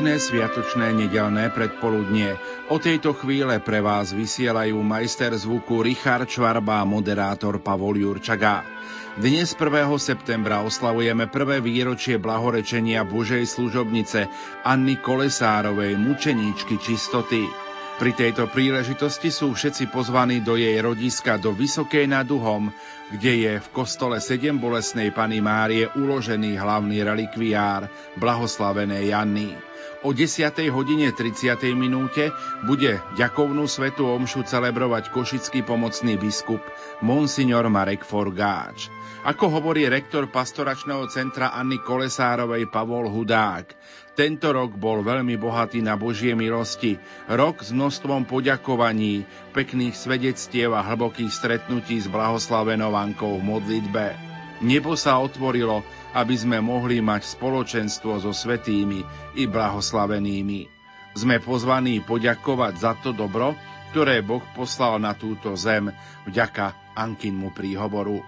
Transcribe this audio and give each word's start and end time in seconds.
Pekné 0.00 0.16
sviatočné 0.16 0.96
nedelné 0.96 1.52
predpoludnie. 1.52 2.32
O 2.72 2.80
tejto 2.80 3.12
chvíle 3.12 3.60
pre 3.60 3.84
vás 3.84 4.16
vysielajú 4.16 4.80
majster 4.80 5.28
zvuku 5.36 5.84
Richard 5.84 6.24
Čvarba 6.24 6.80
a 6.80 6.88
moderátor 6.88 7.60
Pavol 7.60 8.00
Jurčaga. 8.00 8.64
Dnes 9.20 9.52
1. 9.52 9.60
septembra 10.00 10.64
oslavujeme 10.64 11.28
prvé 11.28 11.60
výročie 11.60 12.16
blahorečenia 12.16 13.04
Božej 13.04 13.44
služobnice 13.44 14.24
Anny 14.64 14.96
Kolesárovej, 14.96 16.00
mučeníčky 16.00 16.80
čistoty. 16.80 17.44
Pri 18.00 18.16
tejto 18.16 18.48
príležitosti 18.48 19.28
sú 19.28 19.52
všetci 19.52 19.92
pozvaní 19.92 20.40
do 20.40 20.56
jej 20.56 20.80
rodiska 20.80 21.36
do 21.36 21.52
Vysokej 21.52 22.08
nad 22.08 22.24
Duhom, 22.24 22.72
kde 23.12 23.32
je 23.36 23.52
v 23.60 23.68
kostole 23.68 24.16
sedem 24.24 24.56
bolesnej 24.56 25.12
Pany 25.12 25.44
Márie 25.44 25.92
uložený 25.92 26.56
hlavný 26.56 27.04
relikviár 27.04 27.92
blahoslavenej 28.16 29.12
Janny. 29.12 29.68
O 30.00 30.16
10. 30.16 30.48
hodine 30.72 31.12
30. 31.12 31.60
minúte 31.76 32.32
bude 32.64 32.96
ďakovnú 33.20 33.68
svetu 33.68 34.08
omšu 34.08 34.48
celebrovať 34.48 35.12
košický 35.12 35.60
pomocný 35.60 36.16
biskup 36.16 36.64
Monsignor 37.04 37.68
Marek 37.68 38.08
Forgáč. 38.08 38.88
Ako 39.28 39.52
hovorí 39.52 39.84
rektor 39.92 40.24
pastoračného 40.32 41.04
centra 41.12 41.52
Anny 41.52 41.76
Kolesárovej 41.84 42.72
Pavol 42.72 43.12
Hudák, 43.12 43.76
tento 44.16 44.48
rok 44.56 44.72
bol 44.72 45.04
veľmi 45.04 45.36
bohatý 45.36 45.84
na 45.84 46.00
Božie 46.00 46.32
milosti. 46.32 46.96
Rok 47.28 47.60
s 47.60 47.68
množstvom 47.68 48.24
poďakovaní, 48.24 49.28
pekných 49.52 49.92
svedectiev 49.92 50.72
a 50.72 50.80
hlbokých 50.80 51.28
stretnutí 51.28 52.00
s 52.00 52.08
blahoslavenou 52.08 52.96
Ankou 52.96 53.36
v 53.36 53.44
modlitbe. 53.44 54.29
Nebo 54.60 54.92
sa 54.92 55.16
otvorilo, 55.16 55.80
aby 56.12 56.36
sme 56.36 56.60
mohli 56.60 57.00
mať 57.00 57.36
spoločenstvo 57.36 58.20
so 58.20 58.32
svetými 58.36 59.00
i 59.40 59.48
blahoslavenými. 59.48 60.68
Sme 61.16 61.40
pozvaní 61.40 62.04
poďakovať 62.04 62.74
za 62.76 62.92
to 63.00 63.16
dobro, 63.16 63.56
ktoré 63.90 64.22
Boh 64.22 64.44
poslal 64.54 65.02
na 65.02 65.16
túto 65.16 65.56
zem 65.58 65.90
vďaka 66.28 66.94
Ankinmu 66.94 67.50
príhovoru. 67.50 68.22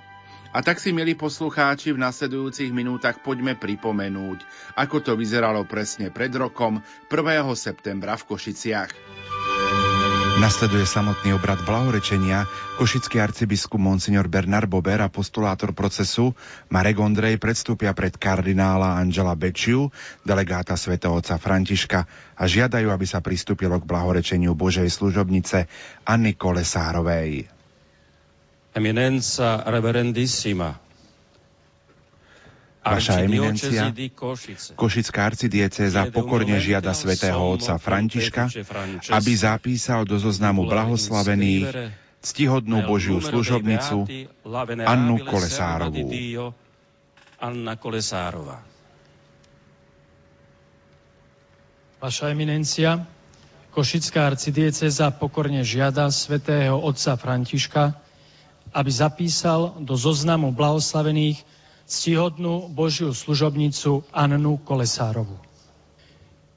A 0.52 0.60
tak 0.60 0.76
si, 0.76 0.92
milí 0.92 1.16
poslucháči, 1.16 1.96
v 1.96 2.02
nasledujúcich 2.04 2.76
minútach 2.76 3.24
poďme 3.24 3.56
pripomenúť, 3.56 4.44
ako 4.76 5.00
to 5.00 5.12
vyzeralo 5.16 5.64
presne 5.64 6.12
pred 6.12 6.28
rokom 6.36 6.84
1. 7.08 7.48
septembra 7.56 8.20
v 8.20 8.26
Košiciach. 8.28 9.21
Nasleduje 10.40 10.88
samotný 10.88 11.36
obrad 11.36 11.60
blahorečenia. 11.66 12.48
Košický 12.80 13.20
arcibiskup 13.20 13.76
Monsignor 13.76 14.32
Bernard 14.32 14.64
Bober 14.64 15.04
a 15.04 15.12
postulátor 15.12 15.76
procesu 15.76 16.32
Marek 16.72 16.96
Ondrej 16.96 17.36
predstúpia 17.36 17.92
pred 17.92 18.16
kardinála 18.16 18.96
Angela 18.96 19.36
Bečiu, 19.36 19.92
delegáta 20.24 20.72
svätého 20.78 21.12
otca 21.12 21.36
Františka 21.36 22.08
a 22.32 22.44
žiadajú, 22.48 22.88
aby 22.88 23.04
sa 23.04 23.20
pristúpilo 23.20 23.76
k 23.76 23.84
blahorečeniu 23.84 24.56
Božej 24.56 24.88
služobnice 24.88 25.68
Anny 26.08 26.32
Kolesárovej. 26.32 27.50
Eminenza 28.72 29.60
reverendissima. 29.68 30.91
Vaša 32.82 33.22
eminencia, 33.22 33.94
Košická 34.74 35.30
arcidiecéza 35.30 36.10
pokorne 36.10 36.58
žiada 36.58 36.90
svätého 36.90 37.38
otca 37.38 37.78
Františka, 37.78 38.50
aby 39.14 39.32
zapísal 39.38 40.02
do 40.02 40.18
zoznamu 40.18 40.66
blahoslavených 40.66 41.94
ctihodnú 42.22 42.86
Božiu 42.86 43.22
služobnicu 43.22 44.06
Annu 44.82 45.16
Kolesárovú. 45.22 46.10
Anna 47.42 47.74
Kolesárova. 47.74 48.62
Vaša 51.98 52.30
eminencia, 52.30 53.02
Košická 53.74 54.30
arcidieceza 54.30 55.10
pokorne 55.10 55.66
žiada 55.66 56.06
svätého 56.14 56.78
otca 56.78 57.18
Františka, 57.18 57.98
aby 58.70 58.90
zapísal 58.94 59.74
do 59.82 59.98
zoznamu 59.98 60.54
blahoslavených 60.54 61.42
ctihodnú 61.86 62.70
Božiu 62.70 63.14
služobnicu 63.14 64.06
Annu 64.14 64.58
Kolesárovu. 64.62 65.38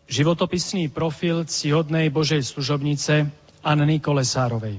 Životopisný 0.05 0.93
profil 0.93 1.49
ctihodnej 1.49 2.13
Božej 2.13 2.45
služobnice 2.45 3.25
Anny 3.65 3.97
Kolesárovej. 3.97 4.77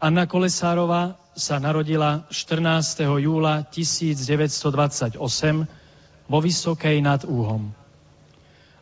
Anna 0.00 0.24
Kolesárova 0.24 1.20
sa 1.36 1.60
narodila 1.60 2.24
14. 2.32 3.04
júla 3.20 3.68
1928 3.68 5.20
vo 6.24 6.38
Vysokej 6.40 7.04
nad 7.04 7.20
Úhom. 7.28 7.68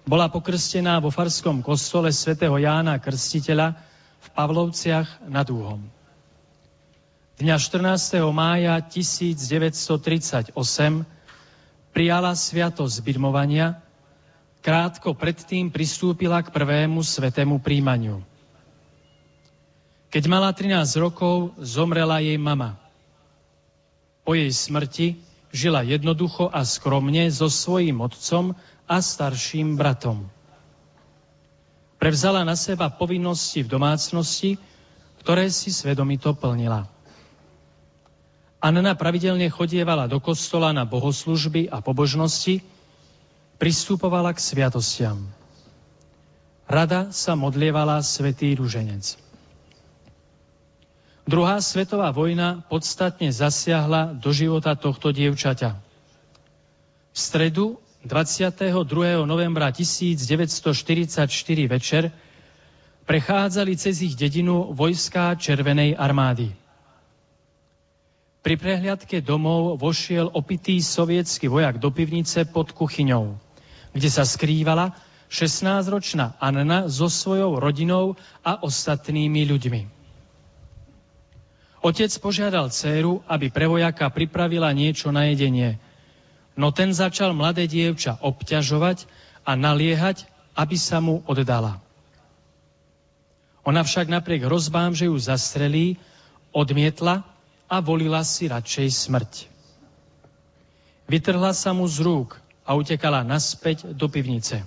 Bola 0.07 0.31
pokrstená 0.31 1.03
vo 1.03 1.11
farskom 1.11 1.59
kostole 1.59 2.15
svätého 2.15 2.55
Jána 2.55 3.03
Krstiteľa 3.03 3.75
v 4.23 4.27
Pavlovciach 4.31 5.27
nad 5.27 5.51
Úhom. 5.51 5.98
Dňa 7.39 7.55
14. 7.55 8.19
mája 8.35 8.75
1938 8.83 10.51
prijala 11.95 12.35
sviatosť 12.35 12.99
birmovania, 12.99 13.79
krátko 14.59 15.15
predtým 15.15 15.71
pristúpila 15.71 16.43
k 16.43 16.51
prvému 16.51 16.99
svetému 16.99 17.63
príjmaniu. 17.63 18.27
Keď 20.11 20.25
mala 20.27 20.51
13 20.51 20.83
rokov, 20.99 21.55
zomrela 21.63 22.19
jej 22.19 22.35
mama. 22.35 22.75
Po 24.27 24.35
jej 24.35 24.51
smrti 24.51 25.23
žila 25.55 25.87
jednoducho 25.87 26.51
a 26.51 26.67
skromne 26.67 27.31
so 27.31 27.47
svojím 27.47 28.03
otcom 28.03 28.59
a 28.91 28.99
starším 28.99 29.79
bratom. 29.79 30.27
Prevzala 32.03 32.43
na 32.43 32.59
seba 32.59 32.91
povinnosti 32.91 33.63
v 33.63 33.71
domácnosti, 33.71 34.59
ktoré 35.23 35.47
si 35.55 35.71
svedomito 35.71 36.35
plnila. 36.35 36.98
Anna 38.59 38.95
pravidelne 38.99 39.47
chodievala 39.55 40.11
do 40.11 40.19
kostola 40.19 40.75
na 40.75 40.83
bohoslužby 40.83 41.71
a 41.71 41.79
pobožnosti, 41.79 42.59
pristupovala 43.59 44.35
k 44.35 44.43
sviatostiam. 44.43 45.23
Rada 46.67 47.15
sa 47.15 47.39
modlievala 47.39 48.03
svetý 48.03 48.59
ruženec. 48.59 49.15
Druhá 51.29 51.61
svetová 51.61 52.11
vojna 52.11 52.65
podstatne 52.67 53.31
zasiahla 53.31 54.17
do 54.17 54.33
života 54.33 54.75
tohto 54.75 55.13
dievčaťa. 55.13 55.77
V 57.13 57.19
stredu 57.19 57.79
22. 58.03 58.75
novembra 59.29 59.69
1944 59.71 61.29
večer 61.69 62.11
prechádzali 63.05 63.73
cez 63.77 64.03
ich 64.03 64.17
dedinu 64.17 64.73
vojská 64.73 65.37
Červenej 65.37 65.95
armády. 65.95 66.53
Pri 68.39 68.55
prehliadke 68.55 69.19
domov 69.19 69.83
vošiel 69.83 70.31
opitý 70.31 70.79
sovietský 70.79 71.51
vojak 71.51 71.83
do 71.83 71.91
pivnice 71.91 72.47
pod 72.47 72.71
kuchyňou, 72.71 73.35
kde 73.91 74.09
sa 74.09 74.23
skrývala 74.23 74.95
16-ročná 75.27 76.39
Anna 76.39 76.87
so 76.87 77.11
svojou 77.11 77.59
rodinou 77.59 78.15
a 78.47 78.63
ostatnými 78.63 79.43
ľuďmi. 79.43 79.83
Otec 81.83 82.11
požiadal 82.19 82.71
dceru, 82.75 83.23
aby 83.27 83.51
pre 83.51 83.67
vojaka 83.71 84.11
pripravila 84.11 84.71
niečo 84.75 85.15
na 85.15 85.31
jedenie, 85.31 85.79
no 86.59 86.75
ten 86.75 86.91
začal 86.91 87.35
mladé 87.35 87.71
dievča 87.71 88.19
obťažovať 88.19 89.07
a 89.47 89.55
naliehať, 89.55 90.27
aby 90.59 90.75
sa 90.75 90.99
mu 90.99 91.23
oddala. 91.27 91.79
Ona 93.63 93.85
však 93.85 94.11
napriek 94.11 94.49
hrozbám, 94.49 94.97
že 94.97 95.07
ju 95.07 95.15
zastrelí, 95.21 96.01
odmietla 96.51 97.23
a 97.69 97.85
volila 97.85 98.25
si 98.25 98.49
radšej 98.49 98.89
smrť. 98.89 99.33
Vytrhla 101.09 101.53
sa 101.53 101.77
mu 101.77 101.85
z 101.85 102.01
rúk 102.01 102.41
a 102.65 102.77
utekala 102.77 103.25
naspäť 103.25 103.93
do 103.93 104.09
pivnice. 104.09 104.65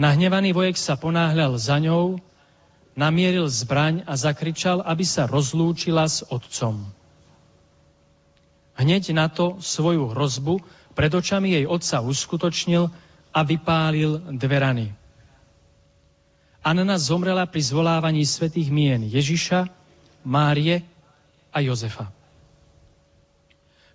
Nahnevaný 0.00 0.56
vojek 0.56 0.80
sa 0.80 0.96
ponáhľal 0.96 1.60
za 1.60 1.76
ňou, 1.76 2.16
namieril 2.96 3.48
zbraň 3.48 4.04
a 4.08 4.16
zakričal, 4.16 4.80
aby 4.80 5.04
sa 5.04 5.28
rozlúčila 5.28 6.08
s 6.08 6.24
otcom. 6.24 6.88
Hneď 8.80 9.12
na 9.12 9.28
to 9.28 9.60
svoju 9.60 10.16
hrozbu 10.16 10.64
pred 10.96 11.12
očami 11.12 11.52
jej 11.52 11.68
otca 11.68 12.00
uskutočnil 12.00 12.88
a 13.32 13.40
vypálil 13.44 14.40
dve 14.40 14.56
rany. 14.56 14.86
Anna 16.64 16.96
zomrela 16.96 17.44
pri 17.44 17.60
zvolávaní 17.60 18.24
svetých 18.24 18.72
mien 18.72 19.04
Ježiša, 19.04 19.68
Márie 20.24 20.84
a 21.50 21.58
Jozefa. 21.60 22.12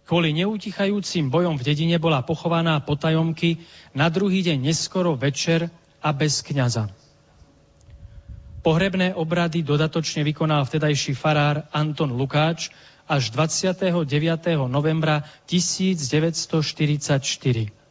Kvôli 0.05 0.37
neutichajúcim 0.37 1.33
bojom 1.33 1.57
v 1.57 1.65
dedine 1.65 1.97
bola 1.97 2.21
pochovaná 2.21 2.77
potajomky 2.77 3.57
na 3.97 4.05
druhý 4.13 4.45
deň 4.45 4.69
neskoro 4.69 5.17
večer 5.17 5.73
a 5.97 6.13
bez 6.13 6.45
kňaza. 6.45 6.93
Pohrebné 8.61 9.17
obrady 9.17 9.65
dodatočne 9.65 10.21
vykonal 10.21 10.61
vtedajší 10.65 11.17
farár 11.17 11.65
Anton 11.73 12.13
Lukáč 12.13 12.69
až 13.09 13.33
29. 13.33 14.05
novembra 14.69 15.25
1944. 15.45 17.85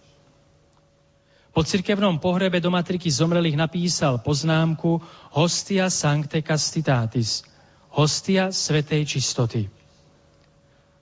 Po 1.54 1.62
cirkevnom 1.62 2.18
pohrebe 2.18 2.58
do 2.58 2.74
matriky 2.74 3.06
zomrelých 3.06 3.54
napísal 3.54 4.18
poznámku 4.18 4.98
Hostia 5.38 5.86
Sancte 5.86 6.42
Castitatis, 6.42 7.46
hostia 7.94 8.50
Svetej 8.50 9.06
čistoty. 9.06 9.70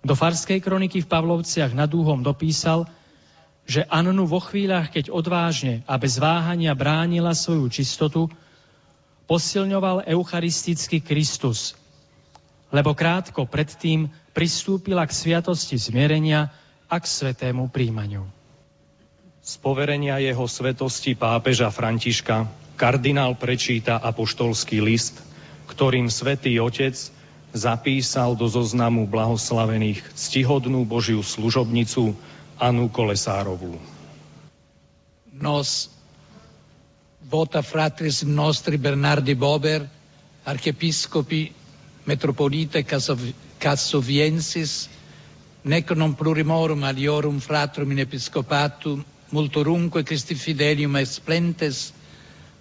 Do 0.04 0.12
farskej 0.12 0.60
kroniky 0.60 1.00
v 1.00 1.08
Pavlovciach 1.08 1.72
nad 1.72 1.88
Úhom 1.94 2.20
dopísal, 2.20 2.84
že 3.64 3.86
Annu 3.86 4.26
vo 4.26 4.42
chvíľach, 4.42 4.90
keď 4.90 5.08
odvážne 5.08 5.86
a 5.88 5.96
bez 5.96 6.18
váhania 6.18 6.74
bránila 6.74 7.32
svoju 7.32 7.70
čistotu, 7.70 8.26
posilňoval 9.30 10.10
eucharistický 10.10 11.00
Kristus, 11.00 11.78
lebo 12.74 12.92
krátko 12.92 13.46
predtým 13.46 14.10
pristúpila 14.34 15.06
k 15.06 15.14
sviatosti 15.14 15.78
zmierenia 15.78 16.50
a 16.90 16.96
k 16.98 17.06
svetému 17.06 17.70
príjmaniu. 17.70 18.26
Z 19.42 19.58
poverenia 19.62 20.18
jeho 20.18 20.44
svetosti 20.46 21.14
pápeža 21.14 21.70
Františka 21.70 22.50
kardinál 22.74 23.38
prečíta 23.38 24.02
apoštolský 24.02 24.82
list, 24.82 25.31
ktorým 25.72 26.12
svätý 26.12 26.60
Otec 26.60 26.92
zapísal 27.56 28.36
do 28.36 28.44
zoznamu 28.44 29.08
blahoslavených 29.08 30.04
ctihodnú 30.12 30.84
Božiu 30.84 31.24
služobnicu 31.24 32.12
Anu 32.60 32.92
Kolesárovú. 32.92 33.80
Nos 35.32 35.88
vota 37.24 37.64
fratris 37.64 38.20
nostri 38.20 38.76
Bernardi 38.76 39.32
Bober, 39.32 39.88
archiepiscopi 40.44 41.48
metropolita 42.04 42.84
Cassoviensis, 43.56 44.92
nec 45.64 45.86
non 45.96 46.12
plurimorum 46.12 46.84
aliorum 46.84 47.40
fratrum 47.40 47.88
in 47.94 48.04
episcopatum, 48.04 49.00
multorumque 49.32 50.04
Christi 50.04 50.34
fidelium 50.36 50.98
esplentes, 51.00 51.94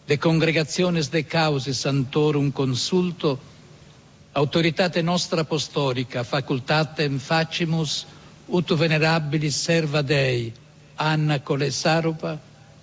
de 0.07 0.17
congregationes 0.17 1.09
de 1.09 1.23
causis 1.23 1.77
santorum 1.77 2.51
consulto, 2.51 3.39
autoritate 4.33 5.01
nostra 5.01 5.41
apostolica, 5.41 6.23
facultatem 6.23 7.19
facimus, 7.19 8.05
ut 8.47 8.71
venerabilis 8.77 9.55
serva 9.55 10.01
Dei, 10.01 10.53
Anna 10.97 11.39
Colesaropa, 11.39 12.39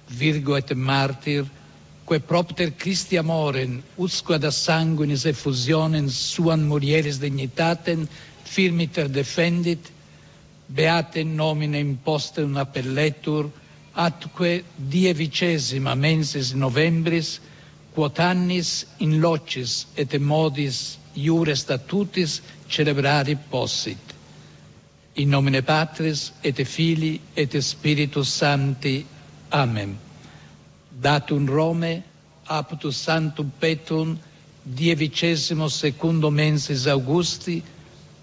virgo 0.09 0.56
et 0.56 0.75
martyr 0.75 1.44
quae 2.09 2.20
propter 2.20 2.73
Christi 2.73 3.19
amoren, 3.19 3.82
usque 4.00 4.35
ad 4.35 4.47
sanguinis 4.49 5.26
effusionem 5.29 6.09
suan 6.09 6.64
mulieris 6.64 7.19
dignitatem, 7.21 8.06
firmiter 8.49 9.11
defendit, 9.12 9.91
beate 10.73 11.25
nomine 11.25 11.82
impostum 11.85 12.56
appelletur, 12.56 13.50
atque 13.99 14.65
dievicesima 14.77 15.95
mensis 15.95 16.53
novembris 16.55 17.41
quotannis 17.95 18.87
in 18.99 19.21
locis 19.21 19.87
et 19.97 20.15
modis 20.21 20.99
iure 21.15 21.56
statutis 21.56 22.41
celebrari 22.71 23.35
possit. 23.50 24.15
In 25.17 25.31
nomine 25.31 25.62
Patris 25.62 26.31
et 26.45 26.62
Filii 26.67 27.21
et 27.35 27.62
Spiritus 27.62 28.29
Sancti. 28.29 29.05
Amen. 29.50 29.99
Datum 31.00 31.47
Rome 31.47 32.03
aptus 32.47 33.03
Sanctum 33.03 33.50
Petrum 33.61 34.19
dievicesimo 34.62 35.69
secundo 35.69 36.31
mensis 36.31 36.87
Augusti 36.87 37.62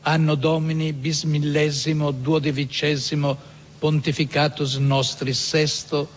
anno 0.04 0.36
Domini 0.36 0.94
bis 0.94 1.24
millesimo 1.24 2.12
duodevicesimo 2.12 3.38
pontificatus 3.86 4.82
nostris 4.82 5.38
sesto 5.38 6.10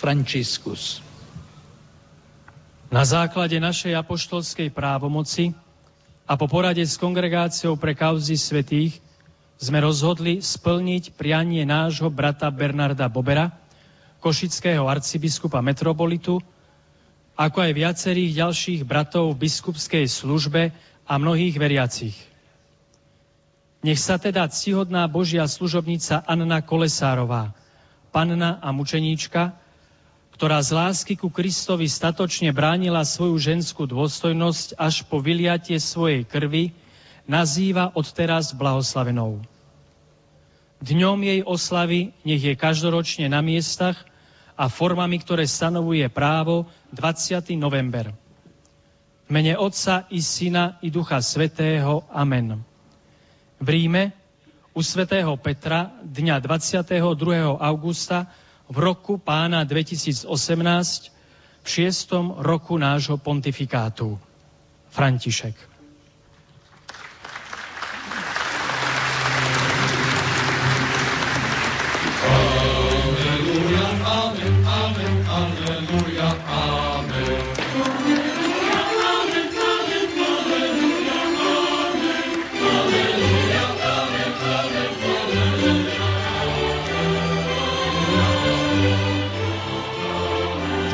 Franciscus. 0.00 1.04
Na 2.88 3.04
základe 3.04 3.60
našej 3.60 3.92
apoštolskej 3.92 4.72
právomoci 4.72 5.52
a 6.24 6.32
po 6.40 6.48
porade 6.48 6.80
s 6.80 6.96
kongregáciou 6.96 7.76
pre 7.76 7.92
kauzy 7.92 8.40
svetých 8.40 9.04
sme 9.60 9.84
rozhodli 9.84 10.40
splniť 10.40 11.12
prianie 11.12 11.68
nášho 11.68 12.08
brata 12.08 12.48
Bernarda 12.48 13.12
Bobera, 13.12 13.52
košického 14.24 14.88
arcibiskupa 14.88 15.60
metropolitu, 15.60 16.40
ako 17.36 17.68
aj 17.68 17.72
viacerých 17.76 18.48
ďalších 18.48 18.80
bratov 18.88 19.36
v 19.36 19.44
biskupskej 19.44 20.08
službe 20.08 20.72
a 21.04 21.12
mnohých 21.20 21.52
veriacich. 21.60 22.16
Nech 23.78 24.02
sa 24.02 24.18
teda 24.18 24.42
ctihodná 24.50 25.06
Božia 25.06 25.46
služobnica 25.46 26.26
Anna 26.26 26.58
Kolesárová, 26.58 27.54
panna 28.10 28.58
a 28.58 28.74
mučeníčka, 28.74 29.54
ktorá 30.34 30.58
z 30.62 30.70
lásky 30.74 31.14
ku 31.14 31.30
Kristovi 31.30 31.86
statočne 31.86 32.50
bránila 32.50 33.06
svoju 33.06 33.38
ženskú 33.38 33.86
dôstojnosť 33.86 34.74
až 34.78 35.06
po 35.06 35.22
vyliatie 35.22 35.78
svojej 35.78 36.26
krvi, 36.26 36.74
nazýva 37.26 37.94
odteraz 37.94 38.50
blahoslavenou. 38.50 39.42
Dňom 40.78 41.18
jej 41.26 41.40
oslavy 41.42 42.14
nech 42.22 42.42
je 42.42 42.54
každoročne 42.54 43.26
na 43.26 43.42
miestach 43.42 43.98
a 44.58 44.70
formami, 44.70 45.18
ktoré 45.22 45.46
stanovuje 45.46 46.06
právo 46.10 46.70
20. 46.94 47.54
november. 47.58 48.10
V 49.26 49.30
mene 49.30 49.58
Otca 49.58 50.06
i 50.10 50.22
Syna 50.22 50.78
i 50.82 50.90
Ducha 50.90 51.18
Svetého. 51.22 52.06
Amen. 52.14 52.62
V 53.58 53.68
Ríme 53.68 54.12
u 54.74 54.80
svätého 54.82 55.34
Petra 55.36 55.90
dňa 56.06 56.38
22. 56.38 57.58
augusta 57.58 58.30
v 58.70 58.76
roku 58.78 59.18
pána 59.18 59.66
2018 59.66 60.30
v 61.62 61.66
šiestom 61.68 62.38
roku 62.38 62.78
nášho 62.78 63.18
pontifikátu. 63.18 64.14
František. 64.88 65.67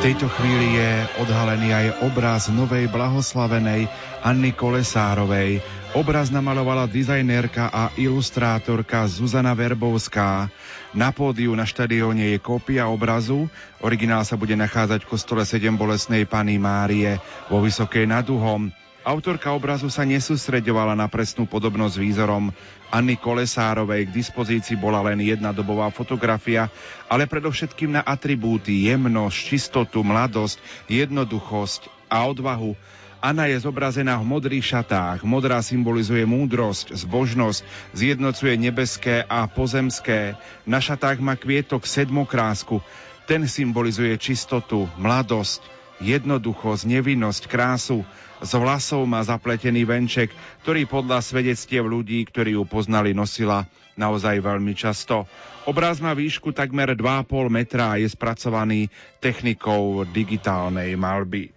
Tejto 0.05 0.29
chvíli 0.29 0.77
je 0.77 0.93
odhalený 1.25 1.73
aj 1.73 1.87
obraz 2.05 2.53
novej 2.53 2.93
blahoslavenej 2.93 3.89
Anny 4.21 4.53
Kolesárovej. 4.53 5.65
Obraz 5.97 6.29
namalovala 6.29 6.85
dizajnérka 6.85 7.73
a 7.73 7.89
ilustrátorka 7.97 9.09
Zuzana 9.09 9.57
Verbovská. 9.57 10.53
Na 10.93 11.09
pódiu 11.09 11.57
na 11.57 11.65
štadióne 11.65 12.37
je 12.37 12.39
kópia 12.45 12.85
obrazu. 12.85 13.49
Originál 13.81 14.29
sa 14.29 14.37
bude 14.37 14.53
nachádzať 14.53 15.09
v 15.09 15.11
kostole 15.17 15.41
7 15.41 15.73
bolesnej 15.73 16.29
Pany 16.29 16.61
Márie 16.61 17.17
vo 17.49 17.65
Vysokej 17.65 18.05
nad 18.05 18.29
Uhom. 18.29 18.84
Autorka 19.05 19.53
obrazu 19.53 19.93
sa 19.93 20.01
nesústreďovala 20.09 20.97
na 20.97 21.05
presnú 21.13 21.45
podobnosť 21.45 22.01
výzorom 22.01 22.49
Anny 22.89 23.21
Kolesárovej. 23.21 24.09
K 24.09 24.17
dispozícii 24.17 24.81
bola 24.81 25.05
len 25.05 25.21
jedna 25.21 25.53
dobová 25.53 25.93
fotografia, 25.93 26.73
ale 27.05 27.29
predovšetkým 27.29 28.01
na 28.01 28.03
atribúty, 28.03 28.89
jemnosť, 28.89 29.37
čistotu, 29.37 30.01
mladosť, 30.01 30.57
jednoduchosť 30.89 32.09
a 32.09 32.25
odvahu. 32.25 32.73
Anna 33.21 33.45
je 33.45 33.61
zobrazená 33.61 34.17
v 34.17 34.25
modrých 34.25 34.73
šatách. 34.73 35.21
Modrá 35.21 35.61
symbolizuje 35.61 36.25
múdrosť, 36.25 36.97
zbožnosť, 36.97 37.61
zjednocuje 37.93 38.57
nebeské 38.57 39.21
a 39.29 39.45
pozemské. 39.45 40.33
Na 40.65 40.81
šatách 40.81 41.21
má 41.21 41.37
kvietok 41.37 41.85
sedmokrásku. 41.85 42.81
Ten 43.29 43.45
symbolizuje 43.45 44.17
čistotu, 44.17 44.89
mladosť, 44.97 45.61
jednoduchosť, 46.01 46.89
nevinnosť, 46.89 47.43
krásu. 47.53 48.05
Z 48.45 48.61
vlasov 48.61 49.09
má 49.09 49.25
zapletený 49.25 49.89
venček, 49.89 50.29
ktorý 50.61 50.85
podľa 50.85 51.25
svedectiev 51.25 51.89
ľudí, 51.89 52.29
ktorí 52.29 52.61
ju 52.61 52.69
poznali, 52.69 53.17
nosila 53.17 53.65
naozaj 53.97 54.37
veľmi 54.45 54.77
často. 54.77 55.25
Obraz 55.65 55.97
má 56.05 56.13
výšku 56.13 56.53
takmer 56.53 56.93
2,5 56.93 57.25
metra 57.49 57.97
a 57.97 57.99
je 57.99 58.05
spracovaný 58.05 58.93
technikou 59.17 60.05
digitálnej 60.05 60.93
malby. 60.93 61.57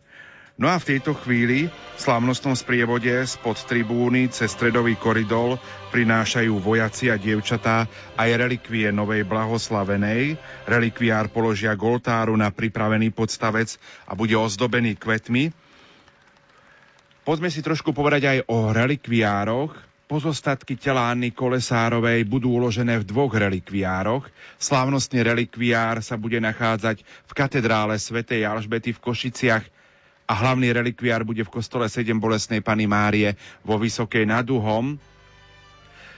No 0.56 0.72
a 0.72 0.79
v 0.79 0.96
tejto 0.96 1.12
chvíli 1.13 1.67
v 1.67 2.00
slávnostnom 2.00 2.56
sprievode 2.56 3.12
spod 3.27 3.60
tribúny 3.67 4.32
cez 4.32 4.56
stredový 4.56 4.96
koridor 4.96 5.60
prinášajú 5.91 6.56
vojaci 6.56 7.12
a 7.12 7.20
dievčatá 7.20 7.86
aj 8.15 8.29
relikvie 8.48 8.89
novej 8.96 9.27
blahoslavenej. 9.27 10.39
Relikviár 10.65 11.29
položia 11.36 11.75
goltáru 11.75 12.34
na 12.39 12.48
pripravený 12.48 13.12
podstavec 13.12 13.75
a 14.08 14.15
bude 14.15 14.39
ozdobený 14.39 14.96
kvetmi. 14.96 15.66
Poďme 17.27 17.51
si 17.51 17.60
trošku 17.60 17.91
povedať 17.91 18.24
aj 18.24 18.39
o 18.48 18.72
relikviároch. 18.72 19.75
Pozostatky 20.07 20.79
tela 20.79 21.12
Anny 21.12 21.36
Kolesárovej 21.36 22.24
budú 22.24 22.55
uložené 22.55 23.03
v 23.03 23.07
dvoch 23.12 23.36
relikviároch. 23.36 24.31
Slávnostný 24.55 25.27
relikviár 25.27 26.00
sa 26.00 26.15
bude 26.15 26.39
nachádzať 26.39 27.03
v 27.03 27.31
katedrále 27.36 28.00
svätej 28.00 28.48
Alžbety 28.48 28.96
v 28.96 29.03
Košiciach 29.03 29.60
a 30.24 30.34
hlavný 30.39 30.72
relikviár 30.72 31.27
bude 31.27 31.43
v 31.43 31.51
kostole 31.51 31.91
7 31.91 32.15
bolesnej 32.15 32.63
Pany 32.63 32.88
Márie 32.88 33.36
vo 33.60 33.75
Vysokej 33.75 34.24
nad 34.24 34.48
Uhom. 34.48 34.96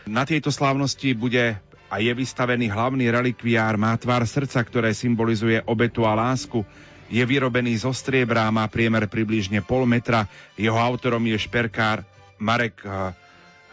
Na 0.05 0.29
tejto 0.29 0.53
slávnosti 0.53 1.17
bude 1.17 1.57
a 1.89 1.95
je 1.97 2.13
vystavený 2.13 2.69
hlavný 2.69 3.09
relikviár, 3.09 3.81
má 3.81 3.97
tvár 3.97 4.29
srdca, 4.29 4.61
ktoré 4.61 4.93
symbolizuje 4.93 5.57
obetu 5.65 6.05
a 6.05 6.13
lásku. 6.13 6.61
Je 7.09 7.25
vyrobený 7.25 7.81
zo 7.81 7.89
striebra, 7.89 8.53
má 8.53 8.69
priemer 8.69 9.09
približne 9.09 9.65
pol 9.65 9.89
metra. 9.89 10.29
Jeho 10.53 10.77
autorom 10.77 11.25
je 11.25 11.41
šperkár 11.41 12.05
Marek 12.37 12.77
eh, 12.85 13.11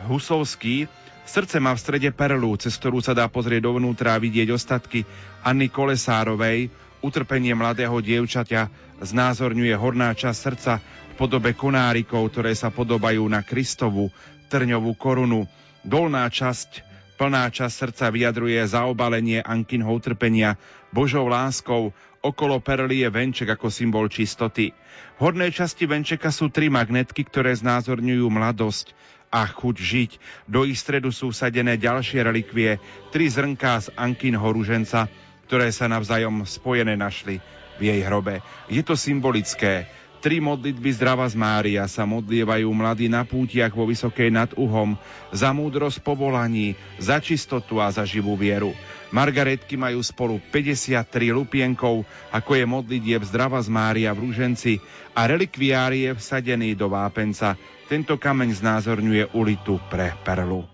Husovský. 0.09 0.88
Srdce 1.26 1.61
má 1.61 1.76
v 1.76 1.83
strede 1.83 2.11
perlu, 2.16 2.57
cez 2.57 2.78
ktorú 2.81 3.05
sa 3.05 3.12
dá 3.12 3.28
pozrieť 3.28 3.69
dovnútra 3.69 4.14
a 4.14 4.23
vidieť 4.23 4.49
ostatky 4.55 5.05
Anny 5.45 5.69
Kolesárovej, 5.69 6.71
utrpenie 7.02 7.52
mladého 7.52 7.99
dievčaťa, 7.99 8.71
znázorňuje 9.02 9.75
horná 9.76 10.14
časť 10.16 10.38
srdca 10.38 10.73
v 10.81 11.14
podobe 11.19 11.52
konárikov, 11.52 12.31
ktoré 12.33 12.57
sa 12.57 12.73
podobajú 12.73 13.26
na 13.26 13.45
Kristovu 13.45 14.09
trňovú 14.49 14.95
korunu. 14.95 15.45
Dolná 15.83 16.31
časť, 16.31 16.87
plná 17.19 17.50
časť 17.50 17.75
srdca 17.75 18.07
vyjadruje 18.14 18.62
zaobalenie 18.64 19.43
Ankinho 19.43 19.90
utrpenia 19.93 20.55
Božou 20.95 21.26
láskou, 21.26 21.90
okolo 22.26 22.59
perly 22.59 23.06
je 23.06 23.09
venček 23.09 23.49
ako 23.54 23.71
symbol 23.71 24.11
čistoty. 24.11 24.75
V 25.16 25.21
hornej 25.23 25.54
časti 25.54 25.87
venčeka 25.87 26.35
sú 26.35 26.50
tri 26.50 26.66
magnetky, 26.66 27.23
ktoré 27.23 27.54
znázorňujú 27.54 28.26
mladosť 28.26 28.92
a 29.30 29.47
chuť 29.47 29.76
žiť. 29.78 30.11
Do 30.50 30.66
ich 30.66 30.78
stredu 30.78 31.14
sú 31.14 31.30
sadené 31.30 31.78
ďalšie 31.78 32.23
relikvie, 32.23 32.83
tri 33.14 33.26
zrnká 33.30 33.80
z 33.83 33.95
Ankinho 33.95 34.45
ruženca, 34.50 35.06
ktoré 35.47 35.71
sa 35.71 35.87
navzájom 35.87 36.42
spojené 36.42 36.99
našli 36.99 37.38
v 37.78 37.83
jej 37.92 38.00
hrobe. 38.02 38.42
Je 38.66 38.83
to 38.83 38.99
symbolické. 38.99 39.87
Tri 40.26 40.42
modlitby 40.42 40.90
zdrava 40.90 41.23
z 41.30 41.38
Mária 41.38 41.87
sa 41.87 42.02
modlievajú 42.02 42.66
mladí 42.75 43.06
na 43.06 43.23
pútiach 43.23 43.71
vo 43.71 43.87
Vysokej 43.87 44.35
nad 44.35 44.50
Uhom 44.59 44.99
za 45.30 45.54
múdrosť 45.54 46.02
povolaní, 46.02 46.75
za 46.99 47.23
čistotu 47.23 47.78
a 47.78 47.87
za 47.95 48.02
živú 48.02 48.35
vieru. 48.35 48.75
Margaretky 49.14 49.78
majú 49.78 50.02
spolu 50.02 50.42
53 50.50 51.30
lupienkov, 51.30 52.02
ako 52.35 52.59
je 52.59 52.66
modlitieb 52.66 53.23
zdrava 53.23 53.62
z 53.62 53.71
Mária 53.71 54.11
v 54.11 54.26
Rúženci 54.26 54.83
a 55.14 55.30
relikviár 55.30 55.95
je 55.95 56.11
vsadený 56.11 56.75
do 56.75 56.90
vápenca. 56.90 57.54
Tento 57.87 58.18
kameň 58.18 58.50
znázorňuje 58.59 59.30
ulitu 59.30 59.78
pre 59.87 60.11
perlu. 60.26 60.66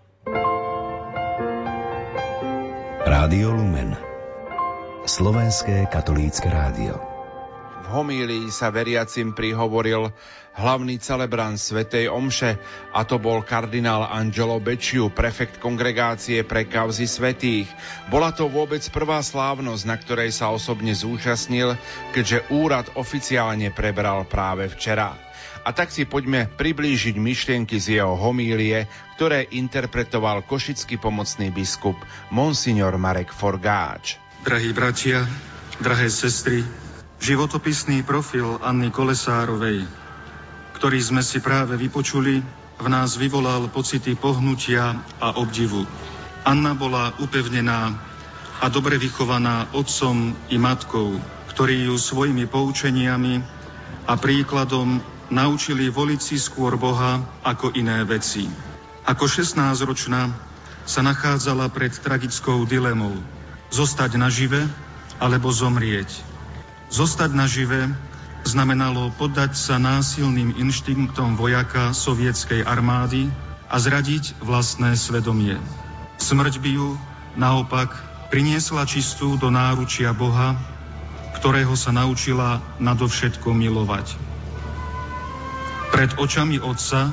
Rádio 3.05 3.53
Lumen 3.53 4.01
Slovenské 5.05 5.93
katolícke 5.93 6.49
rádio. 6.49 7.12
Homílii 7.93 8.49
sa 8.49 8.73
veriacim 8.73 9.37
prihovoril 9.37 10.09
hlavný 10.57 10.97
celebrant 10.97 11.61
Svetej 11.61 12.09
Omše, 12.09 12.57
a 12.93 13.05
to 13.05 13.21
bol 13.21 13.45
kardinál 13.45 14.09
Angelo 14.09 14.57
Bečiu, 14.61 15.13
prefekt 15.13 15.61
kongregácie 15.61 16.41
pre 16.41 16.65
kauzy 16.65 17.05
svetých. 17.05 17.69
Bola 18.09 18.33
to 18.33 18.49
vôbec 18.49 18.81
prvá 18.89 19.21
slávnosť, 19.21 19.85
na 19.85 19.97
ktorej 20.01 20.33
sa 20.33 20.49
osobne 20.49 20.97
zúčastnil, 20.97 21.77
keďže 22.17 22.49
úrad 22.49 22.89
oficiálne 22.97 23.69
prebral 23.69 24.25
práve 24.25 24.73
včera. 24.73 25.13
A 25.63 25.71
tak 25.71 25.95
si 25.95 26.09
poďme 26.09 26.49
priblížiť 26.49 27.15
myšlienky 27.21 27.77
z 27.77 28.03
jeho 28.03 28.17
homílie, 28.19 28.91
ktoré 29.15 29.47
interpretoval 29.53 30.43
košický 30.49 30.99
pomocný 30.99 31.55
biskup 31.55 31.95
Monsignor 32.35 32.97
Marek 32.99 33.31
Forgáč. 33.31 34.19
Drahí 34.43 34.75
bratia, 34.75 35.23
drahé 35.79 36.11
sestry, 36.11 36.67
životopisný 37.23 38.03
profil 38.03 38.59
Anny 38.59 38.91
Kolesárovej, 38.91 39.87
ktorý 40.75 40.99
sme 40.99 41.23
si 41.23 41.39
práve 41.39 41.79
vypočuli, 41.79 42.43
v 42.83 42.87
nás 42.91 43.15
vyvolal 43.15 43.71
pocity 43.71 44.19
pohnutia 44.19 44.99
a 45.23 45.39
obdivu. 45.39 45.87
Anna 46.43 46.75
bola 46.75 47.15
upevnená 47.23 47.95
a 48.59 48.67
dobre 48.67 48.99
vychovaná 48.99 49.71
otcom 49.71 50.35
i 50.51 50.59
matkou, 50.59 51.15
ktorí 51.55 51.87
ju 51.87 51.95
svojimi 51.95 52.51
poučeniami 52.51 53.39
a 54.11 54.19
príkladom 54.19 54.99
naučili 55.31 55.87
voliť 55.95 56.19
si 56.19 56.43
skôr 56.43 56.75
Boha 56.75 57.23
ako 57.47 57.71
iné 57.79 58.03
veci. 58.03 58.51
Ako 59.07 59.31
16-ročná 59.31 60.35
sa 60.83 61.01
nachádzala 61.07 61.71
pred 61.71 61.95
tragickou 61.95 62.67
dilemou– 62.67 63.15
zostať 63.73 64.21
nažive 64.21 64.61
alebo 65.17 65.49
zomrieť. 65.49 66.32
Zostať 66.93 67.33
nažive 67.33 67.89
znamenalo 68.45 69.17
poddať 69.17 69.57
sa 69.57 69.81
násilným 69.81 70.61
inštinktom 70.61 71.41
vojaka 71.41 71.97
sovietskej 71.97 72.69
armády 72.69 73.33
a 73.73 73.81
zradiť 73.81 74.37
vlastné 74.45 74.93
svedomie. 75.01 75.57
Smrť 76.21 76.61
by 76.61 76.71
ju 76.77 77.01
naopak 77.41 77.97
priniesla 78.29 78.85
čistú 78.85 79.41
do 79.41 79.49
náručia 79.49 80.13
Boha, 80.13 80.53
ktorého 81.41 81.73
sa 81.81 81.97
naučila 81.97 82.61
nadovšetko 82.77 83.57
milovať. 83.57 84.13
Pred 85.97 86.21
očami 86.21 86.61
otca 86.61 87.09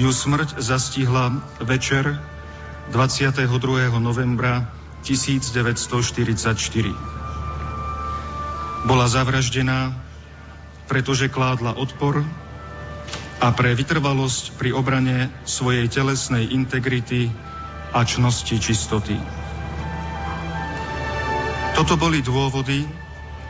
ju 0.00 0.08
smrť 0.08 0.64
zastihla 0.64 1.44
večer 1.60 2.24
22. 2.88 3.52
novembra 4.00 4.64
1944. 5.04 7.23
Bola 8.84 9.08
zavraždená, 9.08 9.96
pretože 10.86 11.32
kládla 11.32 11.72
odpor 11.80 12.20
a 13.40 13.48
pre 13.52 13.72
vytrvalosť 13.72 14.60
pri 14.60 14.76
obrane 14.76 15.32
svojej 15.48 15.88
telesnej 15.88 16.52
integrity 16.52 17.32
a 17.96 18.04
čnosti 18.04 18.56
čistoty. 18.60 19.16
Toto 21.74 21.98
boli 21.98 22.22
dôvody, 22.22 22.86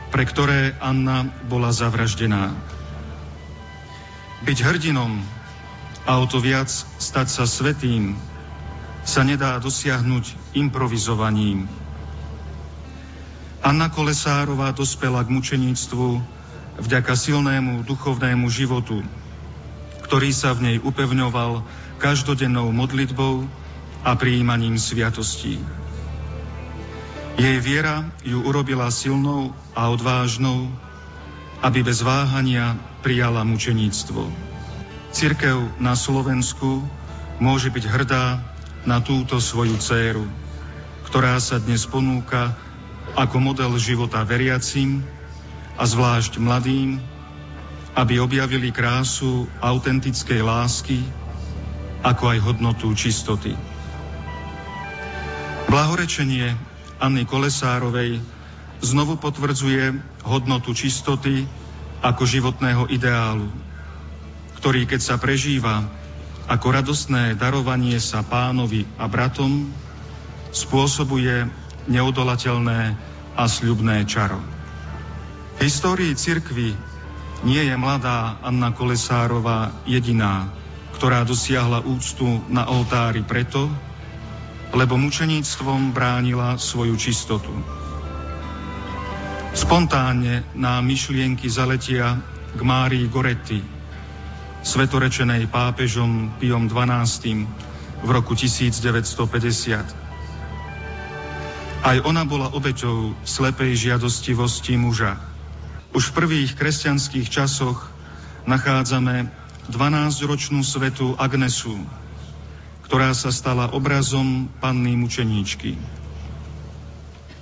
pre 0.09 0.23
ktoré 0.25 0.73
Anna 0.81 1.27
bola 1.45 1.69
zavraždená. 1.69 2.55
Byť 4.41 4.57
hrdinom 4.65 5.19
a 6.07 6.11
o 6.21 6.25
to 6.25 6.41
viac 6.41 6.71
stať 6.99 7.27
sa 7.27 7.43
svetým 7.43 8.17
sa 9.05 9.21
nedá 9.21 9.61
dosiahnuť 9.61 10.57
improvizovaním. 10.57 11.69
Anna 13.65 13.89
Kolesárová 13.89 14.69
dospela 14.77 15.25
k 15.25 15.33
mučeníctvu 15.33 16.21
vďaka 16.85 17.17
silnému 17.17 17.81
duchovnému 17.81 18.45
životu, 18.45 19.01
ktorý 20.05 20.29
sa 20.29 20.53
v 20.53 20.69
nej 20.69 20.77
upevňoval 20.77 21.65
každodennou 21.97 22.69
modlitbou 22.69 23.49
a 24.05 24.13
prijímaním 24.13 24.77
sviatostí. 24.77 25.57
Jej 27.41 27.57
viera 27.57 28.05
ju 28.21 28.37
urobila 28.45 28.85
silnou 28.93 29.49
a 29.73 29.89
odvážnou, 29.89 30.69
aby 31.65 31.81
bez 31.81 32.05
váhania 32.05 32.77
prijala 33.01 33.41
mučeníctvo. 33.41 34.29
Cirkev 35.09 35.73
na 35.81 35.97
Slovensku 35.97 36.85
môže 37.41 37.73
byť 37.73 37.85
hrdá 37.89 38.45
na 38.85 39.01
túto 39.01 39.41
svoju 39.41 39.73
dceru, 39.81 40.29
ktorá 41.09 41.41
sa 41.41 41.57
dnes 41.57 41.81
ponúka 41.89 42.53
ako 43.15 43.37
model 43.39 43.79
života 43.79 44.19
veriacim 44.27 44.99
a 45.79 45.83
zvlášť 45.87 46.35
mladým, 46.39 46.99
aby 47.95 48.19
objavili 48.19 48.75
krásu 48.75 49.47
autentickej 49.63 50.43
lásky, 50.43 50.99
ako 52.03 52.23
aj 52.35 52.39
hodnotu 52.43 52.91
čistoty. 52.91 53.55
Blahorečenie 55.71 56.53
Anny 56.99 57.23
Kolesárovej 57.23 58.19
znovu 58.83 59.15
potvrdzuje 59.15 59.95
hodnotu 60.27 60.75
čistoty 60.75 61.47
ako 62.03 62.27
životného 62.27 62.91
ideálu, 62.91 63.47
ktorý 64.59 64.85
keď 64.85 65.01
sa 65.01 65.15
prežíva 65.15 65.87
ako 66.45 66.67
radostné 66.69 67.33
darovanie 67.39 67.97
sa 67.97 68.21
pánovi 68.21 68.85
a 69.01 69.09
bratom, 69.09 69.73
spôsobuje 70.53 71.49
neodolateľné 71.87 72.81
a 73.35 73.43
sľubné 73.45 74.05
čaro. 74.07 74.39
V 75.55 75.59
histórii 75.63 76.11
cirkvy 76.15 76.75
nie 77.43 77.61
je 77.63 77.75
mladá 77.77 78.39
Anna 78.43 78.71
Kolesárová 78.71 79.71
jediná, 79.87 80.49
ktorá 80.95 81.27
dosiahla 81.27 81.83
úctu 81.83 82.25
na 82.47 82.67
oltári 82.71 83.23
preto, 83.23 83.67
lebo 84.75 84.99
mučeníctvom 84.99 85.95
bránila 85.95 86.59
svoju 86.59 86.95
čistotu. 86.99 87.51
Spontánne 89.55 90.43
na 90.51 90.83
myšlienky 90.83 91.47
zaletia 91.47 92.19
k 92.51 92.59
Márii 92.59 93.07
Goretti, 93.07 93.63
svetorečenej 94.65 95.47
pápežom 95.47 96.35
Piom 96.39 96.67
XII 96.67 97.47
v 98.03 98.09
roku 98.11 98.35
1950. 98.35 100.04
Aj 101.85 102.01
ona 102.01 102.25
bola 102.25 102.49
obeťou 102.49 103.13
slepej 103.29 103.77
žiadostivosti 103.77 104.73
muža. 104.73 105.21
Už 105.93 106.09
v 106.09 106.15
prvých 106.17 106.57
kresťanských 106.57 107.29
časoch 107.29 107.93
nachádzame 108.49 109.29
12-ročnú 109.69 110.65
svetu 110.65 111.13
Agnesu, 111.21 111.77
ktorá 112.89 113.13
sa 113.13 113.29
stala 113.29 113.69
obrazom 113.69 114.49
panny 114.57 114.97
mučeníčky. 114.97 115.77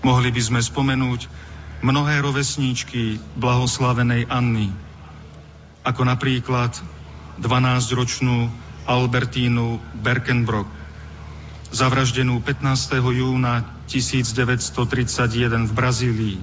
Mohli 0.04 0.36
by 0.36 0.42
sme 0.44 0.60
spomenúť 0.60 1.32
mnohé 1.80 2.20
rovesníčky 2.20 3.24
blahoslavenej 3.40 4.28
Anny, 4.28 4.76
ako 5.88 6.04
napríklad 6.04 6.76
12-ročnú 7.40 8.52
Albertínu 8.92 9.80
Berkenbrock, 10.04 10.68
zavraždenú 11.72 12.44
15. 12.44 13.00
júna 13.00 13.73
1931 13.88 15.68
v 15.68 15.74
Brazílii, 15.76 16.38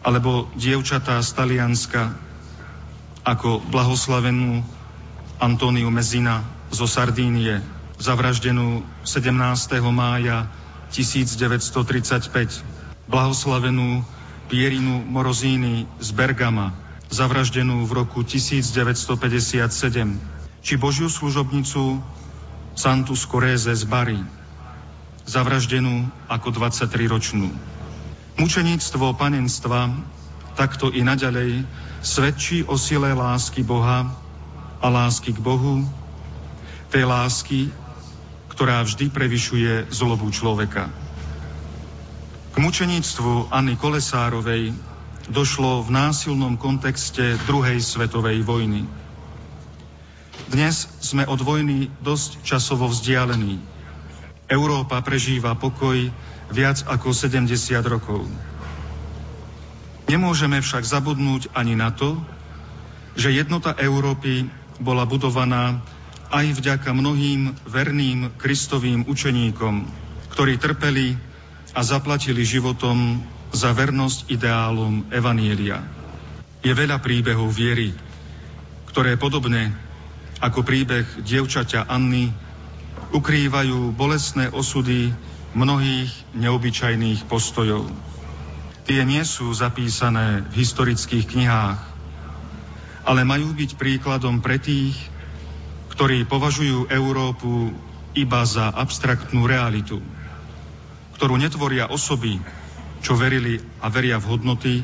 alebo 0.00 0.48
dievčatá 0.56 1.20
z 1.20 1.30
Talianska, 1.36 2.16
ako 3.24 3.60
blahoslavenú 3.68 4.64
Antóniu 5.40 5.92
Mezina 5.92 6.44
zo 6.72 6.88
Sardínie, 6.88 7.60
zavraždenú 8.00 8.80
17. 9.04 9.76
mája 9.92 10.48
1935 10.88 12.64
blahoslavenú 13.06 14.02
Pierinu 14.50 15.04
Morozíny 15.04 15.86
z 16.02 16.08
Bergama, 16.16 16.74
zavraždenú 17.12 17.84
v 17.86 17.92
roku 18.02 18.24
1957, 18.26 19.62
či 20.64 20.74
Božiu 20.74 21.06
služobnicu 21.06 22.02
Santu 22.74 23.14
Skoréze 23.14 23.70
z 23.70 23.84
Bari, 23.84 24.39
zavraždenú 25.30 26.10
ako 26.26 26.50
23-ročnú. 26.50 27.54
Mučeníctvo 28.34 29.14
panenstva 29.14 29.94
takto 30.58 30.90
i 30.90 31.06
naďalej 31.06 31.62
svedčí 32.02 32.66
o 32.66 32.74
sile 32.74 33.14
lásky 33.14 33.62
Boha 33.62 34.10
a 34.82 34.86
lásky 34.90 35.30
k 35.30 35.38
Bohu, 35.38 35.86
tej 36.90 37.06
lásky, 37.06 37.70
ktorá 38.50 38.82
vždy 38.82 39.06
prevyšuje 39.14 39.94
zlobu 39.94 40.34
človeka. 40.34 40.90
K 42.50 42.56
mučeníctvu 42.58 43.54
Anny 43.54 43.78
Kolesárovej 43.78 44.74
došlo 45.30 45.86
v 45.86 45.94
násilnom 45.94 46.58
kontexte 46.58 47.38
druhej 47.46 47.78
svetovej 47.78 48.42
vojny. 48.42 48.82
Dnes 50.50 50.90
sme 50.98 51.22
od 51.30 51.38
vojny 51.38 51.86
dosť 52.02 52.42
časovo 52.42 52.90
vzdialení. 52.90 53.62
Európa 54.50 54.98
prežíva 55.06 55.54
pokoj 55.54 56.10
viac 56.50 56.82
ako 56.90 57.14
70 57.14 57.46
rokov. 57.86 58.26
Nemôžeme 60.10 60.58
však 60.58 60.82
zabudnúť 60.82 61.54
ani 61.54 61.78
na 61.78 61.94
to, 61.94 62.18
že 63.14 63.30
jednota 63.30 63.78
Európy 63.78 64.50
bola 64.82 65.06
budovaná 65.06 65.78
aj 66.34 66.58
vďaka 66.58 66.90
mnohým 66.90 67.54
verným 67.62 68.34
kristovým 68.34 69.06
učeníkom, 69.06 69.86
ktorí 70.34 70.58
trpeli 70.58 71.14
a 71.70 71.80
zaplatili 71.86 72.42
životom 72.42 73.22
za 73.54 73.70
vernosť 73.70 74.30
ideálom 74.30 75.06
Evanielia. 75.14 75.82
Je 76.66 76.74
veľa 76.74 76.98
príbehov 76.98 77.54
viery, 77.54 77.94
ktoré 78.90 79.14
podobne 79.14 79.70
ako 80.42 80.66
príbeh 80.66 81.06
dievčaťa 81.22 81.86
Anny 81.86 82.49
ukrývajú 83.10 83.94
bolestné 83.94 84.50
osudy 84.50 85.14
mnohých 85.54 86.10
neobyčajných 86.34 87.26
postojov. 87.26 87.90
Tie 88.86 89.02
nie 89.06 89.22
sú 89.26 89.50
zapísané 89.54 90.46
v 90.50 90.54
historických 90.62 91.26
knihách, 91.26 91.80
ale 93.06 93.26
majú 93.26 93.54
byť 93.54 93.76
príkladom 93.78 94.42
pre 94.42 94.58
tých, 94.58 94.94
ktorí 95.94 96.26
považujú 96.26 96.90
Európu 96.90 97.74
iba 98.14 98.42
za 98.46 98.70
abstraktnú 98.70 99.46
realitu 99.46 99.98
ktorú 101.20 101.36
netvoria 101.36 101.84
osoby, 101.84 102.40
čo 103.04 103.12
verili 103.12 103.60
a 103.84 103.92
veria 103.92 104.16
v 104.16 104.32
hodnoty, 104.32 104.80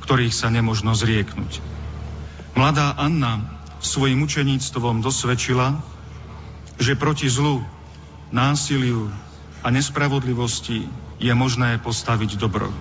ktorých 0.00 0.32
sa 0.32 0.48
nemožno 0.48 0.96
zrieknúť. 0.96 1.60
Mladá 2.56 2.96
Anna 2.96 3.60
svojim 3.84 4.24
učeníctvom 4.24 5.04
dosvedčila, 5.04 5.76
že 6.82 6.98
proti 6.98 7.30
zlu, 7.30 7.62
násiliu 8.34 9.06
a 9.62 9.70
nespravodlivosti 9.70 10.90
je 11.22 11.30
možné 11.30 11.78
postaviť 11.78 12.34
dobro. 12.34 12.74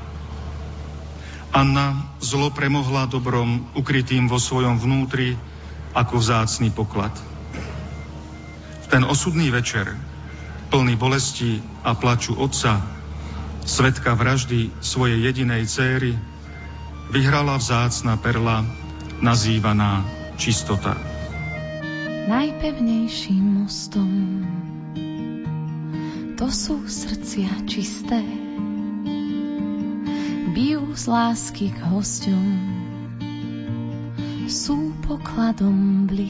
Anna 1.54 2.18
zlo 2.18 2.50
premohla 2.50 3.06
dobrom 3.06 3.70
ukrytým 3.78 4.26
vo 4.26 4.42
svojom 4.42 4.82
vnútri 4.82 5.38
ako 5.94 6.18
vzácný 6.18 6.74
poklad. 6.74 7.14
V 8.82 8.86
ten 8.90 9.06
osudný 9.06 9.54
večer 9.54 9.94
plný 10.72 10.96
bolesti 10.96 11.60
a 11.84 11.94
plaču 11.94 12.34
otca, 12.34 12.80
svetka 13.68 14.16
vraždy 14.16 14.72
svojej 14.80 15.20
jedinej 15.30 15.68
céry, 15.68 16.16
vyhrala 17.12 17.60
vzácna 17.60 18.16
perla, 18.16 18.64
nazývaná 19.20 20.08
čistota. 20.40 21.11
Najpevnejším 22.32 23.44
mostom. 23.60 24.08
To 26.40 26.48
sú 26.48 26.88
srdcia 26.88 27.68
čisté, 27.68 28.24
bijú 30.56 30.96
z 30.96 31.12
lásky 31.12 31.76
k 31.76 31.80
hosťom, 31.92 32.48
sú 34.48 34.96
pokladom 35.04 36.08
v 36.08 36.24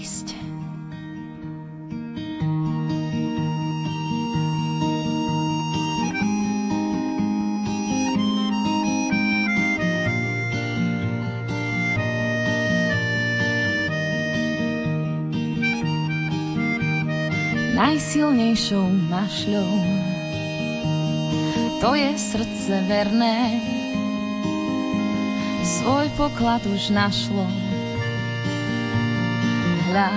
najsilnejšou 18.02 19.14
mašľou. 19.14 19.74
To 21.86 21.94
je 21.94 22.12
srdce 22.18 22.74
verné, 22.90 23.62
svoj 25.62 26.10
poklad 26.18 26.66
už 26.66 26.90
našlo. 26.90 27.46
Hľa, 29.86 30.10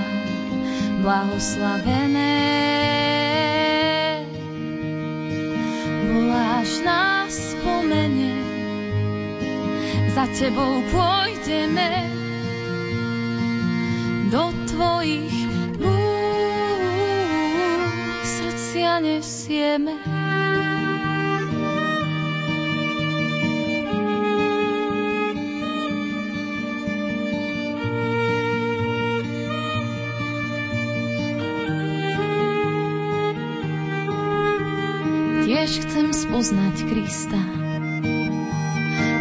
blahoslavené, 1.05 2.41
voláš 6.09 6.81
nás 6.89 7.37
spomene, 7.53 8.33
za 10.17 10.25
tebou 10.33 10.81
pôjdeme 10.89 12.09
do 14.33 14.57
tvojich 14.73 15.54
nesieme. 19.01 19.97
Tiež 35.45 35.71
chcem 35.85 36.13
spoznať 36.13 36.77
Krista, 36.89 37.43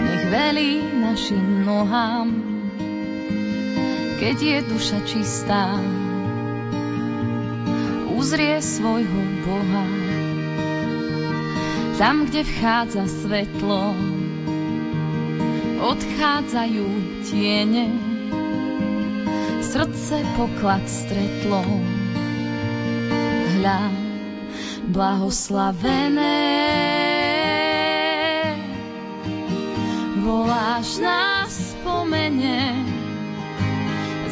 nech 0.04 0.24
velí 0.32 0.80
našim 1.04 1.68
nohám 1.68 2.54
keď 4.24 4.40
je 4.40 4.58
duša 4.72 5.00
čistá, 5.04 5.76
uzrie 8.34 8.58
svojho 8.66 9.22
Boha. 9.46 9.86
Tam, 12.02 12.26
kde 12.26 12.42
vchádza 12.42 13.06
svetlo, 13.06 13.94
odchádzajú 15.78 16.88
tiene, 17.30 17.94
srdce 19.62 20.26
poklad 20.34 20.82
stretlo. 20.90 21.62
Hľa, 23.54 23.94
blahoslavené, 24.90 26.42
voláš 30.26 30.98
nás 31.06 31.54
spomene, 31.78 32.82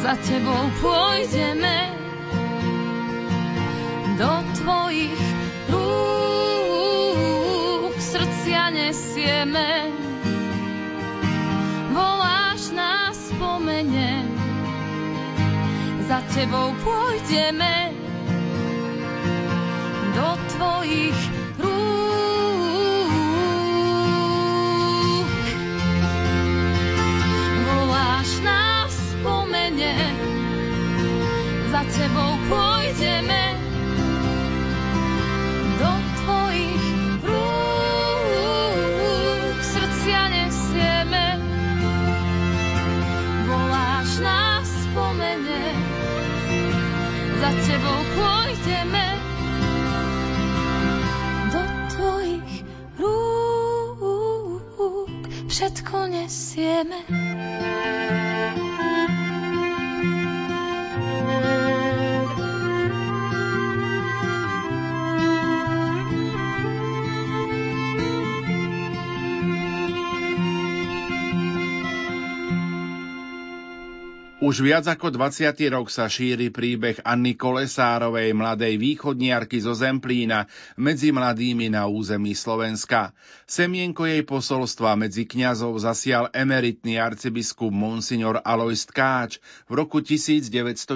za 0.02 0.18
tebou 0.26 0.58
pôjdeme 0.82 1.91
do 4.18 4.44
tvojich 4.60 5.22
rúk 5.72 6.92
srdcia 7.96 8.68
nesieme. 8.72 9.88
Voláš 11.92 12.72
nás 12.76 13.16
spomene, 13.32 14.28
za 16.08 16.20
tebou 16.36 16.76
pôjdeme 16.84 17.92
do 20.12 20.28
tvojich 20.56 21.31
nesieme. 56.52 57.00
Už 74.42 74.58
viac 74.58 74.90
ako 74.90 75.14
20. 75.14 75.54
rok 75.70 75.86
sa 75.86 76.10
šíri 76.10 76.50
príbeh 76.50 76.98
Anny 77.06 77.38
Kolesárovej, 77.38 78.34
mladej 78.34 78.74
východniarky 78.74 79.62
zo 79.62 79.70
Zemplína, 79.70 80.50
medzi 80.74 81.14
mladými 81.14 81.70
na 81.70 81.86
území 81.86 82.34
Slovenska. 82.34 83.14
Semienko 83.52 84.08
jej 84.08 84.24
posolstva 84.24 84.96
medzi 84.96 85.28
kňazov 85.28 85.76
zasial 85.76 86.32
emeritný 86.32 86.96
arcibiskup 86.96 87.68
Monsignor 87.68 88.40
Alois 88.40 88.80
Tkáč 88.88 89.44
v 89.68 89.76
roku 89.76 90.00
1997. 90.00 90.88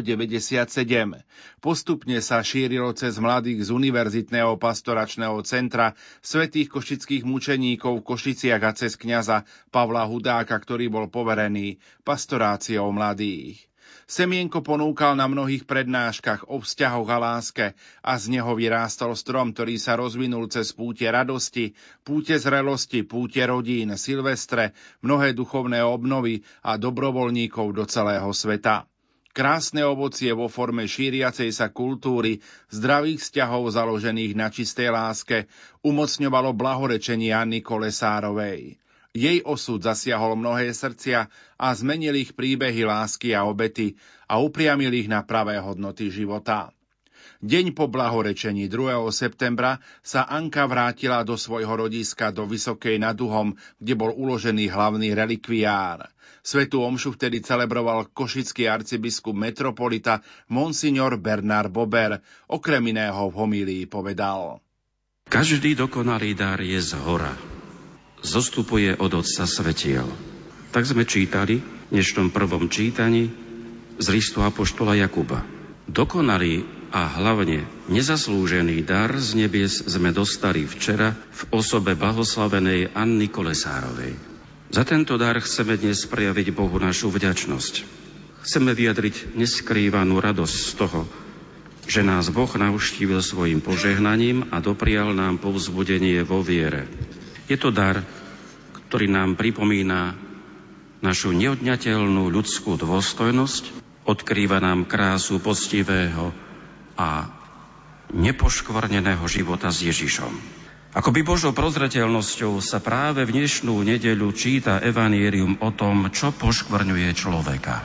Postupne 1.61 2.17
sa 2.25 2.41
šírilo 2.41 2.97
cez 2.97 3.21
mladých 3.21 3.69
z 3.69 3.77
Univerzitného 3.77 4.57
pastoračného 4.57 5.37
centra 5.45 5.93
svetých 6.25 6.73
košických 6.73 7.29
mučeníkov 7.29 8.01
v 8.01 8.07
Košiciach 8.09 8.63
a 8.65 8.73
cez 8.73 8.97
kňaza 8.97 9.45
Pavla 9.69 10.09
Hudáka, 10.09 10.57
ktorý 10.57 10.89
bol 10.89 11.13
poverený 11.13 11.77
pastoráciou 12.09 12.89
mladých. 12.89 13.69
Semienko 14.07 14.63
ponúkal 14.63 15.19
na 15.19 15.27
mnohých 15.27 15.67
prednáškach 15.67 16.47
o 16.47 16.63
vzťahoch 16.63 17.11
a 17.11 17.19
láske 17.19 17.67
a 18.07 18.15
z 18.15 18.39
neho 18.39 18.55
vyrástol 18.55 19.19
strom, 19.19 19.51
ktorý 19.51 19.83
sa 19.83 19.99
rozvinul 19.99 20.47
cez 20.47 20.71
púte 20.71 21.11
radosti, 21.11 21.75
púte 22.07 22.39
zrelosti, 22.39 23.03
púte 23.03 23.43
rodín, 23.43 23.99
silvestre, 23.99 24.79
mnohé 25.03 25.35
duchovné 25.35 25.83
obnovy 25.83 26.47
a 26.63 26.79
dobrovoľníkov 26.79 27.75
do 27.75 27.83
celého 27.83 28.31
sveta. 28.31 28.87
Krásne 29.35 29.83
ovocie 29.83 30.31
vo 30.31 30.47
forme 30.47 30.87
šíriacej 30.87 31.51
sa 31.51 31.75
kultúry, 31.75 32.39
zdravých 32.71 33.19
vzťahov 33.19 33.75
založených 33.75 34.39
na 34.39 34.55
čistej 34.55 34.95
láske, 34.95 35.51
umocňovalo 35.83 36.55
blahorečenie 36.55 37.35
Anny 37.35 37.59
Kolesárovej. 37.59 38.79
Jej 39.17 39.41
osud 39.49 39.81
zasiahol 39.81 40.37
mnohé 40.37 40.69
srdcia 40.77 41.33
a 41.57 41.67
zmenil 41.73 42.21
ich 42.21 42.37
príbehy 42.37 42.85
lásky 42.85 43.33
a 43.33 43.49
obety 43.49 43.97
a 44.29 44.37
upriamil 44.37 44.93
ich 44.93 45.09
na 45.09 45.25
pravé 45.25 45.57
hodnoty 45.57 46.13
života. 46.13 46.69
Deň 47.41 47.73
po 47.73 47.89
blahorečení 47.89 48.69
2. 48.69 49.09
septembra 49.09 49.81
sa 50.05 50.29
Anka 50.29 50.69
vrátila 50.69 51.25
do 51.25 51.41
svojho 51.41 51.89
rodiska 51.89 52.29
do 52.29 52.45
Vysokej 52.45 53.01
nad 53.01 53.17
Duhom, 53.17 53.57
kde 53.81 53.97
bol 53.97 54.13
uložený 54.13 54.69
hlavný 54.69 55.17
relikviár. 55.17 56.13
Svetu 56.45 56.85
omšu 56.85 57.17
vtedy 57.17 57.41
celebroval 57.41 58.13
košický 58.13 58.69
arcibiskup 58.69 59.33
metropolita 59.33 60.21
Monsignor 60.53 61.17
Bernard 61.17 61.73
Bober, 61.73 62.21
okrem 62.53 62.85
iného 62.93 63.33
v 63.33 63.35
homílii 63.35 63.85
povedal. 63.89 64.61
Každý 65.27 65.73
dokonalý 65.73 66.37
dar 66.37 66.61
je 66.61 66.79
z 66.79 66.93
hora 67.01 67.56
zostupuje 68.25 68.97
od 68.97 69.13
Otca 69.13 69.45
Svetiel. 69.45 70.07
Tak 70.73 70.85
sme 70.85 71.09
čítali 71.09 71.61
v 71.61 71.91
dnešnom 71.93 72.33
prvom 72.33 72.69
čítaní 72.69 73.33
z 73.97 74.07
listu 74.13 74.45
Apoštola 74.45 74.97
Jakuba. 74.97 75.41
Dokonalý 75.87 76.67
a 76.91 77.07
hlavne 77.07 77.67
nezaslúžený 77.93 78.83
dar 78.87 79.15
z 79.17 79.47
nebies 79.47 79.85
sme 79.87 80.13
dostali 80.13 80.67
včera 80.67 81.13
v 81.13 81.41
osobe 81.55 81.95
blahoslavenej 81.99 82.95
Anny 82.95 83.29
Kolesárovej. 83.31 84.17
Za 84.67 84.83
tento 84.83 85.15
dar 85.15 85.39
chceme 85.39 85.79
dnes 85.79 86.03
prejaviť 86.11 86.51
Bohu 86.51 86.77
našu 86.83 87.09
vďačnosť. 87.15 87.75
Chceme 88.47 88.75
vyjadriť 88.75 89.39
neskrývanú 89.39 90.19
radosť 90.19 90.57
z 90.57 90.73
toho, 90.75 91.01
že 91.87 92.03
nás 92.03 92.31
Boh 92.35 92.51
navštívil 92.51 93.23
svojim 93.23 93.63
požehnaním 93.63 94.51
a 94.51 94.59
doprial 94.59 95.15
nám 95.15 95.39
povzbudenie 95.39 96.27
vo 96.27 96.43
viere. 96.43 96.91
Je 97.47 97.55
to 97.55 97.71
dar, 97.71 98.03
ktorý 98.91 99.07
nám 99.07 99.39
pripomína 99.39 100.19
našu 100.99 101.31
neodňateľnú 101.31 102.27
ľudskú 102.27 102.75
dôstojnosť, 102.75 103.71
odkrýva 104.03 104.59
nám 104.59 104.87
krásu 104.87 105.39
poctivého 105.39 106.35
a 106.99 107.31
nepoškvrneného 108.11 109.23
života 109.31 109.71
s 109.71 109.87
Ježišom. 109.87 110.31
Ako 110.97 111.13
by 111.13 111.21
Božou 111.23 111.53
prozreteľnosťou 111.53 112.59
sa 112.65 112.81
práve 112.81 113.23
v 113.29 113.35
dnešnú 113.43 113.79
nedeľu 113.85 114.33
číta 114.33 114.81
evanierium 114.81 115.61
o 115.61 115.71
tom, 115.71 116.09
čo 116.09 116.33
poškvrňuje 116.33 117.11
človeka. 117.13 117.85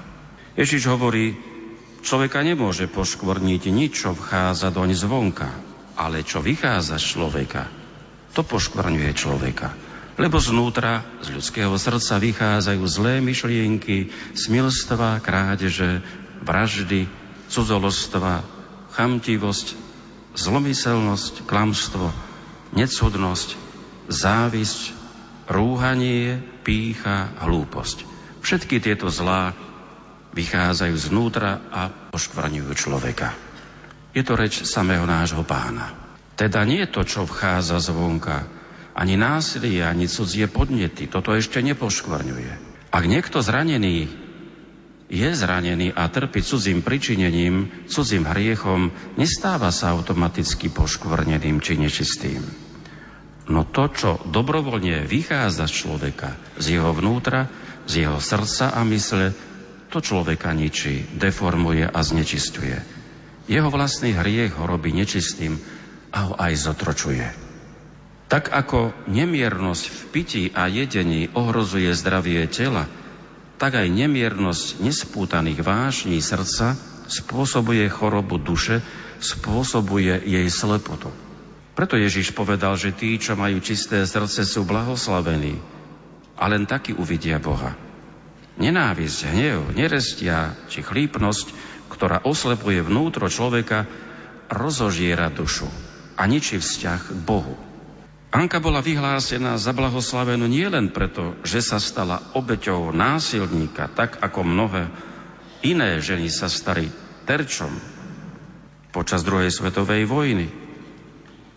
Ježiš 0.56 0.88
hovorí, 0.88 1.36
človeka 2.02 2.40
nemôže 2.40 2.88
poškvrniť 2.88 3.64
nič, 3.68 3.92
čo 4.08 4.16
vchádza 4.16 4.72
doň 4.72 4.90
zvonka, 4.96 5.50
ale 6.00 6.24
čo 6.24 6.40
vychádza 6.40 6.96
z 6.96 7.06
človeka, 7.20 7.81
to 8.32 8.42
poškvrňuje 8.44 9.12
človeka. 9.16 9.76
Lebo 10.20 10.38
znútra, 10.38 11.02
z 11.24 11.34
ľudského 11.34 11.72
srdca 11.80 12.20
vychádzajú 12.20 12.84
zlé 12.86 13.24
myšlienky, 13.24 14.12
smilstva, 14.36 15.24
krádeže, 15.24 16.04
vraždy, 16.44 17.08
cudzolostva, 17.48 18.44
chamtivosť, 18.92 19.68
zlomyselnosť, 20.36 21.48
klamstvo, 21.48 22.12
necudnosť, 22.76 23.50
závisť, 24.12 24.82
rúhanie, 25.48 26.40
pícha, 26.64 27.32
hlúposť. 27.44 28.04
Všetky 28.44 28.84
tieto 28.84 29.12
zlá 29.12 29.56
vychádzajú 30.32 30.96
znútra 30.96 31.60
a 31.72 31.92
poškvrňujú 32.12 32.72
človeka. 32.76 33.36
Je 34.12 34.24
to 34.24 34.36
reč 34.36 34.64
samého 34.68 35.04
nášho 35.08 35.44
pána. 35.44 36.01
Teda 36.42 36.66
nie 36.66 36.90
to, 36.90 37.06
čo 37.06 37.30
vchádza 37.30 37.78
zvonka, 37.78 38.50
ani 38.98 39.14
násilie, 39.14 39.86
ani 39.86 40.10
cudzie 40.10 40.50
podnety. 40.50 41.06
Toto 41.06 41.38
ešte 41.38 41.62
nepoškvrňuje. 41.62 42.54
Ak 42.90 43.04
niekto 43.06 43.46
zranený 43.46 44.10
je 45.06 45.30
zranený 45.38 45.94
a 45.94 46.10
trpí 46.10 46.42
cudzím 46.42 46.82
pričinením, 46.82 47.86
cudzím 47.86 48.26
hriechom, 48.26 48.90
nestáva 49.22 49.70
sa 49.70 49.94
automaticky 49.94 50.74
poškvrneným 50.74 51.62
či 51.62 51.78
nečistým. 51.78 52.42
No 53.46 53.62
to, 53.62 53.94
čo 53.94 54.10
dobrovoľne 54.26 55.06
vychádza 55.06 55.70
z 55.70 55.78
človeka, 55.78 56.42
z 56.58 56.82
jeho 56.82 56.90
vnútra, 56.90 57.54
z 57.86 58.10
jeho 58.10 58.18
srdca 58.18 58.74
a 58.74 58.82
mysle, 58.90 59.38
to 59.94 60.02
človeka 60.02 60.58
ničí, 60.58 61.06
deformuje 61.22 61.86
a 61.86 62.00
znečistuje. 62.02 62.82
Jeho 63.46 63.70
vlastný 63.70 64.18
hriech 64.18 64.58
ho 64.58 64.66
robí 64.66 64.90
nečistým 64.90 65.81
a 66.12 66.20
ho 66.28 66.34
aj 66.36 66.54
zotročuje. 66.60 67.52
Tak 68.32 68.48
ako 68.48 68.96
nemiernosť 69.12 69.84
v 69.92 70.02
pití 70.16 70.44
a 70.56 70.68
jedení 70.72 71.28
ohrozuje 71.36 71.92
zdravie 71.92 72.48
tela, 72.48 72.88
tak 73.60 73.76
aj 73.76 73.92
nemiernosť 73.92 74.80
nespútaných 74.80 75.60
vášní 75.60 76.20
srdca 76.24 76.80
spôsobuje 77.12 77.84
chorobu 77.92 78.40
duše, 78.40 78.80
spôsobuje 79.20 80.16
jej 80.24 80.48
slepotu. 80.48 81.12
Preto 81.76 82.00
Ježiš 82.00 82.32
povedal, 82.32 82.80
že 82.80 82.96
tí, 82.96 83.20
čo 83.20 83.36
majú 83.36 83.60
čisté 83.60 84.04
srdce, 84.08 84.48
sú 84.48 84.64
blahoslavení 84.64 85.60
a 86.40 86.48
len 86.48 86.64
takí 86.64 86.96
uvidia 86.96 87.36
Boha. 87.36 87.76
Nenávisť, 88.56 89.28
hnev, 89.32 89.76
nerestia 89.76 90.56
či 90.72 90.84
chlípnosť, 90.84 91.52
ktorá 91.92 92.24
oslepuje 92.24 92.80
vnútro 92.80 93.28
človeka, 93.28 93.88
rozožiera 94.48 95.28
dušu 95.32 95.91
a 96.16 96.24
ničí 96.28 96.60
vzťah 96.60 97.02
k 97.12 97.20
Bohu. 97.24 97.56
Anka 98.32 98.64
bola 98.64 98.80
vyhlásená 98.80 99.60
za 99.60 99.76
blahoslavenú 99.76 100.48
nielen 100.48 100.96
preto, 100.96 101.36
že 101.44 101.60
sa 101.60 101.84
stala 101.84 102.32
obeťou 102.32 102.96
násilníka, 102.96 103.92
tak 103.92 104.24
ako 104.24 104.48
mnohé 104.48 104.88
iné 105.68 106.00
ženy 106.00 106.32
sa 106.32 106.48
stali 106.48 106.88
terčom 107.28 107.76
počas 108.96 109.28
druhej 109.28 109.52
svetovej 109.52 110.08
vojny. 110.08 110.48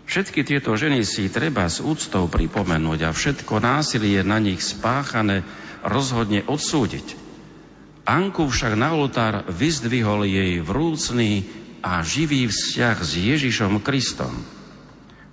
Všetky 0.04 0.42
tieto 0.44 0.74
ženy 0.74 1.06
si 1.06 1.30
treba 1.32 1.64
s 1.70 1.78
úctou 1.78 2.26
pripomenúť 2.26 3.00
a 3.06 3.14
všetko 3.14 3.62
násilie 3.62 4.20
na 4.26 4.42
nich 4.42 4.60
spáchané 4.60 5.46
rozhodne 5.80 6.42
odsúdiť. 6.44 7.16
Anku 8.04 8.50
však 8.50 8.76
na 8.76 8.92
oltár 8.92 9.48
vyzdvihol 9.48 10.28
jej 10.28 10.60
vrúcný 10.60 11.48
a 11.84 12.00
živý 12.00 12.48
vzťah 12.48 12.96
s 12.96 13.12
Ježišom 13.12 13.84
Kristom. 13.84 14.32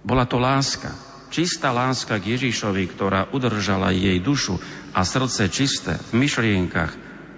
Bola 0.03 0.27
to 0.27 0.35
láska, 0.35 0.91
čistá 1.31 1.71
láska 1.71 2.19
k 2.19 2.35
Ježišovi, 2.35 2.91
ktorá 2.91 3.31
udržala 3.31 3.95
jej 3.95 4.19
dušu 4.19 4.59
a 4.91 5.07
srdce 5.07 5.47
čisté 5.47 5.95
v 6.11 6.27
myšlienkach 6.27 6.91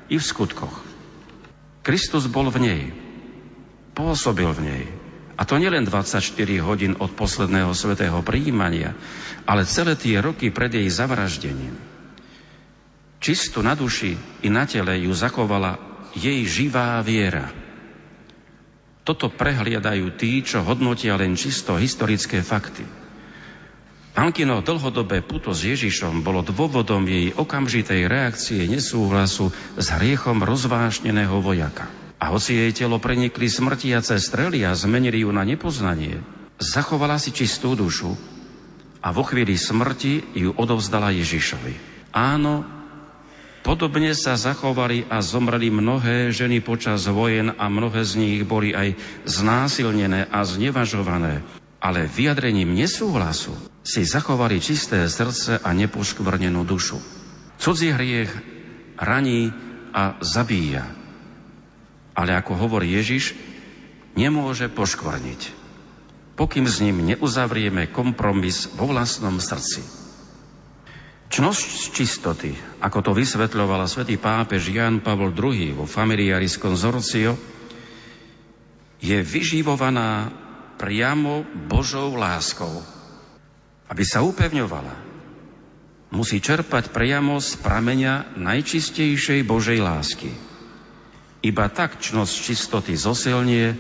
i 0.10 0.18
v 0.18 0.24
skutkoch. 0.26 0.82
Kristus 1.86 2.26
bol 2.26 2.50
v 2.50 2.58
nej, 2.58 2.84
pôsobil 3.94 4.50
v 4.50 4.62
nej. 4.66 4.86
A 5.38 5.46
to 5.46 5.62
nielen 5.62 5.86
24 5.86 6.22
hodín 6.66 6.94
od 6.98 7.14
posledného 7.14 7.74
svetého 7.74 8.18
príjmania, 8.26 8.98
ale 9.46 9.70
celé 9.70 9.94
tie 9.94 10.22
roky 10.22 10.50
pred 10.50 10.74
jej 10.74 10.90
zavraždením. 10.90 11.78
Čisto 13.22 13.62
na 13.62 13.78
duši 13.78 14.18
i 14.42 14.50
na 14.50 14.66
tele 14.66 15.06
ju 15.06 15.14
zachovala 15.14 15.78
jej 16.14 16.46
živá 16.46 17.02
viera. 17.02 17.50
Toto 19.04 19.28
prehliadajú 19.28 20.16
tí, 20.16 20.40
čo 20.44 20.64
hodnotia 20.64 21.20
len 21.20 21.36
čisto 21.36 21.76
historické 21.76 22.40
fakty. 22.40 22.88
Ankino 24.14 24.62
dlhodobé 24.62 25.26
puto 25.26 25.52
s 25.52 25.66
Ježišom 25.66 26.22
bolo 26.22 26.46
dôvodom 26.46 27.04
jej 27.04 27.34
okamžitej 27.34 28.06
reakcie 28.06 28.64
nesúhlasu 28.70 29.50
s 29.76 29.88
hriechom 29.90 30.40
rozvášneného 30.46 31.42
vojaka. 31.42 31.90
A 32.22 32.32
hoci 32.32 32.56
jej 32.56 32.72
telo 32.72 33.02
prenikli 33.02 33.50
smrtiace 33.50 34.16
strely 34.22 34.64
a 34.64 34.78
zmenili 34.78 35.26
ju 35.26 35.34
na 35.34 35.44
nepoznanie, 35.44 36.22
zachovala 36.62 37.20
si 37.20 37.36
čistú 37.36 37.76
dušu 37.76 38.16
a 39.04 39.12
vo 39.12 39.26
chvíli 39.28 39.60
smrti 39.60 40.32
ju 40.38 40.56
odovzdala 40.56 41.12
Ježišovi. 41.12 41.74
Áno, 42.14 42.83
Podobne 43.64 44.12
sa 44.12 44.36
zachovali 44.36 45.08
a 45.08 45.24
zomreli 45.24 45.72
mnohé 45.72 46.36
ženy 46.36 46.60
počas 46.60 47.08
vojen 47.08 47.56
a 47.56 47.72
mnohé 47.72 48.04
z 48.04 48.14
nich 48.20 48.40
boli 48.44 48.76
aj 48.76 49.00
znásilnené 49.24 50.28
a 50.28 50.44
znevažované. 50.44 51.40
Ale 51.80 52.12
vyjadrením 52.12 52.76
nesúhlasu 52.76 53.56
si 53.88 54.04
zachovali 54.04 54.60
čisté 54.60 55.08
srdce 55.08 55.64
a 55.64 55.70
nepoškvrnenú 55.72 56.68
dušu. 56.68 57.00
Cudzí 57.56 57.96
hriech 57.96 58.32
raní 59.00 59.56
a 59.96 60.20
zabíja. 60.20 60.84
Ale 62.20 62.36
ako 62.36 62.68
hovorí 62.68 62.92
Ježiš, 63.00 63.32
nemôže 64.20 64.68
poškvrniť, 64.68 65.42
pokým 66.36 66.68
s 66.68 66.84
ním 66.84 67.00
neuzavrieme 67.00 67.88
kompromis 67.90 68.68
vo 68.76 68.92
vlastnom 68.92 69.40
srdci. 69.40 70.03
Čnosť 71.34 71.98
čistoty, 71.98 72.54
ako 72.78 73.02
to 73.02 73.12
vysvetľovala 73.18 73.90
svätý 73.90 74.22
pápež 74.22 74.70
Jan 74.70 75.02
Pavol 75.02 75.34
II 75.34 75.74
vo 75.74 75.90
Familiaris 75.90 76.62
Consortio, 76.62 77.34
je 79.02 79.18
vyživovaná 79.18 80.30
priamo 80.78 81.42
Božou 81.66 82.14
láskou. 82.14 82.86
Aby 83.90 84.06
sa 84.06 84.22
upevňovala, 84.22 84.94
musí 86.14 86.38
čerpať 86.38 86.94
priamo 86.94 87.42
z 87.42 87.58
prameňa 87.66 88.38
najčistejšej 88.38 89.42
Božej 89.42 89.82
lásky. 89.82 90.30
Iba 91.42 91.66
tak 91.74 91.98
čnosť 91.98 92.34
čistoty 92.46 92.94
zosilnie 92.94 93.74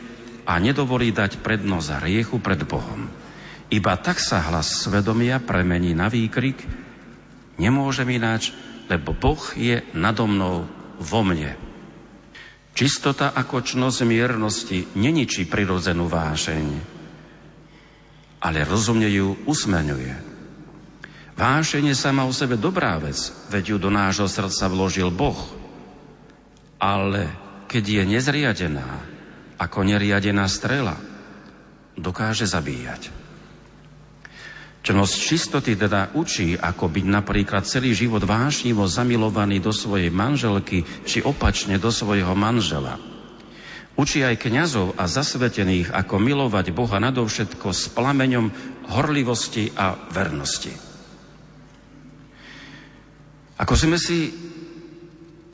a 0.49 0.57
nedovolí 0.57 1.13
dať 1.13 1.45
prednosť 1.45 2.01
hriechu 2.01 2.41
pred 2.41 2.65
Bohom. 2.65 3.13
Iba 3.69 3.93
tak 4.01 4.17
sa 4.17 4.41
hlas 4.41 4.89
svedomia 4.89 5.37
premení 5.37 5.93
na 5.93 6.09
výkrik, 6.09 6.82
Nemôžem 7.57 8.09
ináč, 8.09 8.49
lebo 8.89 9.13
Boh 9.13 9.41
je 9.53 9.85
nado 9.93 10.25
mnou 10.25 10.65
vo 10.97 11.21
mne. 11.21 11.53
Čistota 12.73 13.29
ako 13.29 13.61
čnosť 13.61 13.99
miernosti 14.09 14.97
neničí 14.97 15.45
prirodzenú 15.45 16.09
vášeň, 16.09 16.65
ale 18.41 18.59
rozumne 18.65 19.05
ju 19.13 19.37
usmeňuje. 19.45 20.33
Vášenie 21.33 21.93
sama 21.97 22.25
o 22.25 22.33
sebe 22.33 22.57
dobrá 22.57 22.97
vec, 22.97 23.17
veď 23.49 23.73
ju 23.73 23.77
do 23.77 23.89
nášho 23.93 24.25
srdca 24.25 24.69
vložil 24.69 25.09
Boh. 25.13 25.37
Ale 26.81 27.29
keď 27.69 27.83
je 27.89 28.03
nezriadená, 28.05 28.89
ako 29.57 29.85
neriadená 29.85 30.45
strela, 30.49 30.97
dokáže 31.97 32.49
zabíjať. 32.49 33.22
Čnosť 34.83 35.15
čistoty 35.15 35.79
teda 35.79 36.11
učí, 36.11 36.59
ako 36.59 36.91
byť 36.91 37.05
napríklad 37.07 37.63
celý 37.63 37.95
život 37.95 38.19
vášnivo 38.27 38.83
zamilovaný 38.83 39.63
do 39.63 39.71
svojej 39.71 40.11
manželky, 40.11 40.83
či 41.07 41.23
opačne 41.23 41.79
do 41.79 41.87
svojho 41.87 42.35
manžela. 42.35 42.99
Učí 43.95 44.25
aj 44.25 44.43
kňazov 44.43 44.99
a 44.99 45.07
zasvetených, 45.07 45.87
ako 45.87 46.19
milovať 46.19 46.75
Boha 46.75 46.99
nadovšetko 46.99 47.71
s 47.71 47.87
plameňom 47.95 48.51
horlivosti 48.91 49.71
a 49.71 49.95
vernosti. 50.11 50.75
Ako 53.55 53.79
sme 53.79 53.95
si 53.95 54.35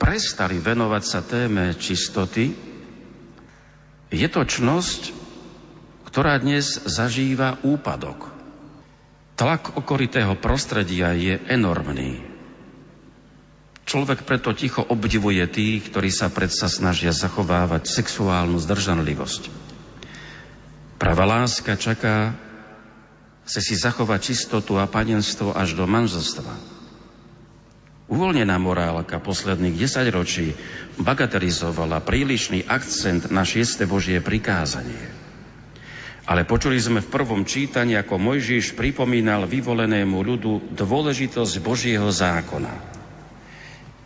prestali 0.00 0.58
venovať 0.58 1.02
sa 1.06 1.20
téme 1.22 1.76
čistoty, 1.78 2.50
je 4.10 4.26
to 4.26 4.42
čnosť, 4.42 5.14
ktorá 6.10 6.40
dnes 6.42 6.82
zažíva 6.90 7.62
úpadok. 7.62 8.29
Tlak 9.40 9.72
okolitého 9.80 10.36
prostredia 10.36 11.16
je 11.16 11.40
enormný. 11.48 12.20
Človek 13.88 14.28
preto 14.28 14.52
ticho 14.52 14.84
obdivuje 14.84 15.40
tých, 15.48 15.88
ktorí 15.88 16.12
sa 16.12 16.28
predsa 16.28 16.68
snažia 16.68 17.08
zachovávať 17.08 17.88
sexuálnu 17.88 18.60
zdržanlivosť. 18.60 19.48
Pravá 21.00 21.24
láska 21.24 21.80
čaká, 21.80 22.36
chce 23.48 23.60
si 23.64 23.74
zachovať 23.80 24.20
čistotu 24.28 24.76
a 24.76 24.84
panenstvo 24.84 25.56
až 25.56 25.72
do 25.72 25.88
manželstva. 25.88 26.52
Uvoľnená 28.12 28.60
morálka 28.60 29.24
posledných 29.24 29.80
desaťročí 29.80 30.52
bagatelizovala 31.00 32.04
prílišný 32.04 32.68
akcent 32.68 33.32
na 33.32 33.48
šieste 33.48 33.88
Božie 33.88 34.20
prikázanie. 34.20 35.19
Ale 36.30 36.46
počuli 36.46 36.78
sme 36.78 37.02
v 37.02 37.10
prvom 37.10 37.42
čítaní, 37.42 37.98
ako 37.98 38.14
Mojžiš 38.14 38.78
pripomínal 38.78 39.50
vyvolenému 39.50 40.14
ľudu 40.14 40.78
dôležitosť 40.78 41.58
Božieho 41.58 42.06
zákona. 42.06 42.70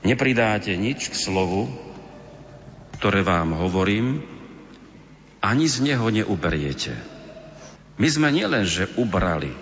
Nepridáte 0.08 0.72
nič 0.72 1.12
k 1.12 1.20
slovu, 1.20 1.68
ktoré 2.96 3.20
vám 3.20 3.52
hovorím, 3.52 4.24
ani 5.44 5.68
z 5.68 5.84
neho 5.84 6.08
neuberiete. 6.08 6.96
My 8.00 8.08
sme 8.08 8.32
nielenže 8.32 8.88
ubrali, 8.96 9.52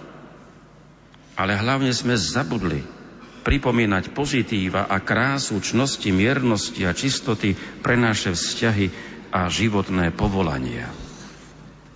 ale 1.34 1.58
hlavne 1.58 1.90
sme 1.90 2.14
zabudli 2.14 2.86
pripomínať 3.42 4.14
pozitíva 4.14 4.86
a 4.86 5.02
krásu 5.02 5.58
čnosti, 5.58 6.14
miernosti 6.14 6.86
a 6.86 6.94
čistoty 6.94 7.58
pre 7.82 7.98
naše 7.98 8.30
vzťahy 8.30 8.86
a 9.34 9.50
životné 9.50 10.14
povolania. 10.14 11.01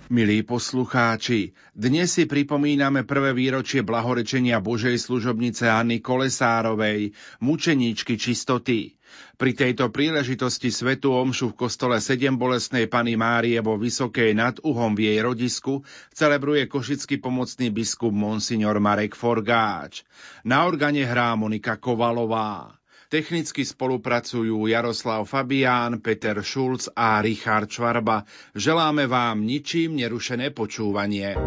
Milí 0.07 0.39
poslucháči, 0.39 1.51
dnes 1.75 2.15
si 2.15 2.23
pripomíname 2.23 3.03
prvé 3.03 3.35
výročie 3.35 3.83
blahorečenia 3.83 4.63
Božej 4.63 4.95
služobnice 4.95 5.67
Anny 5.67 5.99
Kolesárovej, 5.99 7.11
mučeníčky 7.43 8.15
čistoty. 8.15 8.95
Pri 9.35 9.51
tejto 9.51 9.91
príležitosti 9.91 10.71
Svetu 10.71 11.11
Omšu 11.11 11.51
v 11.51 11.59
kostole 11.59 11.99
7 11.99 12.39
bolesnej 12.39 12.87
Pany 12.87 13.19
Márie 13.19 13.59
vo 13.59 13.75
Vysokej 13.75 14.31
nad 14.31 14.55
Uhom 14.63 14.95
v 14.95 15.11
jej 15.11 15.19
rodisku 15.19 15.83
celebruje 16.15 16.71
košický 16.71 17.19
pomocný 17.19 17.67
biskup 17.67 18.15
Monsignor 18.15 18.79
Marek 18.79 19.11
Forgáč. 19.11 20.07
Na 20.47 20.63
organe 20.63 21.03
hrá 21.03 21.35
Monika 21.35 21.75
Kovalová. 21.75 22.76
Technicky 23.07 23.63
spolupracujú 23.63 24.67
Jaroslav 24.67 25.23
Fabián, 25.23 26.03
Peter 26.03 26.43
Šulc 26.43 26.91
a 26.91 27.23
Richard 27.23 27.71
Čvarba. 27.71 28.27
Želáme 28.51 29.07
vám 29.07 29.47
ničím 29.47 29.95
nerušené 29.95 30.51
počúvanie. 30.51 31.39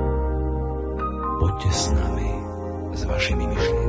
Poďte 1.37 1.71
s 1.73 1.85
nami, 1.93 2.31
s 2.97 3.03
vašimi 3.05 3.45
myšlienkami. 3.45 3.80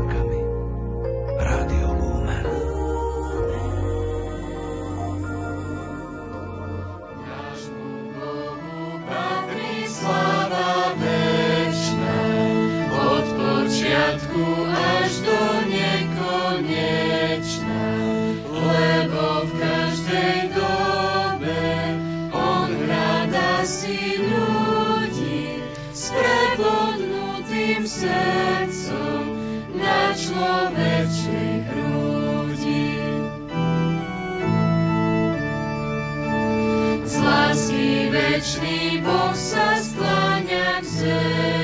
Večný 38.11 38.99
Boh 38.99 39.31
sa 39.31 39.79
skláňa 39.79 40.83
k 40.83 40.85
zemi, 40.85 41.60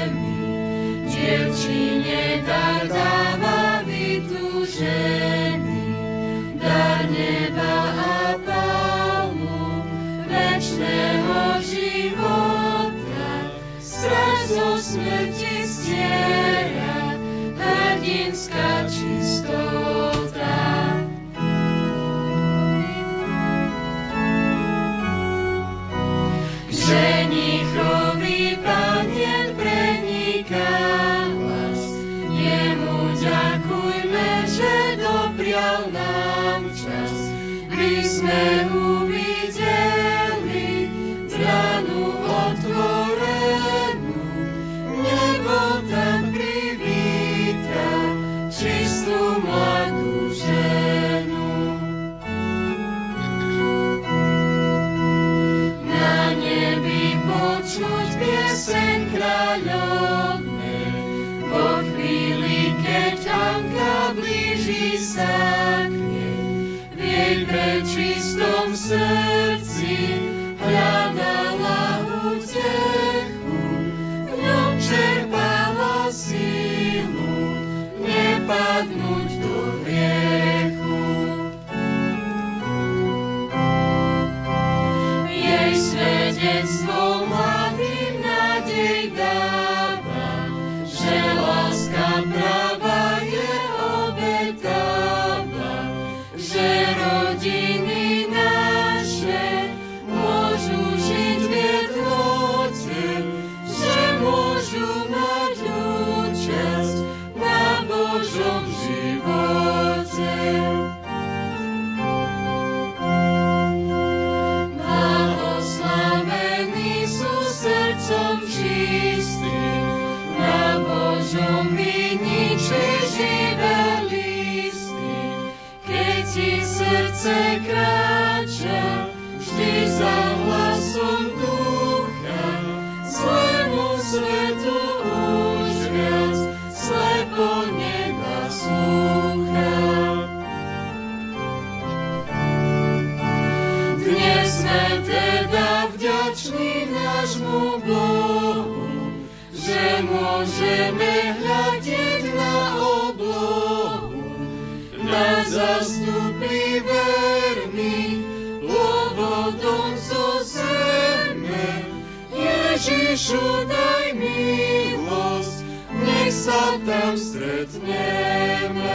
Ježišu, 163.27 163.67
daj 163.67 164.15
milosť, 164.15 165.59
nech 165.99 166.31
sa 166.31 166.79
tam 166.87 167.19
stretneme. 167.19 168.87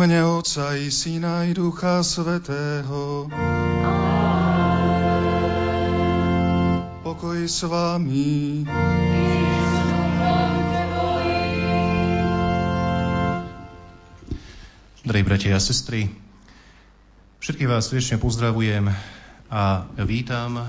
Mene 0.00 0.24
Otca 0.24 0.72
i 0.80 0.88
Syna 0.88 1.44
i 1.44 1.52
Ducha 1.52 2.00
Svetého. 2.00 3.28
Pokoj 7.04 7.38
s 7.44 7.60
vami. 7.68 8.64
Drahí 15.04 15.20
bratia 15.20 15.52
a 15.52 15.60
sestry, 15.60 16.08
všetkých 17.44 17.68
vás 17.68 17.92
srdečne 17.92 18.16
pozdravujem 18.16 18.88
a 19.52 19.84
vítam 20.08 20.64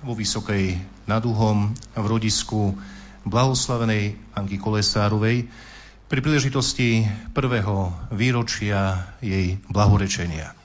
vo 0.00 0.16
Vysokej 0.16 0.80
nad 1.04 1.20
Uhom 1.28 1.76
v 1.76 2.06
rodisku 2.08 2.80
blahoslavenej 3.28 4.16
Anky 4.32 4.56
Kolesárovej, 4.56 5.52
pri 6.10 6.26
príležitosti 6.26 7.06
prvého 7.30 7.94
výročia 8.10 9.14
jej 9.22 9.62
blahorečenia. 9.70 10.58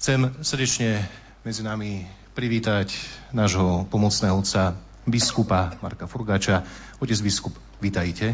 Chcem 0.00 0.40
srdečne 0.40 1.04
medzi 1.44 1.60
nami 1.60 2.08
privítať 2.32 2.88
nášho 3.36 3.84
pomocného 3.92 4.32
otca 4.32 4.72
biskupa 5.04 5.76
Marka 5.84 6.08
Furgáča. 6.08 6.64
Otec 6.96 7.20
biskup, 7.20 7.52
vítajte 7.84 8.32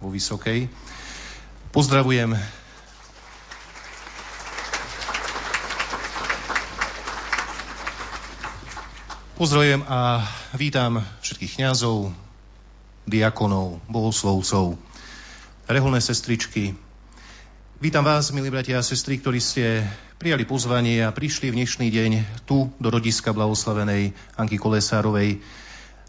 vo 0.00 0.08
Vysokej. 0.08 0.72
Pozdravujem 1.76 2.40
Pozdravujem 9.36 9.84
a 9.88 10.24
vítam 10.56 11.04
všetkých 11.20 11.60
kňazov, 11.60 12.12
diakonov, 13.04 13.80
bohoslovcov, 13.88 14.80
reholné 15.70 16.02
sestričky. 16.02 16.74
Vítam 17.78 18.02
vás, 18.02 18.34
milí 18.34 18.50
bratia 18.50 18.82
a 18.82 18.84
sestry, 18.84 19.22
ktorí 19.22 19.38
ste 19.38 19.86
prijali 20.18 20.42
pozvanie 20.42 21.06
a 21.06 21.14
prišli 21.14 21.54
v 21.54 21.62
dnešný 21.62 21.94
deň 21.94 22.42
tu 22.42 22.74
do 22.82 22.88
rodiska 22.90 23.30
blahoslavenej 23.30 24.10
Anky 24.34 24.58
Kolesárovej, 24.58 25.38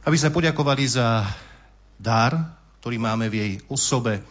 aby 0.02 0.18
sme 0.18 0.34
poďakovali 0.34 0.84
za 0.90 1.30
dar, 2.02 2.58
ktorý 2.82 2.98
máme 2.98 3.30
v 3.30 3.38
jej 3.38 3.52
osobe, 3.70 4.26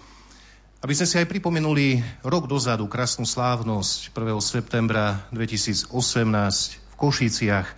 aby 0.83 0.93
sme 0.99 1.07
si 1.07 1.15
aj 1.23 1.31
pripomenuli 1.31 2.03
rok 2.27 2.51
dozadu 2.51 2.91
krásnu 2.91 3.23
slávnosť 3.23 4.11
1. 4.11 4.35
septembra 4.43 5.31
2018 5.31 5.95
v 6.75 6.95
Košiciach, 6.99 7.69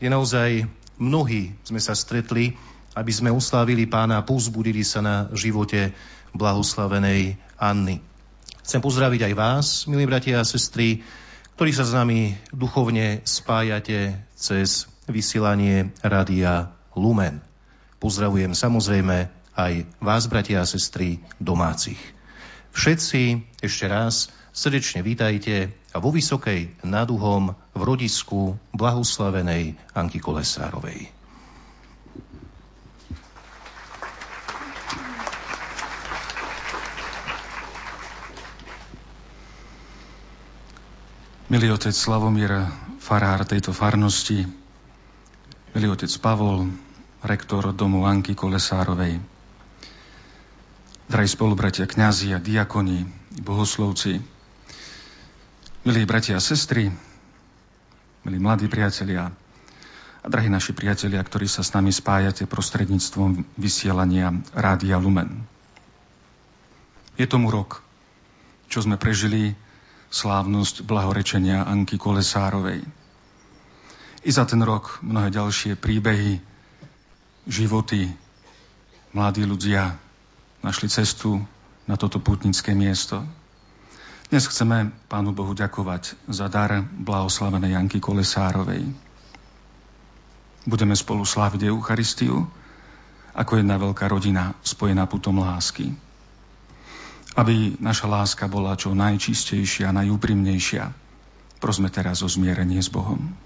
kde 0.00 0.08
naozaj 0.08 0.64
mnohí 0.96 1.60
sme 1.60 1.76
sa 1.76 1.92
stretli, 1.92 2.56
aby 2.96 3.12
sme 3.12 3.28
uslávili 3.28 3.84
pána 3.84 4.16
a 4.16 4.24
povzbudili 4.24 4.80
sa 4.80 5.04
na 5.04 5.28
živote 5.36 5.92
blahoslavenej 6.36 7.40
Anny. 7.56 8.00
Chcem 8.62 8.80
pozdraviť 8.84 9.32
aj 9.32 9.34
vás, 9.34 9.66
milí 9.90 10.04
bratia 10.06 10.42
a 10.42 10.48
sestry, 10.48 11.02
ktorí 11.56 11.72
sa 11.72 11.88
s 11.88 11.96
nami 11.96 12.36
duchovne 12.52 13.24
spájate 13.24 14.20
cez 14.36 14.90
vysielanie 15.08 15.90
Rádia 16.04 16.72
Lumen. 16.92 17.40
Pozdravujem 17.96 18.52
samozrejme 18.52 19.32
aj 19.56 19.88
vás, 20.04 20.28
bratia 20.28 20.60
a 20.60 20.68
sestry, 20.68 21.22
domácich. 21.40 21.98
Všetci 22.76 23.56
ešte 23.64 23.88
raz 23.88 24.28
srdečne 24.52 25.00
vítajte 25.00 25.72
a 25.92 26.00
vo 26.00 26.12
Vysokej 26.12 26.84
nad 26.84 27.08
Uhom 27.08 27.56
v 27.72 27.80
rodisku 27.80 28.60
blahoslavenej 28.76 29.80
Anky 29.96 30.20
Kolesárovej. 30.20 31.08
Milý 41.46 41.70
otec 41.70 41.94
Slavomír, 41.94 42.50
farár 42.98 43.46
tejto 43.46 43.70
farnosti, 43.70 44.42
milý 45.78 45.94
otec 45.94 46.10
Pavol, 46.18 46.66
rektor 47.22 47.70
domu 47.70 48.02
Anky 48.02 48.34
Kolesárovej, 48.34 49.22
drahí 51.06 51.28
spolubratia, 51.30 51.86
kňazi 51.86 52.34
a 52.34 52.42
diakoni, 52.42 53.06
bohoslovci, 53.46 54.18
milí 55.86 56.02
bratia 56.02 56.34
a 56.34 56.42
sestry, 56.42 56.90
milí 58.26 58.42
mladí 58.42 58.66
priatelia 58.66 59.30
a 60.18 60.26
drahí 60.26 60.50
naši 60.50 60.74
priatelia, 60.74 61.22
ktorí 61.22 61.46
sa 61.46 61.62
s 61.62 61.70
nami 61.70 61.94
spájate 61.94 62.50
prostredníctvom 62.50 63.46
vysielania 63.54 64.34
Rádia 64.50 64.98
Lumen. 64.98 65.46
Je 67.14 67.30
tomu 67.30 67.54
rok, 67.54 67.86
čo 68.66 68.82
sme 68.82 68.98
prežili 68.98 69.54
slávnosť 70.10 70.86
blahorečenia 70.86 71.66
Anky 71.66 71.98
Kolesárovej. 71.98 72.82
I 74.26 74.30
za 74.30 74.46
ten 74.46 74.62
rok 74.62 74.98
mnohé 75.02 75.30
ďalšie 75.30 75.78
príbehy, 75.78 76.42
životy, 77.46 78.10
mladí 79.14 79.46
ľudia 79.46 79.98
našli 80.62 80.90
cestu 80.90 81.38
na 81.86 81.94
toto 81.94 82.18
putnické 82.18 82.74
miesto. 82.74 83.22
Dnes 84.26 84.50
chceme 84.50 84.90
Pánu 85.06 85.30
Bohu 85.30 85.54
ďakovať 85.54 86.18
za 86.26 86.50
dar 86.50 86.82
blahoslavenej 86.82 87.78
Janky 87.78 88.02
Kolesárovej. 88.02 88.82
Budeme 90.66 90.98
spolu 90.98 91.22
sláviť 91.22 91.70
Eucharistiu 91.70 92.50
ako 93.30 93.52
jedna 93.62 93.78
veľká 93.78 94.10
rodina 94.10 94.58
spojená 94.66 95.06
putom 95.06 95.38
lásky 95.38 95.94
aby 97.36 97.76
naša 97.76 98.08
láska 98.08 98.48
bola 98.48 98.72
čo 98.80 98.96
najčistejšia, 98.96 99.92
najúprimnejšia. 99.92 100.88
Prosme 101.60 101.92
teraz 101.92 102.24
o 102.24 102.28
zmierenie 102.28 102.80
s 102.80 102.88
Bohom. 102.88 103.36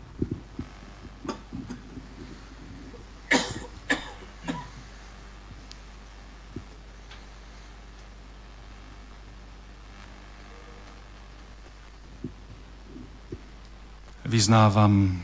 Vyznávam, 14.31 15.19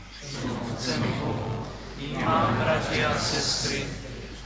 Mám, 2.27 2.59
bratia 2.59 3.07
a 3.07 3.15
sestry, 3.15 3.87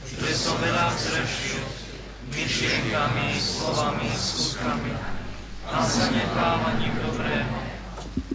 že 0.06 0.32
som 0.38 0.54
veľa 0.62 0.94
zrešil, 0.94 1.81
myšlienkami, 2.32 3.36
slovami, 3.36 4.08
skutkami 4.08 4.92
a 5.68 5.78
zanedbávaním 5.84 6.94
dobrého. 7.04 7.56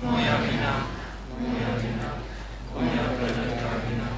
Moja 0.02 0.38
vina, 0.46 0.74
moja 1.38 1.72
vina, 1.82 2.10
moja 2.74 3.06
veľká 3.18 3.74
vina. 3.90 4.10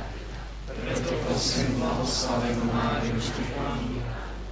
Preto 0.68 1.12
prosím 1.24 1.80
blahoslavenú 1.80 2.68
Máriu 2.72 3.16
Štefánu, 3.20 4.04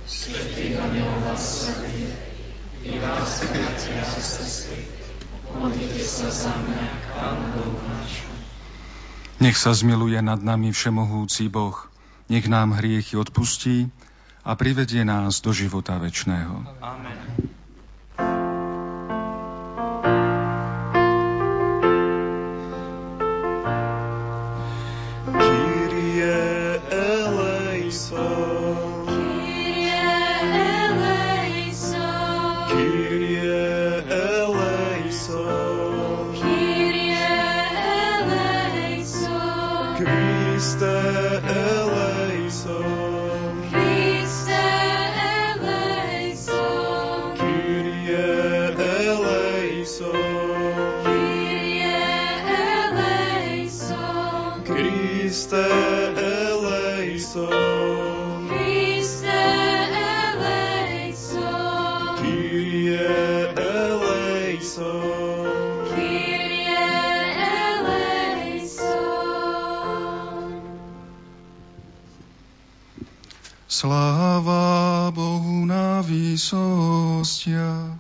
svetých 0.07 0.79
anielov 0.79 1.23
a 1.27 1.35
svetých, 1.35 2.15
i 2.87 2.95
vás, 3.03 3.43
bratia 3.51 3.99
a 3.99 4.19
sestry, 4.23 4.87
modlite 5.51 6.03
sa 6.07 6.31
za 6.31 6.55
mňa 6.55 6.83
Pánu 7.11 7.45
Bohu 7.51 7.79
nášmu. 7.83 8.35
Nech 9.43 9.59
sa 9.59 9.75
zmiluje 9.75 10.23
nad 10.23 10.39
nami 10.39 10.71
všemohúci 10.71 11.51
Boh, 11.51 11.75
nech 12.31 12.47
nám 12.47 12.79
hriechy 12.79 13.19
odpustí, 13.19 13.91
a 14.47 14.55
privedie 14.55 15.03
nás 15.03 15.43
do 15.43 15.51
života 15.51 15.99
večného. 15.99 16.63
Amen. 16.79 17.56
Výsostiach. 76.01 77.96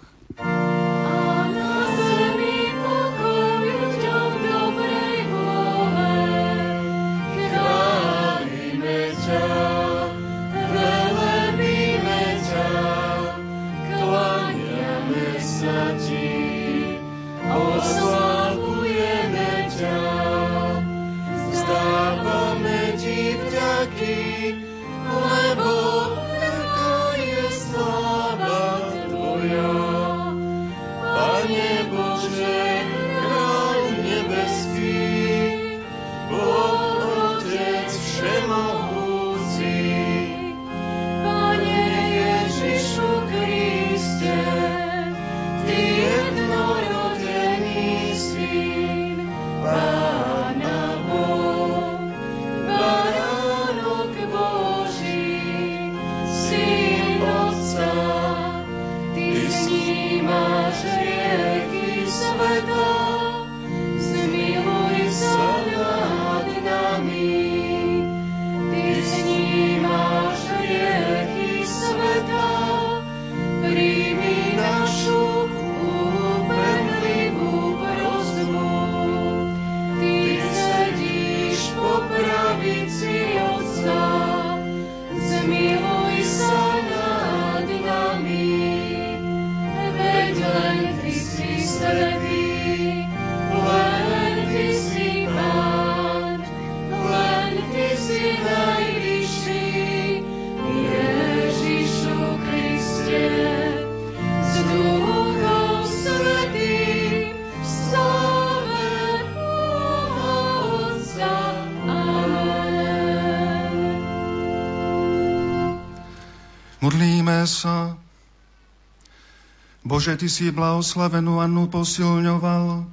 Bože, 119.97 120.13
Ty 120.13 120.29
si 120.29 120.53
blahoslavenú 120.53 121.41
Annu 121.41 121.73
posilňoval, 121.73 122.85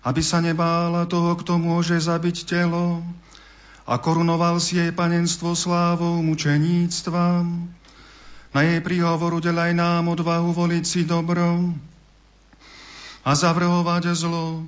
aby 0.00 0.20
sa 0.24 0.40
nebála 0.40 1.04
toho, 1.04 1.36
kto 1.36 1.60
môže 1.60 2.00
zabiť 2.00 2.48
telo 2.48 3.04
a 3.84 4.00
korunoval 4.00 4.56
si 4.56 4.80
jej 4.80 4.88
panenstvo 4.88 5.52
slávou 5.52 6.24
mučeníctva. 6.24 7.44
Na 8.56 8.60
jej 8.64 8.80
príhovoru 8.80 9.44
delaj 9.44 9.76
nám 9.76 10.08
odvahu 10.08 10.56
voliť 10.56 10.84
si 10.88 11.04
dobro 11.04 11.76
a 13.28 13.30
zavrhovať 13.36 14.16
zlo 14.16 14.64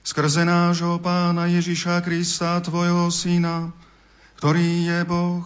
skrze 0.00 0.48
nášho 0.48 1.04
Pána 1.04 1.52
Ježiša 1.52 2.00
Krista, 2.00 2.64
Tvojho 2.64 3.12
Syna, 3.12 3.76
ktorý 4.40 4.88
je 4.88 5.00
Boh 5.04 5.44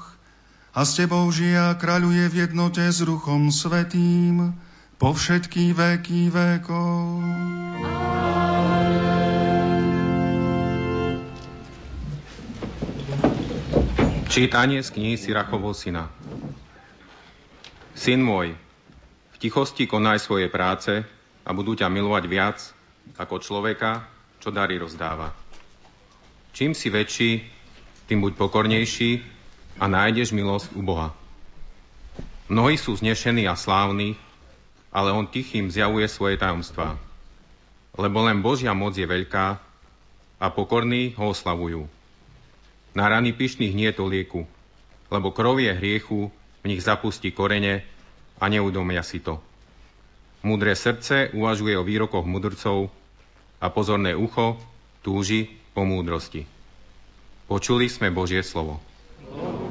a 0.70 0.86
s 0.86 0.94
Tebou 0.94 1.26
žije 1.34 1.58
a 1.58 1.74
kráľuje 1.74 2.30
v 2.30 2.46
jednote 2.46 2.86
s 2.86 3.02
Duchom 3.02 3.50
Svetým, 3.50 4.54
po 5.04 5.12
všetky 5.12 5.76
veky 5.76 6.32
vekov. 6.32 7.20
Čítanie 14.32 14.80
z 14.80 14.88
knihy 14.88 15.20
Sirachovho 15.20 15.76
syna. 15.76 16.08
Syn 17.92 18.24
môj, 18.24 18.56
v 18.56 19.36
tichosti 19.36 19.84
konaj 19.84 20.24
svoje 20.24 20.48
práce 20.48 21.04
a 21.44 21.50
budú 21.52 21.76
ťa 21.76 21.92
milovať 21.92 22.24
viac 22.24 22.64
ako 23.20 23.44
človeka, 23.44 24.08
čo 24.40 24.56
dary 24.56 24.80
rozdáva. 24.80 25.36
Čím 26.56 26.72
si 26.72 26.88
väčší, 26.88 27.44
tým 28.08 28.24
buď 28.24 28.40
pokornejší 28.40 29.20
a 29.76 29.84
nájdeš 29.84 30.32
milosť 30.32 30.72
u 30.72 30.80
Boha. 30.80 31.12
Mnohí 32.48 32.80
sú 32.80 32.96
znešení 32.96 33.44
a 33.44 33.52
slávni, 33.52 34.16
ale 34.94 35.10
on 35.10 35.26
tichým 35.26 35.74
zjavuje 35.74 36.06
svoje 36.06 36.38
tajomstvá. 36.38 36.94
Lebo 37.98 38.22
len 38.22 38.38
Božia 38.38 38.70
moc 38.70 38.94
je 38.94 39.02
veľká 39.02 39.58
a 40.38 40.46
pokorní 40.54 41.18
ho 41.18 41.34
oslavujú. 41.34 41.90
Na 42.94 43.10
rany 43.10 43.34
pyšných 43.34 43.74
nie 43.74 43.90
je 43.90 43.98
to 43.98 44.06
lieku, 44.06 44.46
lebo 45.10 45.34
krov 45.34 45.58
je 45.58 45.74
hriechu, 45.74 46.30
v 46.62 46.64
nich 46.70 46.80
zapustí 46.86 47.34
korene 47.34 47.82
a 48.38 48.46
neudomia 48.46 49.02
si 49.02 49.18
to. 49.18 49.42
Múdre 50.46 50.78
srdce 50.78 51.34
uvažuje 51.34 51.74
o 51.74 51.82
výrokoch 51.82 52.22
mudrcov 52.22 52.88
a 53.58 53.66
pozorné 53.66 54.14
ucho 54.14 54.62
túži 55.02 55.50
po 55.74 55.82
múdrosti. 55.82 56.46
Počuli 57.50 57.90
sme 57.90 58.14
Božie 58.14 58.46
slovo. 58.46 58.78
Bohu 59.26 59.63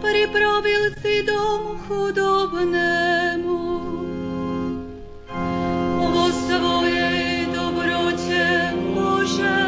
pripravil 0.00 0.96
si 1.04 1.20
dom 1.28 1.76
chudobnému. 1.84 3.60
Vo 6.00 6.26
svojej 6.32 7.44
dobrote, 7.52 8.72
Bože, 8.96 9.60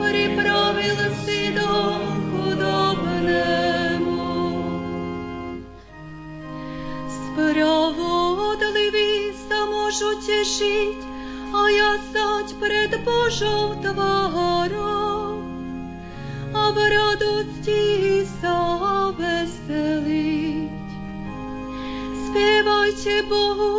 pripravil 0.00 0.98
si 1.22 1.52
dom 1.52 2.00
chudobnému. 2.32 4.24
Spravodliví 7.06 9.36
sa 9.46 9.68
môžu 9.68 10.16
tešiť 10.24 10.98
a 11.52 11.60
jasať 11.68 12.56
pred 12.60 12.92
Božou 13.04 13.76
tvárou 13.80 15.40
a 16.52 16.72
Bohu 23.06 23.77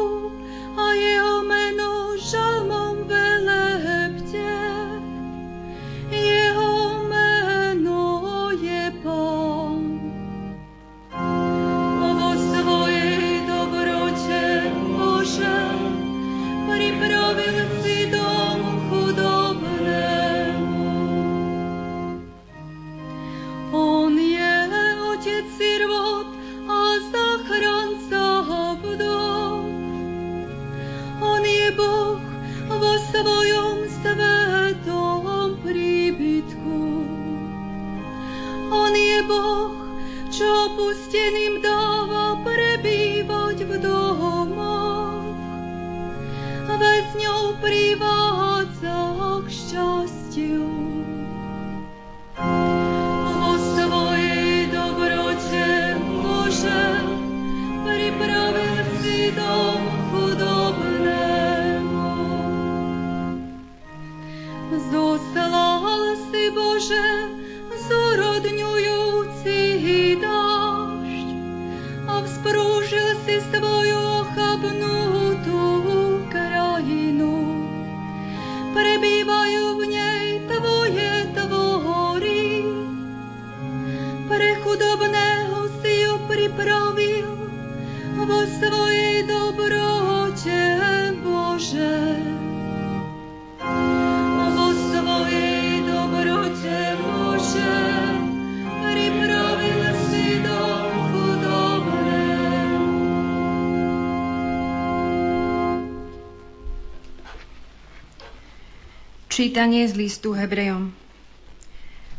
Čítanie 109.59 109.91
z 109.91 109.99
listu 109.99 110.31
Hebrejom. 110.31 110.95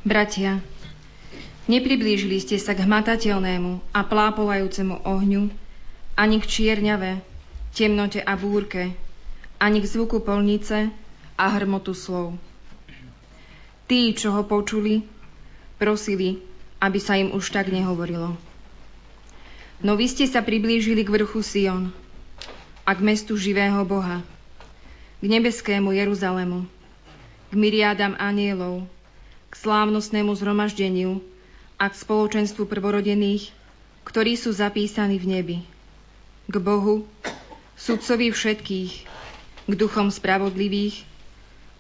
Bratia, 0.05 0.61
nepriblížili 1.73 2.37
ste 2.37 2.61
sa 2.61 2.77
k 2.77 2.85
hmatateľnému 2.85 3.81
a 3.97 4.05
plápolajúcemu 4.05 5.01
ohňu, 5.09 5.49
ani 6.21 6.37
k 6.37 6.45
čierňave, 6.45 7.25
temnote 7.73 8.21
a 8.21 8.37
búrke, 8.37 8.93
ani 9.57 9.81
k 9.81 9.89
zvuku 9.89 10.21
polnice 10.21 10.93
a 11.41 11.45
hrmotu 11.57 11.97
slov. 11.97 12.37
Tí, 13.89 14.13
čo 14.13 14.37
ho 14.37 14.45
počuli, 14.45 15.09
prosili, 15.81 16.45
aby 16.77 17.01
sa 17.01 17.17
im 17.17 17.33
už 17.33 17.57
tak 17.57 17.73
nehovorilo. 17.73 18.37
No 19.81 19.97
vy 19.97 20.13
ste 20.13 20.29
sa 20.29 20.45
priblížili 20.45 21.09
k 21.09 21.25
vrchu 21.25 21.41
Sion 21.41 21.89
a 22.85 22.93
k 22.93 23.01
mestu 23.01 23.33
živého 23.41 23.81
Boha, 23.89 24.21
k 25.17 25.25
nebeskému 25.25 25.97
Jeruzalému, 25.97 26.80
k 27.51 27.53
myriádam 27.59 28.15
anielov, 28.15 28.87
k 29.51 29.55
slávnostnému 29.59 30.31
zhromaždeniu 30.39 31.19
a 31.75 31.91
k 31.91 31.95
spoločenstvu 31.99 32.71
prvorodených, 32.71 33.51
ktorí 34.07 34.39
sú 34.39 34.55
zapísaní 34.55 35.19
v 35.19 35.27
nebi. 35.27 35.59
K 36.47 36.55
Bohu, 36.63 37.07
sudcovi 37.75 38.31
všetkých, 38.31 38.93
k 39.67 39.73
duchom 39.75 40.15
spravodlivých, 40.15 41.03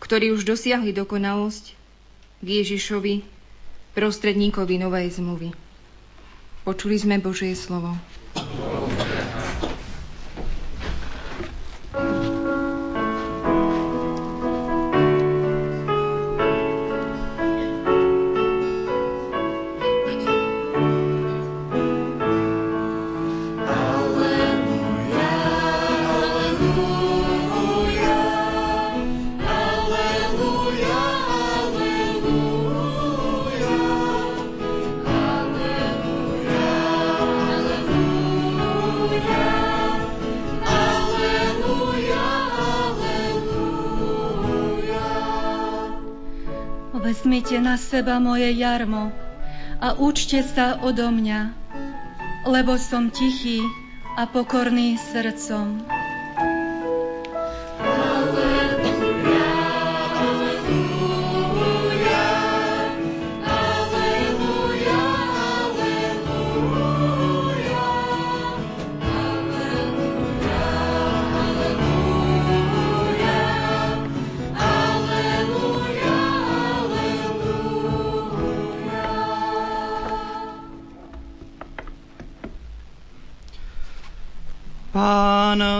ktorí 0.02 0.34
už 0.34 0.42
dosiahli 0.42 0.90
dokonalosť, 0.90 1.78
k 2.40 2.46
Ježišovi, 2.46 3.22
prostredníkovi 3.94 4.74
novej 4.80 5.12
zmluvy. 5.18 5.54
Počuli 6.66 6.96
sme 6.98 7.22
Božie 7.22 7.52
slovo. 7.54 7.94
Vezmite 47.20 47.60
na 47.60 47.76
seba 47.76 48.16
moje 48.16 48.48
jarmo 48.56 49.12
a 49.76 49.92
učte 49.92 50.40
sa 50.40 50.80
odo 50.80 51.12
mňa, 51.12 51.52
lebo 52.48 52.80
som 52.80 53.12
tichý 53.12 53.60
a 54.16 54.24
pokorný 54.24 54.96
srdcom. 54.96 55.99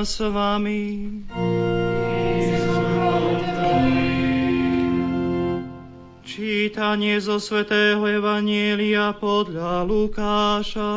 Pán 0.00 0.08
s 0.08 0.24
vami. 0.24 1.12
Čítanie 6.24 7.20
zo 7.20 7.36
svätého 7.36 8.00
Evanielia 8.08 9.12
podľa 9.12 9.84
Lukáša. 9.84 10.88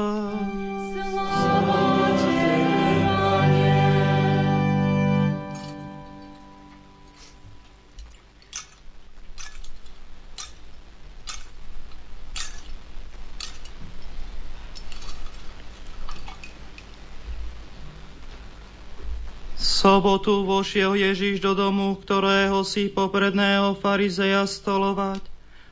Sobotu 20.03 20.43
vošiel 20.43 20.99
Ježiš 20.99 21.39
do 21.39 21.55
domu, 21.55 21.95
ktorého 21.95 22.67
si 22.67 22.91
popredného 22.91 23.71
farizeja 23.79 24.43
stolovať 24.43 25.23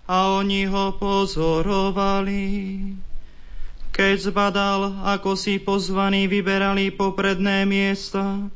a 0.07 0.39
oni 0.39 0.71
ho 0.71 0.95
pozorovali. 0.95 2.47
Keď 3.91 4.32
zbadal, 4.32 5.03
ako 5.03 5.36
si 5.36 5.59
pozvaní 5.59 6.32
vyberali 6.32 6.95
popredné 6.95 7.67
miesta, 7.67 8.47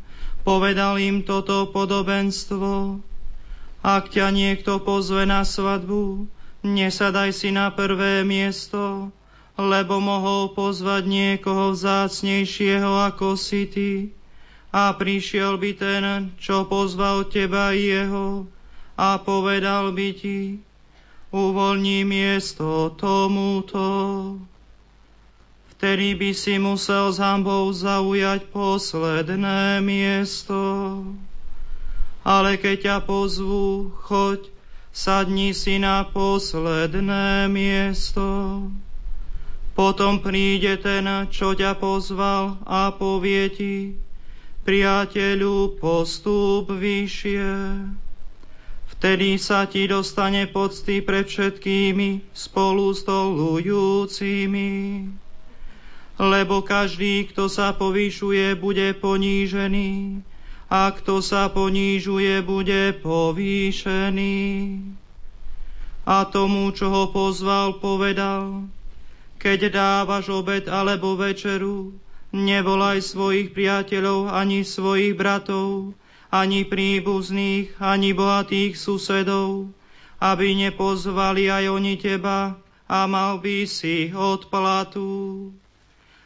povedal 0.48 0.96
im 0.96 1.28
toto 1.28 1.68
podobenstvo. 1.68 3.04
Ak 3.84 4.16
ťa 4.16 4.32
niekto 4.32 4.80
pozve 4.80 5.28
na 5.28 5.44
svadbu, 5.44 6.24
nesadaj 6.64 7.36
si 7.36 7.52
na 7.52 7.68
prvé 7.68 8.24
miesto, 8.24 9.12
lebo 9.60 10.00
mohol 10.00 10.56
pozvať 10.56 11.04
niekoho 11.04 11.76
vzácnejšieho 11.76 13.12
ako 13.12 13.36
si 13.36 13.68
ty 13.68 13.92
a 14.76 14.92
prišiel 14.92 15.56
by 15.56 15.72
ten, 15.80 16.36
čo 16.36 16.68
pozval 16.68 17.32
teba 17.32 17.72
jeho 17.72 18.44
a 19.00 19.16
povedal 19.24 19.96
by 19.96 20.12
ti, 20.12 20.60
uvoľní 21.32 22.04
miesto 22.04 22.92
tomuto. 23.00 23.88
Vtedy 25.76 26.20
by 26.20 26.32
si 26.36 26.60
musel 26.60 27.16
s 27.16 27.24
hambou 27.24 27.72
zaujať 27.72 28.52
posledné 28.52 29.80
miesto. 29.80 30.60
Ale 32.28 32.60
keď 32.60 32.76
ťa 32.76 32.98
pozvú, 33.08 33.96
choď, 34.04 34.44
sadni 34.92 35.56
si 35.56 35.80
na 35.80 36.04
posledné 36.04 37.48
miesto. 37.48 38.28
Potom 39.72 40.20
príde 40.20 40.80
ten, 40.84 41.08
čo 41.32 41.56
ťa 41.56 41.80
pozval 41.80 42.60
a 42.64 42.96
povie 42.96 43.52
ti, 43.52 43.76
priateľu, 44.66 45.78
postup 45.78 46.74
vyššie. 46.74 47.46
Vtedy 48.98 49.38
sa 49.38 49.70
ti 49.70 49.86
dostane 49.86 50.50
pocty 50.50 51.06
pred 51.06 51.30
všetkými 51.30 52.34
spolu 52.34 52.90
stolujúcimi. 52.98 54.72
Lebo 56.16 56.66
každý, 56.66 57.30
kto 57.30 57.46
sa 57.46 57.78
povyšuje, 57.78 58.58
bude 58.58 58.98
ponížený, 58.98 60.24
a 60.72 60.90
kto 60.90 61.22
sa 61.22 61.52
ponížuje, 61.54 62.42
bude 62.42 62.98
povýšený. 63.06 64.42
A 66.06 66.18
tomu, 66.26 66.74
čo 66.74 66.90
ho 66.90 67.06
pozval, 67.14 67.78
povedal, 67.78 68.66
keď 69.38 69.70
dávaš 69.70 70.32
obed 70.34 70.66
alebo 70.66 71.14
večeru, 71.14 71.94
Nevolaj 72.36 73.16
svojich 73.16 73.56
priateľov, 73.56 74.28
ani 74.28 74.68
svojich 74.68 75.16
bratov, 75.16 75.96
ani 76.28 76.68
príbuzných, 76.68 77.80
ani 77.80 78.12
bohatých 78.12 78.76
susedov, 78.76 79.72
aby 80.20 80.52
nepozvali 80.52 81.48
aj 81.48 81.72
oni 81.72 81.96
teba 81.96 82.60
a 82.92 83.08
mal 83.08 83.40
by 83.40 83.64
si 83.64 84.12
odplatu. 84.12 85.48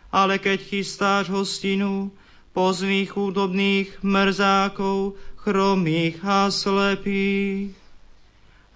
Ale 0.10 0.42
keď 0.42 0.66
chystáš 0.66 1.30
hostinu, 1.30 2.10
pozví 2.58 3.06
chudobných 3.06 4.02
mrzákov, 4.02 5.14
chromých 5.46 6.18
a 6.26 6.50
slepých. 6.50 7.78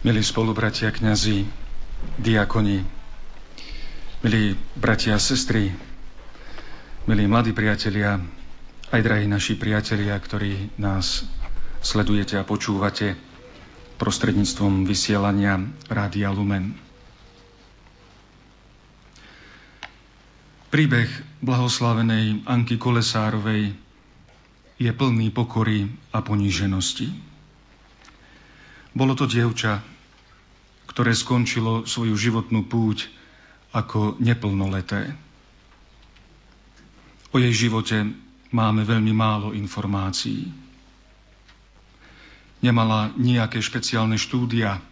Milí 0.00 0.24
spolubratia, 0.24 0.88
kňazi, 0.88 1.44
diakoni, 2.16 2.80
milí 4.24 4.56
bratia 4.72 5.12
a 5.12 5.20
sestry, 5.20 5.68
milí 7.04 7.28
mladí 7.28 7.52
priatelia, 7.52 8.16
aj 8.88 9.00
drahí 9.04 9.28
naši 9.28 9.60
priatelia, 9.60 10.16
ktorí 10.16 10.72
nás 10.80 11.28
sledujete 11.84 12.40
a 12.40 12.48
počúvate 12.48 13.12
prostredníctvom 14.00 14.88
vysielania 14.88 15.60
Rádia 15.92 16.32
Lumen. 16.32 16.72
Príbeh 20.72 21.12
blahoslavenej 21.44 22.48
Anky 22.48 22.80
Kolesárovej 22.80 23.76
je 24.80 24.90
plný 24.96 25.28
pokory 25.28 25.92
a 26.08 26.24
poníženosti. 26.24 27.29
Bolo 28.90 29.14
to 29.14 29.30
dievča, 29.30 29.82
ktoré 30.90 31.14
skončilo 31.14 31.86
svoju 31.86 32.18
životnú 32.18 32.66
púť 32.66 33.06
ako 33.70 34.18
neplnoleté. 34.18 35.14
O 37.30 37.38
jej 37.38 37.54
živote 37.54 38.10
máme 38.50 38.82
veľmi 38.82 39.14
málo 39.14 39.54
informácií. 39.54 40.50
Nemala 42.60 43.14
nejaké 43.14 43.62
špeciálne 43.62 44.18
štúdia, 44.18 44.82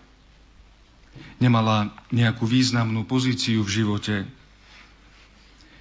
nemala 1.43 1.91
nejakú 2.15 2.47
významnú 2.47 3.03
pozíciu 3.05 3.67
v 3.67 3.75
živote, 3.83 4.17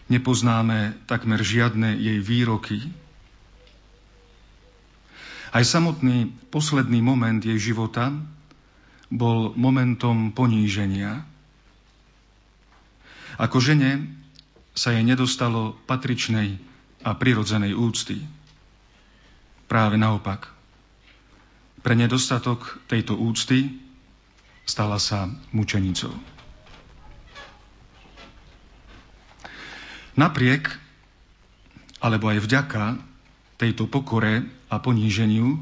nepoznáme 0.09 0.97
takmer 1.05 1.45
žiadne 1.45 1.95
jej 1.95 2.20
výroky. 2.20 2.82
Aj 5.51 5.63
samotný 5.63 6.35
posledný 6.51 6.99
moment 6.99 7.39
jej 7.39 7.55
života 7.55 8.11
bol 9.07 9.55
momentom 9.55 10.35
poníženia. 10.35 11.23
Ako 13.39 13.63
žene 13.63 14.11
sa 14.75 14.91
jej 14.91 15.05
nedostalo 15.07 15.79
patričnej 15.87 16.59
a 17.05 17.15
prirodzenej 17.15 17.73
úcty. 17.77 18.19
Práve 19.71 19.95
naopak. 19.95 20.51
Pre 21.81 21.93
nedostatok 21.95 22.83
tejto 22.91 23.15
úcty 23.15 23.79
stala 24.67 24.99
sa 24.99 25.31
mučenicou. 25.55 26.11
Napriek, 30.17 30.73
alebo 32.01 32.27
aj 32.33 32.41
vďaka 32.41 32.83
tejto 33.57 33.89
pokore 33.89 34.45
a 34.69 34.75
poníženiu, 34.77 35.57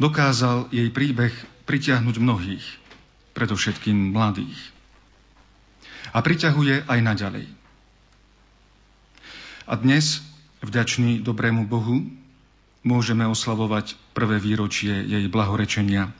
dokázal 0.00 0.72
jej 0.72 0.88
príbeh 0.88 1.32
pritiahnuť 1.68 2.16
mnohých, 2.16 2.64
predovšetkým 3.36 4.16
mladých. 4.16 4.56
A 6.10 6.24
priťahuje 6.24 6.88
aj 6.88 6.98
naďalej. 7.04 7.46
A 9.70 9.78
dnes, 9.78 10.24
vďačný 10.64 11.22
dobrému 11.22 11.68
Bohu, 11.68 12.02
môžeme 12.82 13.28
oslavovať 13.28 13.94
prvé 14.16 14.40
výročie 14.40 15.04
jej 15.04 15.24
blahorečenia 15.28 16.10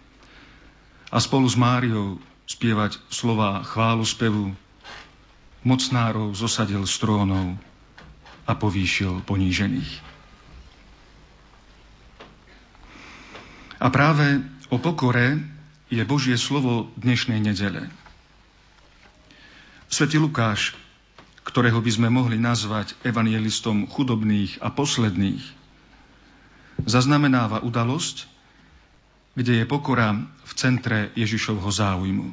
a 1.10 1.16
spolu 1.18 1.48
s 1.48 1.56
Máriou 1.56 2.20
spievať 2.46 3.00
slova 3.10 3.64
chválu 3.64 4.04
spevu 4.04 4.52
mocnárov 5.64 6.36
zosadil 6.36 6.84
z 6.84 6.94
trónov 7.00 7.56
a 8.44 8.52
povýšil 8.54 9.24
ponížených. 9.24 10.09
A 13.80 13.88
práve 13.88 14.44
O 14.70 14.78
pokore 14.78 15.34
je 15.90 15.98
Božie 16.06 16.38
slovo 16.38 16.94
dnešnej 16.94 17.42
nedele. 17.42 17.90
Svetý 19.90 20.22
Lukáš, 20.22 20.78
ktorého 21.42 21.82
by 21.82 21.90
sme 21.90 22.06
mohli 22.06 22.38
nazvať 22.38 22.94
evangelistom 23.02 23.90
chudobných 23.90 24.62
a 24.62 24.70
posledných, 24.70 25.42
zaznamenáva 26.86 27.66
udalosť, 27.66 28.30
kde 29.34 29.58
je 29.58 29.64
pokora 29.66 30.22
v 30.22 30.52
centre 30.54 31.10
Ježišovho 31.18 31.66
záujmu. 31.74 32.30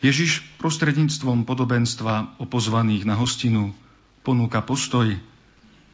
Ježiš 0.00 0.40
prostredníctvom 0.56 1.44
podobenstva 1.44 2.40
o 2.40 2.48
pozvaných 2.48 3.04
na 3.04 3.20
hostinu 3.20 3.76
ponúka 4.24 4.64
postoj, 4.64 5.12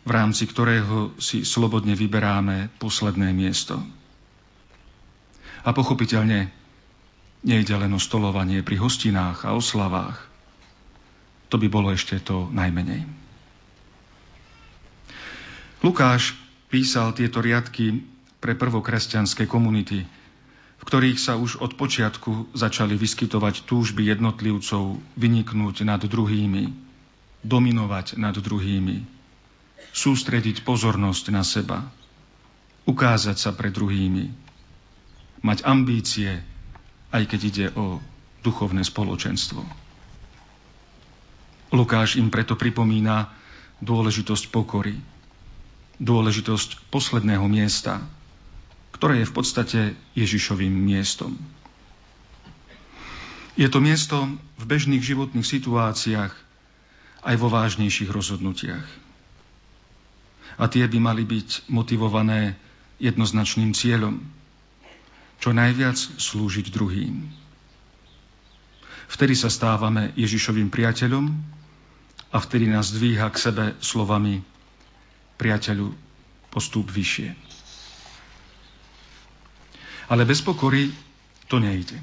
v 0.02 0.10
rámci 0.10 0.46
ktorého 0.46 1.16
si 1.18 1.42
slobodne 1.42 1.94
vyberáme 1.98 2.70
posledné 2.78 3.34
miesto. 3.34 3.80
A 5.66 5.74
pochopiteľne 5.74 6.48
nejde 7.42 7.74
len 7.78 7.92
o 7.94 8.00
stolovanie 8.00 8.62
pri 8.66 8.78
hostinách 8.82 9.46
a 9.46 9.54
oslavách. 9.54 10.18
To 11.48 11.56
by 11.56 11.68
bolo 11.70 11.94
ešte 11.94 12.18
to 12.20 12.50
najmenej. 12.50 13.08
Lukáš 15.80 16.34
písal 16.68 17.14
tieto 17.14 17.38
riadky 17.38 18.02
pre 18.42 18.58
prvokresťanské 18.58 19.46
komunity, 19.46 20.02
v 20.78 20.82
ktorých 20.82 21.18
sa 21.18 21.38
už 21.38 21.58
od 21.62 21.74
počiatku 21.74 22.54
začali 22.54 22.94
vyskytovať 22.94 23.66
túžby 23.66 24.06
jednotlivcov 24.10 24.98
vyniknúť 25.18 25.86
nad 25.86 26.02
druhými, 26.02 26.70
dominovať 27.42 28.18
nad 28.18 28.34
druhými, 28.34 29.17
sústrediť 29.92 30.62
pozornosť 30.62 31.24
na 31.32 31.42
seba, 31.42 31.84
ukázať 32.88 33.36
sa 33.36 33.50
pred 33.52 33.72
druhými, 33.72 34.32
mať 35.44 35.58
ambície, 35.68 36.40
aj 37.12 37.22
keď 37.28 37.40
ide 37.44 37.66
o 37.76 38.00
duchovné 38.40 38.84
spoločenstvo. 38.84 39.60
Lukáš 41.68 42.16
im 42.16 42.32
preto 42.32 42.56
pripomína 42.56 43.28
dôležitosť 43.84 44.48
pokory, 44.48 44.96
dôležitosť 46.00 46.88
posledného 46.88 47.44
miesta, 47.44 48.00
ktoré 48.96 49.22
je 49.22 49.30
v 49.30 49.36
podstate 49.36 49.80
Ježišovým 50.16 50.72
miestom. 50.72 51.36
Je 53.58 53.66
to 53.66 53.82
miesto 53.82 54.16
v 54.58 54.64
bežných 54.64 55.02
životných 55.02 55.44
situáciách 55.44 56.32
aj 57.26 57.34
vo 57.36 57.48
vážnejších 57.50 58.08
rozhodnutiach. 58.08 59.07
A 60.58 60.66
tie 60.66 60.84
by 60.90 60.98
mali 60.98 61.22
byť 61.22 61.70
motivované 61.70 62.58
jednoznačným 62.98 63.70
cieľom, 63.72 64.18
čo 65.38 65.54
najviac 65.54 65.94
slúžiť 65.94 66.74
druhým. 66.74 67.30
Vtedy 69.08 69.38
sa 69.38 69.48
stávame 69.48 70.12
Ježišovým 70.18 70.68
priateľom 70.68 71.30
a 72.34 72.36
vtedy 72.42 72.68
nás 72.68 72.92
dvíha 72.92 73.30
k 73.30 73.38
sebe 73.40 73.64
slovami 73.80 74.42
priateľu 75.38 75.94
postup 76.50 76.90
vyššie. 76.90 77.32
Ale 80.10 80.26
bez 80.26 80.42
pokory 80.42 80.90
to 81.46 81.62
nejde. 81.62 81.96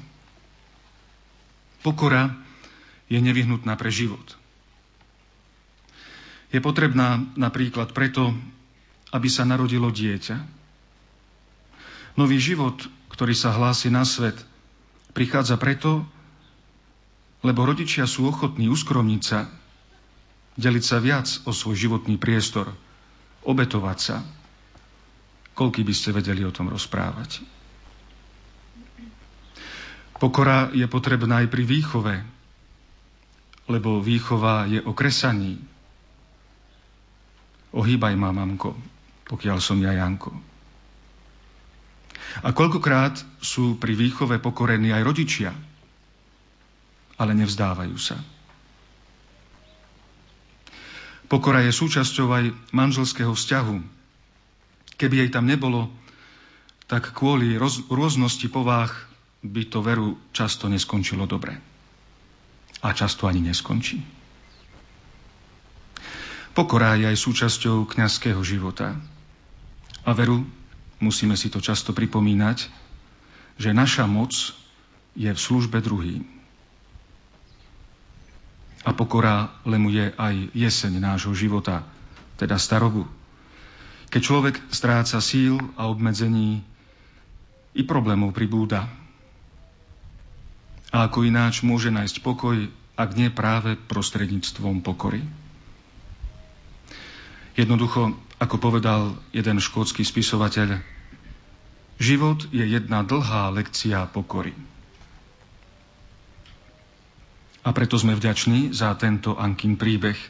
Pokora 1.84 2.34
je 3.06 3.18
nevyhnutná 3.22 3.78
pre 3.78 3.94
život. 3.94 4.24
Je 6.50 6.60
potrebná 6.62 7.22
napríklad 7.34 7.90
preto, 7.90 8.30
aby 9.10 9.28
sa 9.30 9.46
narodilo 9.46 9.90
dieťa. 9.90 10.36
Nový 12.16 12.40
život, 12.40 12.76
ktorý 13.12 13.36
sa 13.36 13.52
hlási 13.52 13.92
na 13.92 14.06
svet, 14.06 14.36
prichádza 15.12 15.56
preto, 15.60 16.04
lebo 17.44 17.68
rodičia 17.68 18.08
sú 18.08 18.28
ochotní 18.28 18.66
uskromniť 18.72 19.22
sa, 19.22 19.46
deliť 20.56 20.84
sa 20.84 20.98
viac 20.98 21.28
o 21.44 21.52
svoj 21.52 21.76
životný 21.76 22.16
priestor, 22.16 22.72
obetovať 23.44 23.98
sa. 24.00 24.16
Koľky 25.56 25.84
by 25.84 25.94
ste 25.96 26.16
vedeli 26.16 26.44
o 26.44 26.52
tom 26.52 26.68
rozprávať? 26.68 27.40
Pokora 30.16 30.72
je 30.72 30.88
potrebná 30.88 31.44
aj 31.44 31.48
pri 31.52 31.64
výchove, 31.68 32.14
lebo 33.68 34.00
výchova 34.00 34.64
je 34.64 34.80
o 34.80 34.96
kresaní. 34.96 35.60
Ohýbaj 37.76 38.16
ma, 38.16 38.32
mamko, 38.32 38.72
pokiaľ 39.28 39.60
som 39.60 39.76
ja 39.84 39.92
Janko. 39.92 40.32
A 42.40 42.52
koľkokrát 42.52 43.20
sú 43.40 43.76
pri 43.76 43.92
výchove 43.92 44.40
pokorení 44.40 44.92
aj 44.92 45.02
rodičia, 45.04 45.52
ale 47.20 47.32
nevzdávajú 47.36 47.96
sa. 48.00 48.16
Pokora 51.26 51.60
je 51.66 51.72
súčasťou 51.74 52.28
aj 52.32 52.44
manželského 52.70 53.34
vzťahu. 53.34 53.76
Keby 54.96 55.26
jej 55.26 55.30
tam 55.34 55.44
nebolo, 55.44 55.90
tak 56.86 57.12
kvôli 57.12 57.58
roz, 57.58 57.82
rôznosti 57.90 58.46
povách 58.46 58.94
by 59.42 59.62
to 59.66 59.82
veru 59.82 60.16
často 60.30 60.70
neskončilo 60.70 61.26
dobre. 61.26 61.58
A 62.80 62.94
často 62.94 63.26
ani 63.26 63.42
neskončí. 63.42 64.15
Pokora 66.56 66.96
je 66.96 67.04
aj 67.04 67.20
súčasťou 67.20 67.84
kňazského 67.84 68.40
života. 68.40 68.96
A 70.08 70.10
veru, 70.16 70.48
musíme 70.96 71.36
si 71.36 71.52
to 71.52 71.60
často 71.60 71.92
pripomínať, 71.92 72.72
že 73.60 73.76
naša 73.76 74.08
moc 74.08 74.32
je 75.12 75.28
v 75.28 75.36
službe 75.36 75.84
druhým 75.84 76.24
a 78.86 78.94
pokora 78.94 79.50
lemuje 79.66 80.14
aj 80.14 80.54
jeseň 80.54 81.02
nášho 81.02 81.34
života, 81.34 81.82
teda 82.38 82.54
starobu. 82.54 83.10
Keď 84.14 84.20
človek 84.22 84.56
stráca 84.70 85.18
síl 85.18 85.58
a 85.74 85.90
obmedzení, 85.90 86.62
i 87.76 87.82
problémov 87.84 88.32
pribúda. 88.32 88.88
A 90.94 91.10
ako 91.10 91.28
ináč 91.28 91.60
môže 91.60 91.92
nájsť 91.92 92.24
pokoj, 92.24 92.56
ak 92.96 93.10
nie 93.12 93.28
práve 93.28 93.76
prostredníctvom 93.76 94.80
pokory. 94.80 95.20
Jednoducho, 97.56 98.12
ako 98.36 98.56
povedal 98.60 99.16
jeden 99.32 99.56
škótsky 99.56 100.04
spisovateľ, 100.04 100.76
život 101.96 102.44
je 102.52 102.60
jedna 102.60 103.00
dlhá 103.00 103.48
lekcia 103.56 104.04
pokory. 104.12 104.52
A 107.64 107.72
preto 107.72 107.96
sme 107.96 108.12
vďační 108.12 108.76
za 108.76 108.92
tento 109.00 109.40
Ankin 109.40 109.80
príbeh, 109.80 110.20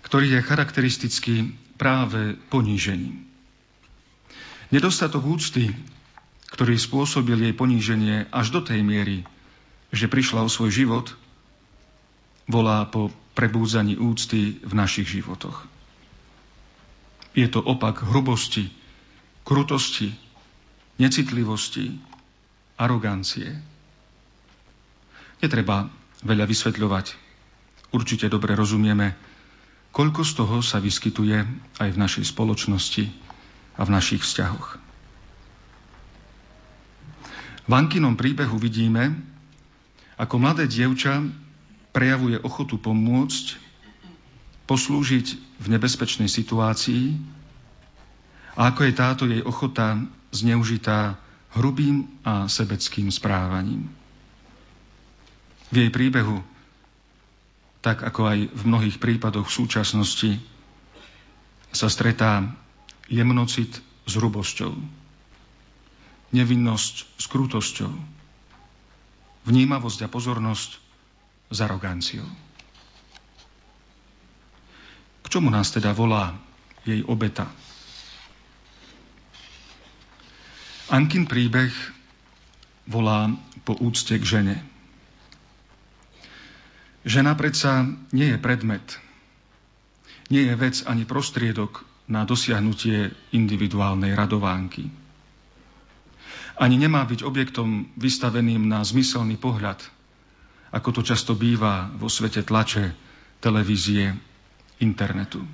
ktorý 0.00 0.40
je 0.40 0.46
charakteristický 0.48 1.36
práve 1.76 2.40
ponížením. 2.48 3.28
Nedostatok 4.72 5.22
úcty, 5.28 5.70
ktorý 6.50 6.74
spôsobil 6.80 7.36
jej 7.36 7.54
poníženie 7.54 8.32
až 8.32 8.50
do 8.50 8.60
tej 8.64 8.80
miery, 8.80 9.28
že 9.92 10.10
prišla 10.10 10.42
o 10.42 10.50
svoj 10.50 10.72
život, 10.72 11.12
volá 12.48 12.88
po 12.88 13.12
prebúdzaní 13.36 14.00
úcty 14.00 14.58
v 14.64 14.72
našich 14.74 15.06
životoch. 15.06 15.79
Je 17.34 17.46
to 17.46 17.62
opak 17.62 18.02
hrubosti, 18.02 18.70
krutosti, 19.46 20.10
necitlivosti, 20.98 21.94
arogancie. 22.76 23.54
Netreba 25.40 25.88
veľa 26.26 26.44
vysvetľovať. 26.44 27.06
Určite 27.90 28.26
dobre 28.30 28.54
rozumieme, 28.54 29.16
koľko 29.90 30.22
z 30.22 30.32
toho 30.36 30.56
sa 30.62 30.78
vyskytuje 30.78 31.38
aj 31.82 31.88
v 31.90 32.00
našej 32.00 32.24
spoločnosti 32.30 33.04
a 33.78 33.82
v 33.82 33.90
našich 33.90 34.22
vzťahoch. 34.22 34.78
V 37.70 37.72
Ankinom 37.72 38.18
príbehu 38.18 38.58
vidíme, 38.58 39.14
ako 40.18 40.42
mladé 40.42 40.66
dievča 40.66 41.22
prejavuje 41.94 42.36
ochotu 42.42 42.76
pomôcť, 42.76 43.69
poslúžiť 44.70 45.26
v 45.58 45.66
nebezpečnej 45.66 46.30
situácii 46.30 47.18
a 48.54 48.70
ako 48.70 48.86
je 48.86 48.92
táto 48.94 49.26
jej 49.26 49.42
ochota 49.42 49.98
zneužitá 50.30 51.18
hrubým 51.58 52.06
a 52.22 52.46
sebeckým 52.46 53.10
správaním. 53.10 53.90
V 55.74 55.74
jej 55.74 55.90
príbehu, 55.90 56.38
tak 57.82 58.06
ako 58.06 58.30
aj 58.30 58.38
v 58.46 58.62
mnohých 58.62 59.02
prípadoch 59.02 59.50
v 59.50 59.56
súčasnosti, 59.58 60.38
sa 61.74 61.90
stretá 61.90 62.46
jemnocit 63.10 63.74
s 64.06 64.12
hrubosťou, 64.14 64.74
nevinnosť 66.30 66.94
s 67.18 67.24
krutosťou, 67.26 67.90
vnímavosť 69.50 70.06
a 70.06 70.08
pozornosť 70.10 70.70
s 71.50 71.58
aroganciou. 71.58 72.26
K 75.22 75.26
čomu 75.28 75.52
nás 75.52 75.70
teda 75.70 75.92
volá 75.92 76.36
jej 76.84 77.04
obeta? 77.04 77.48
Ankin 80.90 81.30
príbeh 81.30 81.70
volá 82.90 83.30
po 83.62 83.78
úcte 83.78 84.18
k 84.18 84.24
žene. 84.26 84.56
Žena 87.06 87.38
predsa 87.38 87.86
nie 88.10 88.34
je 88.34 88.38
predmet, 88.42 88.84
nie 90.28 90.44
je 90.44 90.54
vec 90.58 90.82
ani 90.84 91.06
prostriedok 91.06 91.86
na 92.10 92.26
dosiahnutie 92.26 93.14
individuálnej 93.30 94.12
radovánky. 94.18 94.90
Ani 96.60 96.76
nemá 96.76 97.06
byť 97.06 97.24
objektom 97.24 97.88
vystaveným 97.96 98.68
na 98.68 98.84
zmyselný 98.84 99.38
pohľad, 99.40 99.80
ako 100.74 101.00
to 101.00 101.02
často 101.06 101.32
býva 101.32 101.88
vo 101.96 102.10
svete 102.10 102.44
tlače, 102.44 102.92
televízie, 103.40 104.12
internetu. 104.80 105.44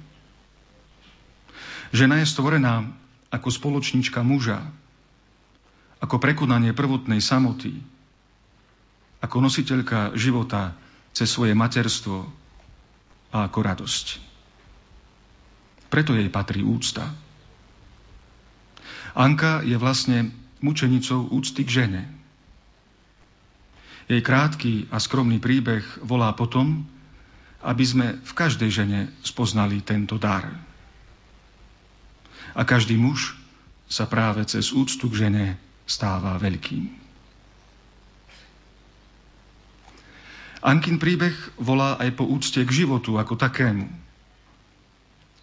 Žena 1.94 2.22
je 2.22 2.26
stvorená 2.26 2.86
ako 3.30 3.48
spoločnička 3.50 4.22
muža, 4.22 4.62
ako 6.02 6.22
prekonanie 6.22 6.76
prvotnej 6.76 7.22
samoty, 7.22 7.78
ako 9.22 9.36
nositeľka 9.42 10.14
života 10.14 10.76
cez 11.10 11.30
svoje 11.32 11.56
materstvo 11.56 12.26
a 13.32 13.48
ako 13.48 13.58
radosť. 13.62 14.06
Preto 15.90 16.12
jej 16.12 16.28
patrí 16.28 16.60
úcta. 16.66 17.08
Anka 19.16 19.64
je 19.64 19.76
vlastne 19.80 20.34
mučenicou 20.60 21.32
úcty 21.32 21.64
k 21.64 21.82
žene. 21.82 22.02
Jej 24.06 24.22
krátky 24.22 24.92
a 24.92 25.00
skromný 25.00 25.40
príbeh 25.40 25.82
volá 26.04 26.30
potom, 26.36 26.84
aby 27.66 27.82
sme 27.82 28.06
v 28.22 28.32
každej 28.32 28.70
žene 28.70 29.00
spoznali 29.26 29.82
tento 29.82 30.14
dar. 30.22 30.46
A 32.54 32.62
každý 32.62 32.94
muž 32.94 33.34
sa 33.90 34.06
práve 34.06 34.46
cez 34.46 34.70
úctu 34.70 35.10
k 35.10 35.26
žene 35.26 35.58
stáva 35.82 36.38
veľkým. 36.38 36.86
Ankin 40.66 40.98
príbeh 40.98 41.34
volá 41.58 41.94
aj 41.98 42.10
po 42.14 42.26
úcte 42.26 42.58
k 42.62 42.70
životu 42.70 43.18
ako 43.18 43.38
takému. 43.38 43.86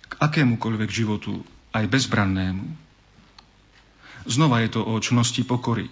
K 0.08 0.14
akémukoľvek 0.20 0.90
životu, 0.92 1.44
aj 1.72 1.88
bezbrannému. 1.88 2.68
Znova 4.28 4.64
je 4.64 4.70
to 4.72 4.82
o 4.84 4.96
čnosti 5.00 5.44
pokory. 5.44 5.88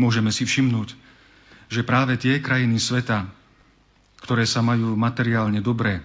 Môžeme 0.00 0.32
si 0.32 0.48
všimnúť, 0.48 0.96
že 1.68 1.84
práve 1.84 2.16
tie 2.16 2.40
krajiny 2.40 2.80
sveta, 2.80 3.28
ktoré 4.22 4.44
sa 4.44 4.60
majú 4.60 4.94
materiálne 4.94 5.60
dobre 5.64 6.00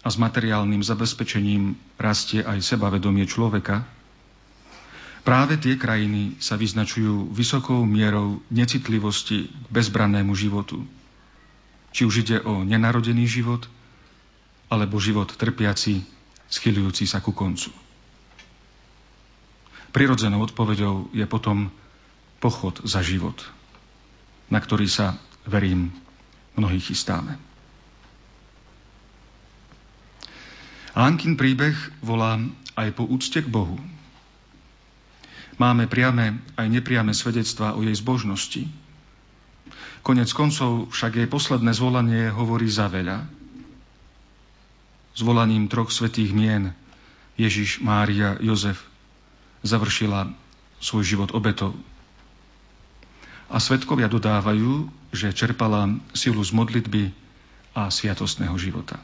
a 0.00 0.08
s 0.08 0.16
materiálnym 0.16 0.80
zabezpečením 0.80 1.76
rastie 2.00 2.40
aj 2.40 2.64
sebavedomie 2.64 3.28
človeka, 3.28 3.84
Práve 5.20 5.60
tie 5.60 5.76
krajiny 5.76 6.40
sa 6.40 6.56
vyznačujú 6.56 7.28
vysokou 7.36 7.84
mierou 7.84 8.40
necitlivosti 8.48 9.52
k 9.52 9.66
bezbrannému 9.68 10.32
životu. 10.32 10.80
Či 11.92 12.08
už 12.08 12.14
ide 12.24 12.38
o 12.40 12.64
nenarodený 12.64 13.28
život, 13.28 13.68
alebo 14.72 14.96
život 14.96 15.28
trpiaci, 15.28 16.06
schylujúci 16.48 17.04
sa 17.04 17.20
ku 17.20 17.36
koncu. 17.36 17.68
Prirodzenou 19.90 20.46
odpovedou 20.46 21.10
je 21.10 21.26
potom 21.26 21.68
pochod 22.38 22.78
za 22.86 23.02
život, 23.04 23.36
na 24.48 24.62
ktorý 24.62 24.86
sa, 24.88 25.18
verím, 25.44 25.92
mnohí 26.60 26.76
chystáme. 26.76 27.40
Ankin 30.92 31.40
príbeh 31.40 31.74
volá 32.04 32.36
aj 32.76 32.92
po 32.92 33.08
úcte 33.08 33.40
k 33.40 33.48
Bohu. 33.48 33.80
Máme 35.56 35.88
priame 35.88 36.40
aj 36.60 36.66
nepriame 36.68 37.16
svedectvá 37.16 37.76
o 37.76 37.80
jej 37.80 37.96
zbožnosti. 37.96 38.68
Konec 40.00 40.28
koncov 40.32 40.88
však 40.92 41.20
jej 41.20 41.28
posledné 41.28 41.72
zvolanie 41.76 42.32
hovorí 42.32 42.68
za 42.68 42.88
veľa. 42.88 43.28
Zvolaním 45.12 45.68
troch 45.68 45.92
svetých 45.92 46.32
mien 46.32 46.72
Ježiš, 47.36 47.84
Mária, 47.84 48.40
Jozef 48.40 48.80
završila 49.60 50.32
svoj 50.80 51.04
život 51.04 51.30
obetov. 51.36 51.76
A 53.50 53.58
svetkovia 53.58 54.06
dodávajú, 54.06 54.86
že 55.10 55.34
čerpala 55.34 55.90
silu 56.14 56.38
z 56.40 56.54
modlitby 56.54 57.10
a 57.74 57.90
sviatostného 57.90 58.54
života. 58.54 59.02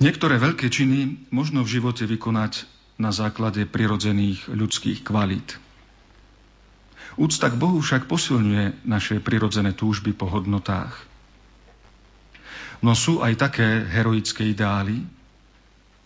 Niektoré 0.00 0.40
veľké 0.40 0.72
činy 0.72 1.28
možno 1.28 1.62
v 1.62 1.76
živote 1.76 2.08
vykonať 2.08 2.64
na 2.96 3.12
základe 3.12 3.68
prirodzených 3.68 4.48
ľudských 4.48 5.04
kvalít. 5.04 5.60
Úcta 7.20 7.52
k 7.52 7.60
Bohu 7.60 7.80
však 7.84 8.08
posilňuje 8.08 8.88
naše 8.88 9.20
prirodzené 9.20 9.76
túžby 9.76 10.16
po 10.16 10.24
hodnotách. 10.24 11.04
No 12.80 12.96
sú 12.96 13.20
aj 13.20 13.36
také 13.36 13.84
heroické 13.92 14.48
ideály, 14.48 15.04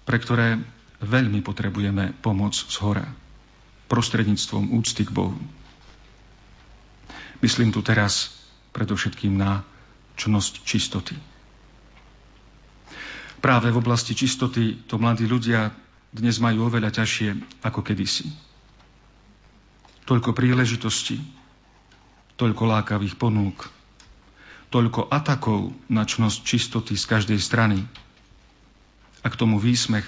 pre 0.03 0.19
ktoré 0.19 0.59
veľmi 0.99 1.39
potrebujeme 1.47 2.19
pomoc 2.19 2.59
z 2.59 2.75
hora, 2.83 3.07
prostredníctvom 3.89 4.73
úcty 4.75 5.05
k 5.05 5.11
Bohu. 5.13 5.37
Myslím 7.45 7.71
tu 7.71 7.85
teraz 7.85 8.33
predovšetkým 8.73 9.37
na 9.37 9.63
čnosť 10.17 10.65
čistoty. 10.65 11.15
Práve 13.45 13.69
v 13.69 13.77
oblasti 13.77 14.17
čistoty 14.17 14.89
to 14.89 14.97
mladí 14.97 15.29
ľudia 15.29 15.69
dnes 16.15 16.41
majú 16.41 16.71
oveľa 16.71 16.95
ťažšie 17.03 17.61
ako 17.61 17.81
kedysi. 17.85 18.33
Toľko 20.09 20.33
príležitostí, 20.33 21.21
toľko 22.41 22.63
lákavých 22.65 23.21
ponúk, 23.21 23.69
toľko 24.73 25.13
atakov 25.13 25.77
na 25.93 26.09
čnosť 26.09 26.39
čistoty 26.41 26.95
z 26.97 27.05
každej 27.05 27.39
strany 27.43 27.85
a 29.21 29.27
k 29.29 29.39
tomu 29.39 29.61
výsmech 29.61 30.07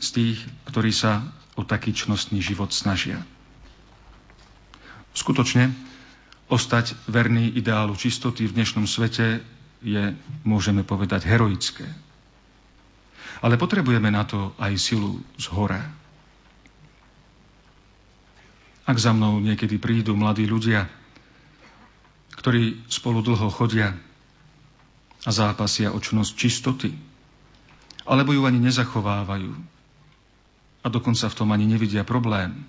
z 0.00 0.08
tých, 0.10 0.38
ktorí 0.64 0.96
sa 0.96 1.28
o 1.60 1.68
taký 1.68 1.92
čnostný 1.92 2.40
život 2.40 2.72
snažia. 2.72 3.20
Skutočne, 5.12 5.76
ostať 6.48 6.96
verný 7.04 7.52
ideálu 7.52 7.92
čistoty 7.92 8.48
v 8.48 8.56
dnešnom 8.56 8.88
svete 8.88 9.44
je, 9.84 10.16
môžeme 10.48 10.80
povedať, 10.80 11.28
heroické. 11.28 11.84
Ale 13.44 13.60
potrebujeme 13.60 14.08
na 14.08 14.24
to 14.24 14.56
aj 14.56 14.72
silu 14.80 15.20
z 15.36 15.52
hora. 15.52 15.84
Ak 18.88 18.96
za 18.96 19.12
mnou 19.12 19.36
niekedy 19.44 19.76
prídu 19.76 20.16
mladí 20.16 20.48
ľudia, 20.48 20.88
ktorí 22.40 22.88
spolu 22.88 23.20
dlho 23.20 23.52
chodia 23.52 23.92
a 25.28 25.30
zápasia 25.30 25.92
o 25.92 26.00
čnosť 26.00 26.32
čistoty, 26.32 26.90
alebo 28.08 28.32
ju 28.32 28.48
ani 28.48 28.58
nezachovávajú 28.64 29.79
a 30.80 30.86
dokonca 30.88 31.28
v 31.28 31.36
tom 31.36 31.48
ani 31.52 31.68
nevidia 31.68 32.02
problém, 32.02 32.64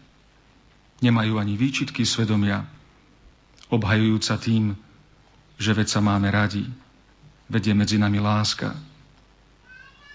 nemajú 0.99 1.39
ani 1.39 1.55
výčitky 1.55 2.03
svedomia, 2.03 2.67
obhajujúca 3.71 4.35
tým, 4.37 4.75
že 5.55 5.71
veď 5.71 5.87
sa 5.87 6.01
máme 6.03 6.27
radi, 6.27 6.67
vedie 7.47 7.71
medzi 7.71 7.95
nami 7.95 8.19
láska, 8.19 8.75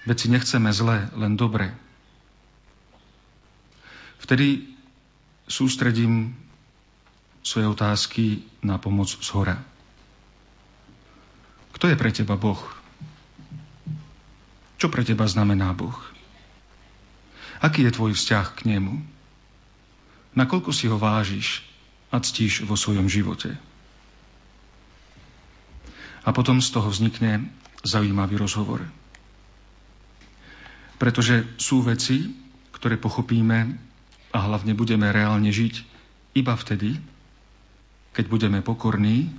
Veď 0.06 0.16
si 0.22 0.28
nechceme 0.30 0.70
zle, 0.70 1.10
len 1.18 1.34
dobre. 1.34 1.74
Vtedy 4.22 4.70
sústredím 5.50 6.38
svoje 7.42 7.66
otázky 7.66 8.46
na 8.62 8.78
pomoc 8.78 9.10
z 9.10 9.28
hora. 9.34 9.58
Kto 11.74 11.90
je 11.90 11.98
pre 11.98 12.14
teba 12.14 12.38
Boh? 12.38 12.58
Čo 14.78 14.88
pre 14.94 15.02
teba 15.02 15.26
znamená 15.26 15.74
Boh? 15.74 15.94
Aký 17.60 17.84
je 17.84 17.94
tvoj 17.94 18.12
vzťah 18.12 18.46
k 18.56 18.60
nemu? 18.76 19.00
Nakoľko 20.36 20.70
si 20.74 20.88
ho 20.90 21.00
vážiš 21.00 21.64
a 22.12 22.20
ctíš 22.20 22.68
vo 22.68 22.76
svojom 22.76 23.08
živote? 23.08 23.56
A 26.26 26.34
potom 26.34 26.58
z 26.60 26.68
toho 26.74 26.90
vznikne 26.90 27.48
zaujímavý 27.86 28.36
rozhovor. 28.36 28.82
Pretože 30.98 31.46
sú 31.56 31.86
veci, 31.86 32.34
ktoré 32.74 32.98
pochopíme 33.00 33.78
a 34.34 34.38
hlavne 34.44 34.76
budeme 34.76 35.08
reálne 35.08 35.48
žiť 35.48 35.74
iba 36.36 36.52
vtedy, 36.52 37.00
keď 38.12 38.24
budeme 38.28 38.60
pokorní 38.60 39.32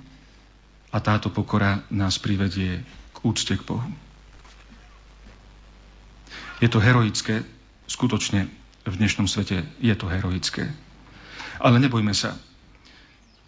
a 0.90 0.98
táto 0.98 1.28
pokora 1.28 1.84
nás 1.92 2.16
privedie 2.18 2.82
k 3.12 3.16
úcte 3.22 3.54
k 3.54 3.62
Bohu. 3.62 3.90
Je 6.58 6.66
to 6.66 6.82
heroické, 6.82 7.46
skutočne 7.88 8.46
v 8.84 8.94
dnešnom 8.94 9.26
svete 9.26 9.64
je 9.80 9.94
to 9.96 10.06
heroické. 10.06 10.70
Ale 11.58 11.82
nebojme 11.82 12.14
sa. 12.14 12.36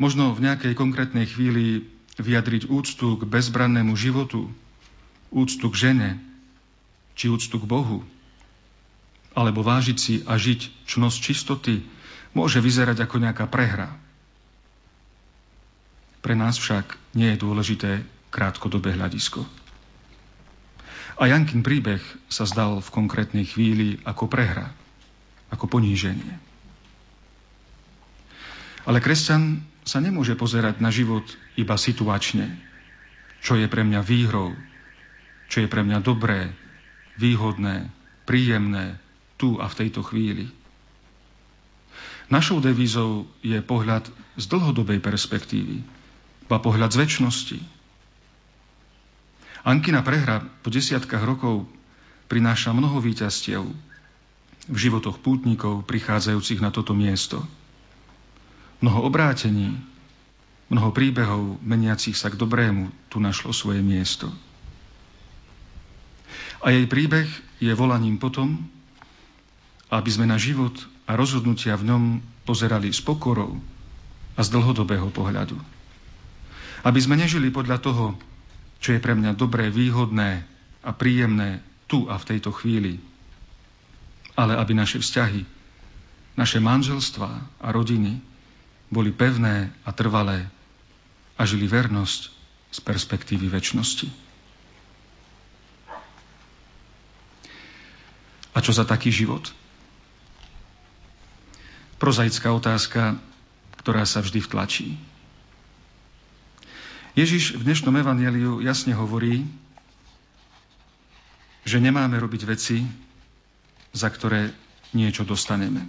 Možno 0.01 0.33
v 0.33 0.43
nejakej 0.49 0.73
konkrétnej 0.75 1.29
chvíli 1.29 1.87
vyjadriť 2.17 2.67
úctu 2.73 3.21
k 3.21 3.23
bezbrannému 3.29 3.95
životu, 3.95 4.49
úctu 5.31 5.67
k 5.71 5.77
žene, 5.77 6.11
či 7.15 7.29
úctu 7.29 7.61
k 7.61 7.69
Bohu, 7.69 8.01
alebo 9.37 9.63
vážiť 9.63 9.97
si 10.01 10.15
a 10.27 10.35
žiť 10.41 10.89
čnosť 10.89 11.19
čistoty, 11.21 11.85
môže 12.35 12.59
vyzerať 12.59 13.05
ako 13.07 13.17
nejaká 13.23 13.47
prehra. 13.47 13.93
Pre 16.21 16.35
nás 16.37 16.61
však 16.61 16.97
nie 17.17 17.33
je 17.33 17.41
dôležité 17.41 17.91
krátkodobé 18.29 18.97
hľadisko. 18.97 19.45
A 21.21 21.29
Jankin 21.29 21.61
príbeh 21.61 22.01
sa 22.33 22.49
zdal 22.49 22.81
v 22.81 22.89
konkrétnej 22.89 23.45
chvíli 23.45 24.01
ako 24.09 24.25
prehra, 24.25 24.73
ako 25.53 25.69
poníženie. 25.69 26.33
Ale 28.89 29.05
kresťan 29.05 29.61
sa 29.85 30.01
nemôže 30.01 30.33
pozerať 30.33 30.81
na 30.81 30.89
život 30.89 31.29
iba 31.61 31.77
situačne, 31.77 32.57
čo 33.45 33.61
je 33.61 33.69
pre 33.69 33.85
mňa 33.85 34.01
výhrou, 34.01 34.57
čo 35.53 35.61
je 35.61 35.69
pre 35.69 35.85
mňa 35.85 36.01
dobré, 36.01 36.57
výhodné, 37.21 37.93
príjemné 38.25 38.97
tu 39.37 39.61
a 39.61 39.69
v 39.69 39.77
tejto 39.77 40.01
chvíli. 40.01 40.49
Našou 42.33 42.65
devízou 42.65 43.29
je 43.45 43.61
pohľad 43.61 44.09
z 44.41 44.45
dlhodobej 44.49 45.05
perspektívy, 45.05 45.85
ba 46.49 46.63
pohľad 46.63 46.97
z 46.97 47.01
väčšnosti. 47.05 47.80
Ankina 49.61 50.01
prehra 50.01 50.41
po 50.65 50.73
desiatkách 50.73 51.21
rokov 51.21 51.69
prináša 52.33 52.73
mnoho 52.73 53.03
výťastiev 53.03 53.63
v 54.71 54.77
životoch 54.77 55.21
pútnikov 55.21 55.85
prichádzajúcich 55.85 56.63
na 56.65 56.71
toto 56.73 56.97
miesto. 56.97 57.45
Mnoho 58.81 59.05
obrátení, 59.05 59.77
mnoho 60.73 60.95
príbehov 60.95 61.61
meniacich 61.61 62.17
sa 62.17 62.33
k 62.33 62.39
dobrému 62.41 62.89
tu 63.13 63.21
našlo 63.21 63.53
svoje 63.53 63.85
miesto. 63.85 64.33
A 66.65 66.73
jej 66.73 66.87
príbeh 66.89 67.29
je 67.61 67.73
volaním 67.77 68.17
potom, 68.17 68.65
aby 69.91 70.09
sme 70.09 70.25
na 70.31 70.39
život 70.39 70.73
a 71.05 71.19
rozhodnutia 71.19 71.75
v 71.75 71.91
ňom 71.91 72.03
pozerali 72.47 72.95
s 72.95 73.03
pokorou 73.03 73.59
a 74.39 74.41
z 74.41 74.49
dlhodobého 74.55 75.11
pohľadu. 75.11 75.59
Aby 76.87 77.01
sme 77.03 77.19
nežili 77.19 77.53
podľa 77.53 77.83
toho, 77.83 78.17
čo 78.81 78.97
je 78.97 79.01
pre 79.01 79.13
mňa 79.13 79.37
dobré, 79.37 79.69
výhodné 79.69 80.43
a 80.81 80.91
príjemné 80.97 81.61
tu 81.85 82.09
a 82.09 82.17
v 82.17 82.29
tejto 82.35 82.51
chvíli, 82.51 82.97
ale 84.35 84.57
aby 84.57 84.73
naše 84.73 84.99
vzťahy, 84.99 85.45
naše 86.35 86.59
manželstva 86.65 87.31
a 87.61 87.67
rodiny 87.69 88.25
boli 88.89 89.13
pevné 89.13 89.71
a 89.85 89.93
trvalé 89.93 90.49
a 91.37 91.45
žili 91.45 91.69
vernosť 91.69 92.33
z 92.73 92.79
perspektívy 92.81 93.53
väčšnosti. 93.53 94.09
A 98.51 98.59
čo 98.59 98.75
za 98.75 98.83
taký 98.83 99.15
život? 99.15 99.53
Prozaická 102.01 102.51
otázka, 102.51 103.21
ktorá 103.79 104.09
sa 104.09 104.25
vždy 104.25 104.41
vtlačí. 104.41 104.97
Ježiš 107.21 107.61
v 107.61 107.69
dnešnom 107.69 107.93
evaneliu 108.01 108.65
jasne 108.65 108.97
hovorí, 108.97 109.45
že 111.69 111.77
nemáme 111.77 112.17
robiť 112.17 112.49
veci, 112.49 112.81
za 113.93 114.09
ktoré 114.09 114.57
niečo 114.97 115.29
dostaneme. 115.29 115.85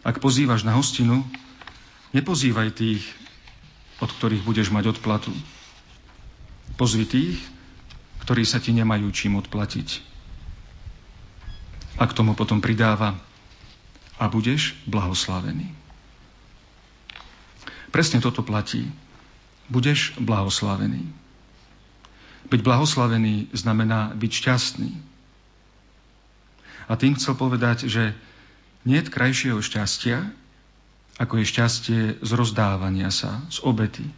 Ak 0.00 0.24
pozývaš 0.24 0.64
na 0.64 0.72
hostinu, 0.72 1.20
nepozývaj 2.16 2.80
tých, 2.80 3.04
od 4.00 4.08
ktorých 4.08 4.40
budeš 4.40 4.72
mať 4.72 4.96
odplatu. 4.96 5.36
Pozvi 6.80 7.04
tých, 7.04 7.36
ktorí 8.24 8.48
sa 8.48 8.64
ti 8.64 8.72
nemajú 8.72 9.04
čím 9.12 9.36
odplatiť. 9.36 10.00
A 12.00 12.08
k 12.08 12.16
tomu 12.16 12.32
potom 12.32 12.64
pridáva 12.64 13.20
a 14.16 14.32
budeš 14.32 14.72
blahoslavený. 14.88 15.68
Presne 17.92 18.24
toto 18.24 18.40
platí. 18.40 18.88
Budeš 19.68 20.16
blahoslavený. 20.16 21.04
Byť 22.48 22.60
blahoslavený 22.64 23.52
znamená 23.52 24.16
byť 24.16 24.32
šťastný. 24.32 24.90
A 26.88 26.96
tým 26.96 27.20
chcel 27.20 27.36
povedať, 27.36 27.84
že 27.84 28.16
nie 28.88 28.96
je 29.04 29.12
krajšieho 29.12 29.60
šťastia, 29.60 30.24
ako 31.20 31.42
je 31.42 31.50
šťastie 31.50 32.00
z 32.24 32.30
rozdávania 32.32 33.12
sa, 33.12 33.44
z 33.52 33.60
obety. 33.60 34.08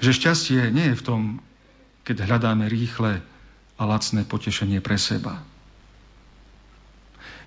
Že 0.00 0.16
šťastie 0.16 0.60
nie 0.72 0.94
je 0.94 0.98
v 0.98 1.04
tom, 1.04 1.20
keď 2.08 2.24
hľadáme 2.24 2.64
rýchle 2.72 3.20
a 3.76 3.82
lacné 3.84 4.24
potešenie 4.24 4.80
pre 4.80 4.96
seba. 4.96 5.44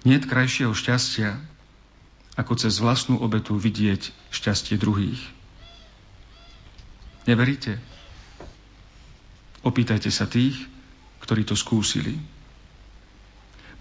Nie 0.06 0.22
je 0.22 0.30
krajšieho 0.30 0.78
šťastia, 0.78 1.42
ako 2.38 2.54
cez 2.60 2.78
vlastnú 2.78 3.18
obetu 3.18 3.58
vidieť 3.58 4.14
šťastie 4.30 4.78
druhých. 4.78 5.35
Neveríte? 7.26 7.82
Opýtajte 9.66 10.14
sa 10.14 10.30
tých, 10.30 10.54
ktorí 11.26 11.42
to 11.42 11.58
skúsili. 11.58 12.22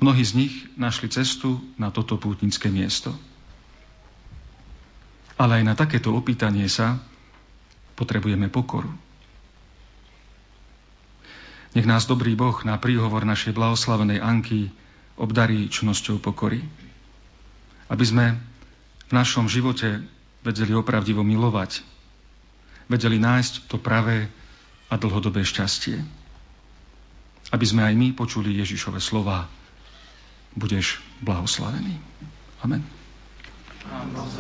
Mnohí 0.01 0.25
z 0.25 0.33
nich 0.37 0.55
našli 0.81 1.13
cestu 1.13 1.61
na 1.77 1.93
toto 1.93 2.17
pútnické 2.17 2.73
miesto. 2.73 3.13
Ale 5.37 5.61
aj 5.61 5.65
na 5.65 5.75
takéto 5.77 6.17
opýtanie 6.17 6.65
sa 6.73 6.99
potrebujeme 8.01 8.49
pokoru. 8.49 8.91
Nech 11.75 11.91
nás 11.91 12.07
dobrý 12.07 12.39
Boh 12.39 12.55
na 12.63 12.79
príhovor 12.79 13.27
našej 13.27 13.51
blahoslavenej 13.51 14.23
Anky 14.23 14.71
obdarí 15.19 15.67
čnosťou 15.67 16.23
pokory. 16.23 16.63
Aby 17.91 18.05
sme 18.07 18.27
v 19.11 19.13
našom 19.13 19.51
živote 19.51 20.01
vedeli 20.47 20.73
opravdivo 20.73 21.27
milovať, 21.27 21.83
vedeli 22.89 23.17
nájsť 23.21 23.69
to 23.69 23.77
pravé 23.81 24.29
a 24.91 24.95
dlhodobé 25.01 25.45
šťastie. 25.45 25.99
Aby 27.53 27.65
sme 27.65 27.83
aj 27.85 27.95
my 27.95 28.09
počuli 28.13 28.57
Ježišove 28.59 28.99
slova. 29.01 29.49
Budeš 30.55 31.03
blahoslavený. 31.21 31.99
Amen. 32.63 32.83
Amen. 33.91 34.35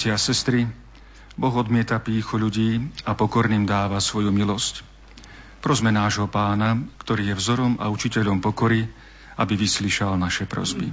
Bratia 0.00 0.16
a 0.16 0.24
sestry, 0.32 0.64
Boh 1.36 1.52
odmieta 1.52 2.00
píchu 2.00 2.40
ľudí 2.40 2.88
a 3.04 3.12
pokorným 3.12 3.68
dáva 3.68 4.00
svoju 4.00 4.32
milosť. 4.32 4.80
Prosme 5.60 5.92
nášho 5.92 6.24
pána, 6.24 6.88
ktorý 7.04 7.28
je 7.28 7.34
vzorom 7.36 7.76
a 7.76 7.92
učiteľom 7.92 8.40
pokory, 8.40 8.88
aby 9.36 9.60
vyslyšal 9.60 10.16
naše 10.16 10.48
prosby. 10.48 10.88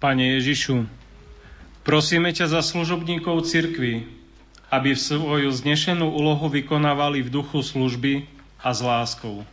Pane 0.00 0.40
Ježišu, 0.40 0.88
prosíme 1.84 2.32
ťa 2.32 2.48
za 2.48 2.64
služobníkov 2.64 3.44
cirkvy, 3.44 4.08
aby 4.72 4.96
v 4.96 5.04
svoju 5.04 5.52
znešenú 5.52 6.08
úlohu 6.08 6.48
vykonávali 6.48 7.28
v 7.28 7.44
duchu 7.44 7.60
služby 7.60 8.24
a 8.64 8.72
s 8.72 8.80
láskou. 8.80 9.44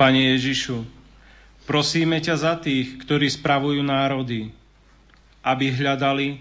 Pane 0.00 0.32
Ježišu, 0.32 0.95
Prosíme 1.66 2.22
ťa 2.22 2.34
za 2.38 2.54
tých, 2.54 2.94
ktorí 3.02 3.26
spravujú 3.26 3.82
národy, 3.82 4.54
aby 5.42 5.74
hľadali 5.74 6.38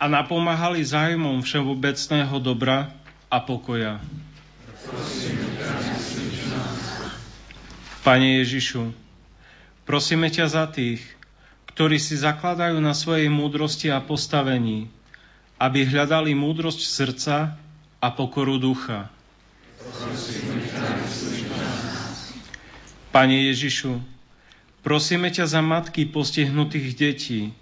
a 0.00 0.08
napomáhali 0.08 0.80
zájmom 0.80 1.44
všeobecného 1.44 2.32
dobra 2.40 2.88
a 3.28 3.44
pokoja. 3.44 4.00
Pane 8.00 8.40
Ježišu, 8.40 8.88
prosíme 9.84 10.32
ťa 10.32 10.46
za 10.48 10.64
tých, 10.68 11.04
ktorí 11.72 12.00
si 12.00 12.16
zakladajú 12.16 12.80
na 12.80 12.96
svojej 12.96 13.28
múdrosti 13.28 13.92
a 13.92 14.00
postavení, 14.00 14.88
aby 15.60 15.84
hľadali 15.84 16.32
múdrosť 16.32 16.80
srdca 16.84 17.56
a 18.00 18.08
pokoru 18.12 18.56
ducha. 18.56 19.12
Pane 23.12 23.36
Ježišu, 23.52 24.13
Prosíme 24.84 25.32
ťa 25.32 25.48
za 25.48 25.64
matky 25.64 26.04
postihnutých 26.04 26.88
detí, 26.92 27.56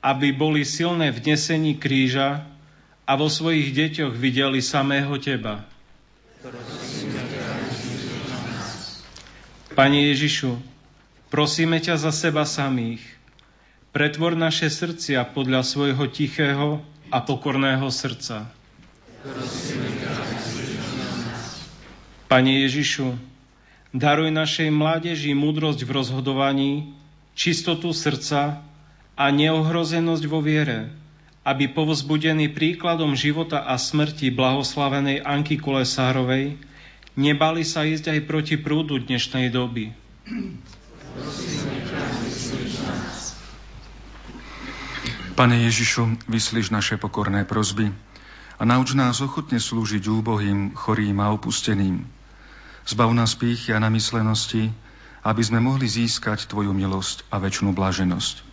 aby 0.00 0.32
boli 0.32 0.64
silné 0.64 1.12
v 1.12 1.20
nesení 1.20 1.76
kríža 1.76 2.40
a 3.04 3.12
vo 3.20 3.28
svojich 3.28 3.76
deťoch 3.76 4.16
videli 4.16 4.64
samého 4.64 5.12
Teba. 5.20 5.60
Pane 9.76 10.08
Ježišu, 10.08 10.56
prosíme 11.28 11.84
ťa 11.84 12.00
za 12.00 12.08
seba 12.16 12.48
samých. 12.48 13.04
Pretvor 13.92 14.32
naše 14.32 14.72
srdcia 14.72 15.20
podľa 15.36 15.68
svojho 15.68 16.08
tichého 16.08 16.80
a 17.12 17.20
pokorného 17.20 17.92
srdca. 17.92 18.48
Pane 22.24 22.52
Ježišu, 22.64 23.33
Daruj 23.94 24.34
našej 24.34 24.74
mládeži 24.74 25.38
múdrosť 25.38 25.86
v 25.86 25.90
rozhodovaní, 25.94 26.72
čistotu 27.38 27.94
srdca 27.94 28.58
a 29.14 29.24
neohrozenosť 29.30 30.24
vo 30.26 30.42
viere, 30.42 30.90
aby 31.46 31.70
povzbudený 31.70 32.50
príkladom 32.50 33.14
života 33.14 33.62
a 33.62 33.78
smrti 33.78 34.34
blahoslavenej 34.34 35.22
Anky 35.22 35.62
Kolesárovej 35.62 36.58
nebali 37.14 37.62
sa 37.62 37.86
ísť 37.86 38.18
aj 38.18 38.20
proti 38.26 38.58
prúdu 38.58 38.98
dnešnej 38.98 39.54
doby. 39.54 39.94
Pane 45.38 45.56
Ježišu, 45.70 46.26
vyslíš 46.26 46.74
naše 46.74 46.98
pokorné 46.98 47.46
prozby 47.46 47.94
a 48.58 48.62
nauč 48.66 48.98
nás 48.98 49.22
ochotne 49.22 49.62
slúžiť 49.62 50.02
úbohým, 50.10 50.74
chorým 50.74 51.22
a 51.22 51.30
opusteným. 51.30 52.23
Zbav 52.84 53.10
nás 53.16 53.32
pýchy 53.32 53.72
a 53.72 53.80
namyslenosti, 53.80 54.68
aby 55.24 55.42
sme 55.44 55.60
mohli 55.60 55.88
získať 55.88 56.44
Tvoju 56.48 56.76
milosť 56.76 57.24
a 57.32 57.40
väčšinu 57.40 57.72
blaženosť. 57.72 58.44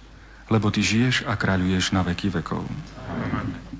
Lebo 0.47 0.71
Ty 0.71 0.81
žiješ 0.83 1.27
a 1.27 1.35
kráľuješ 1.35 1.91
na 1.91 2.03
veky 2.03 2.31
vekov. 2.31 2.63
Amen. 3.11 3.70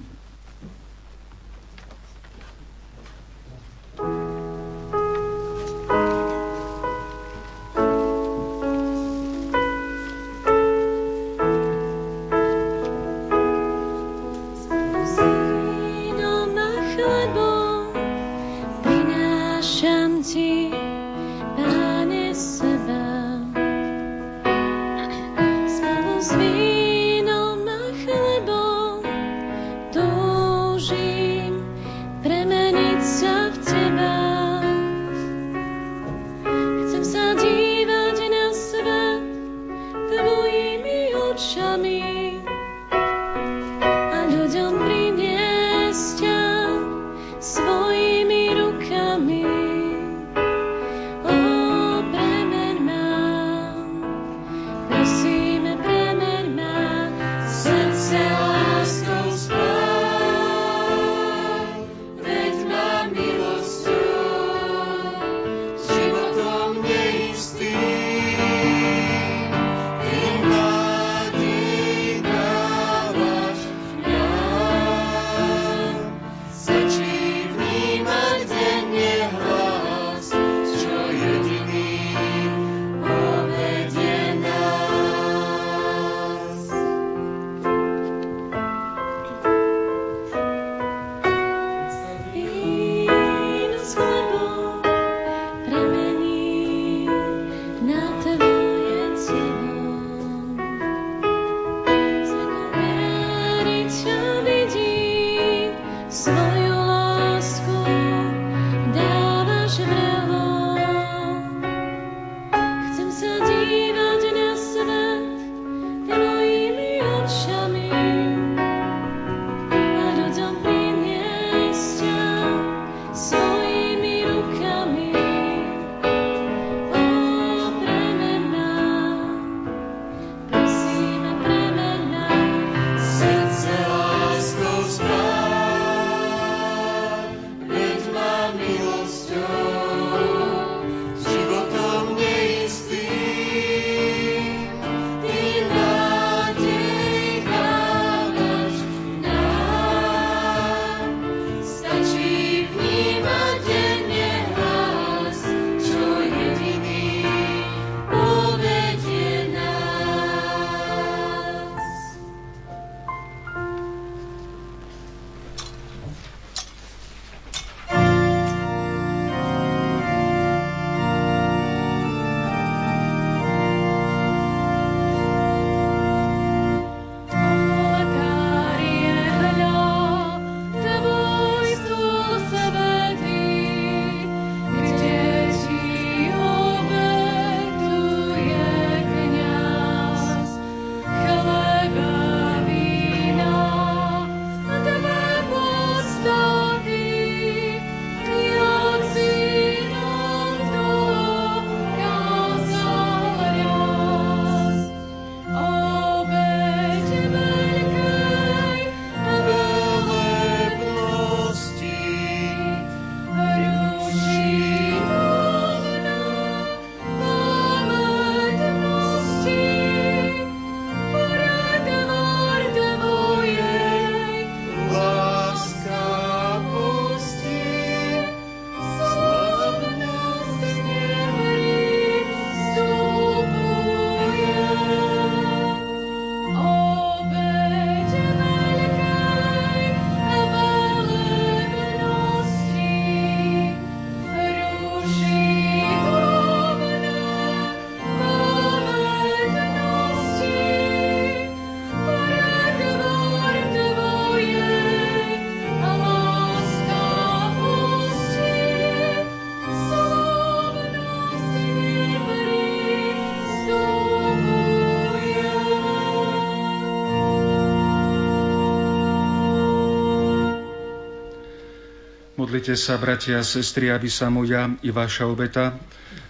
Modlite 272.61 272.77
sa, 272.77 273.01
bratia 273.01 273.41
a 273.41 273.49
sestry, 273.57 273.89
aby 273.89 274.05
sa 274.05 274.29
moja 274.29 274.69
i 274.85 274.93
vaša 274.93 275.25
obeta 275.25 275.81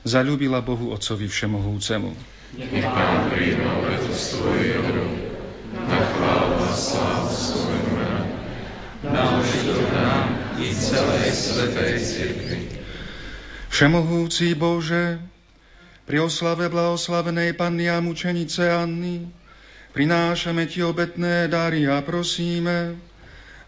zalúbila 0.07 0.63
Bohu 0.63 0.95
Otcovi 0.95 1.27
Všemohúcemu. 1.27 2.07
Nech 2.55 2.87
Pán 2.87 3.27
príjme 3.35 3.67
obetu 3.67 4.15
svojich 4.15 4.79
rúk, 4.79 5.27
na 5.75 5.99
chválu 5.99 6.55
a 6.55 6.71
slávu 6.71 7.35
svojho 7.35 7.91
mena, 7.99 8.23
na 9.11 9.43
užitok 9.43 9.83
nám 9.91 10.55
i 10.63 10.71
celej 10.71 11.35
svetej 11.35 11.93
cirkvi. 11.99 12.79
Všemohúci 13.67 14.55
Bože, 14.55 15.19
pri 16.07 16.23
oslave 16.23 16.71
blahoslavenej 16.71 17.59
Panny 17.59 17.91
a 17.91 17.99
mučenice 17.99 18.71
Anny, 18.71 19.27
prinášame 19.91 20.63
Ti 20.63 20.79
obetné 20.87 21.51
dary 21.51 21.91
a 21.91 21.99
prosíme, 21.99 23.10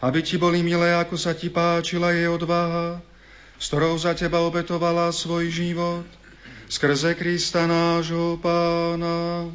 aby 0.04 0.20
Ti 0.20 0.36
boli 0.36 0.60
milé, 0.60 0.92
ako 1.00 1.16
sa 1.16 1.32
Ti 1.32 1.48
páčila 1.48 2.12
jej 2.12 2.28
odvaha, 2.28 3.00
s 3.56 3.72
ktorou 3.72 3.96
za 3.96 4.12
Teba 4.12 4.44
obetovala 4.44 5.08
svoj 5.16 5.48
život, 5.48 6.04
skrze 6.68 7.16
Krista 7.16 7.64
nášho 7.64 8.36
Pána. 8.44 9.48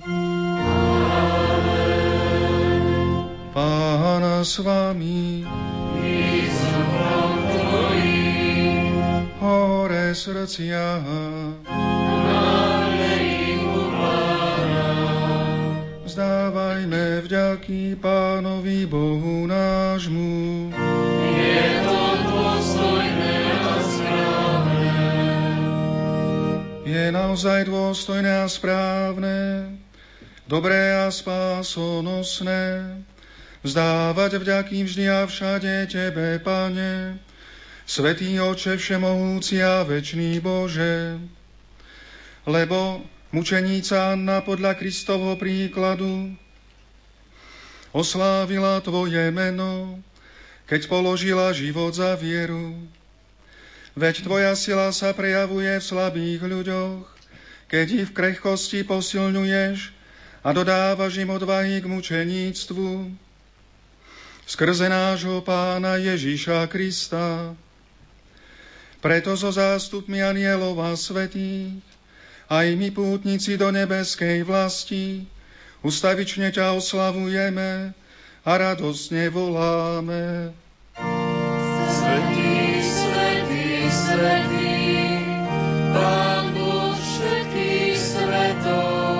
Pána 3.53 4.41
s 4.41 4.57
Vami. 4.65 5.45
Hore 9.39 10.17
srdcia. 10.17 10.85
Vzdávajme 16.09 17.21
vďaky 17.21 18.01
Pánovi 18.01 18.89
Bohu 18.89 19.45
nášmu. 19.45 20.73
Je 21.37 21.69
to 21.85 22.01
dôstojné 22.25 23.37
a 23.53 23.77
správne. 23.85 24.97
Je 26.89 27.05
naozaj 27.13 27.69
dôstojné 27.69 28.41
a 28.41 28.49
správne, 28.49 29.69
dobré 30.49 30.97
a 30.97 31.13
spásonosné, 31.13 32.89
vzdávať 33.61 34.41
vďaky 34.41 34.89
vždy 34.89 35.05
a 35.13 35.29
všade 35.29 35.93
Tebe, 35.93 36.41
Pane, 36.41 37.21
Svetý 37.85 38.41
Oče 38.41 38.81
Všemohúci 38.81 39.61
a 39.61 39.85
Večný 39.85 40.41
Bože, 40.41 41.21
lebo 42.49 43.05
Mučeníca 43.29 44.17
Anna 44.17 44.41
podľa 44.41 44.73
Kristovho 44.81 45.37
príkladu 45.37 46.33
oslávila 47.93 48.81
Tvoje 48.81 49.29
meno, 49.29 50.01
keď 50.65 50.89
položila 50.89 51.53
život 51.53 51.93
za 51.93 52.17
vieru. 52.17 52.73
Veď 53.93 54.25
Tvoja 54.25 54.57
sila 54.57 54.89
sa 54.97 55.13
prejavuje 55.13 55.77
v 55.77 55.85
slabých 55.85 56.41
ľuďoch, 56.41 57.05
keď 57.69 57.87
ich 58.01 58.09
v 58.09 58.17
krehkosti 58.17 58.81
posilňuješ 58.89 59.93
a 60.41 60.49
dodávaš 60.57 61.21
im 61.21 61.29
odvahy 61.29 61.85
k 61.85 61.91
mučeníctvu. 61.91 63.13
Skrze 64.49 64.89
nášho 64.89 65.45
pána 65.45 66.01
Ježíša 66.01 66.65
Krista. 66.73 67.53
Preto 69.05 69.37
so 69.37 69.53
zástupmi 69.53 70.25
anielov 70.25 70.81
a 70.81 70.97
svetých 70.97 71.88
aj 72.49 72.67
my 72.81 72.89
pútnici 72.89 73.61
do 73.61 73.69
nebeskej 73.69 74.41
vlasti, 74.49 75.29
ustavične 75.85 76.49
ťa 76.49 76.81
oslavujeme 76.81 77.93
a 78.45 78.53
radosne 78.57 79.29
voláme. 79.29 80.57
Svetý, 81.93 82.81
svetý, 82.81 83.69
svetý, 83.93 84.81
Pán 85.93 86.57
Boh 86.57 86.97
všetkých 86.97 87.97
svetov, 88.01 89.13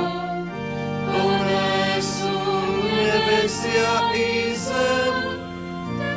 plné 1.13 2.01
sú 2.01 2.37
nebesia 2.89 3.89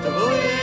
Tvojej 0.01 0.60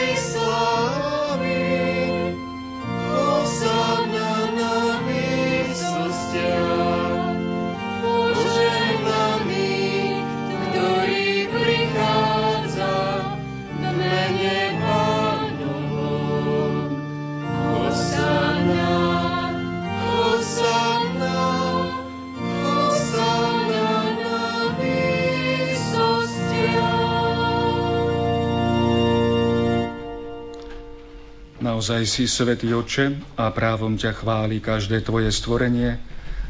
Naozaj 31.89 32.05
si 32.05 32.29
svätý 32.29 32.69
Oče 32.77 33.17
a 33.41 33.49
právom 33.49 33.97
ťa 33.97 34.21
chváli 34.21 34.61
každé 34.61 35.01
tvoje 35.09 35.33
stvorenie, 35.33 35.97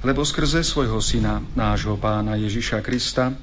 lebo 0.03 0.27
skrze 0.27 0.67
svojho 0.67 0.99
Syna, 0.99 1.39
nášho 1.55 1.95
Pána 1.95 2.35
Ježiša 2.35 2.83
Krista, 2.83 3.39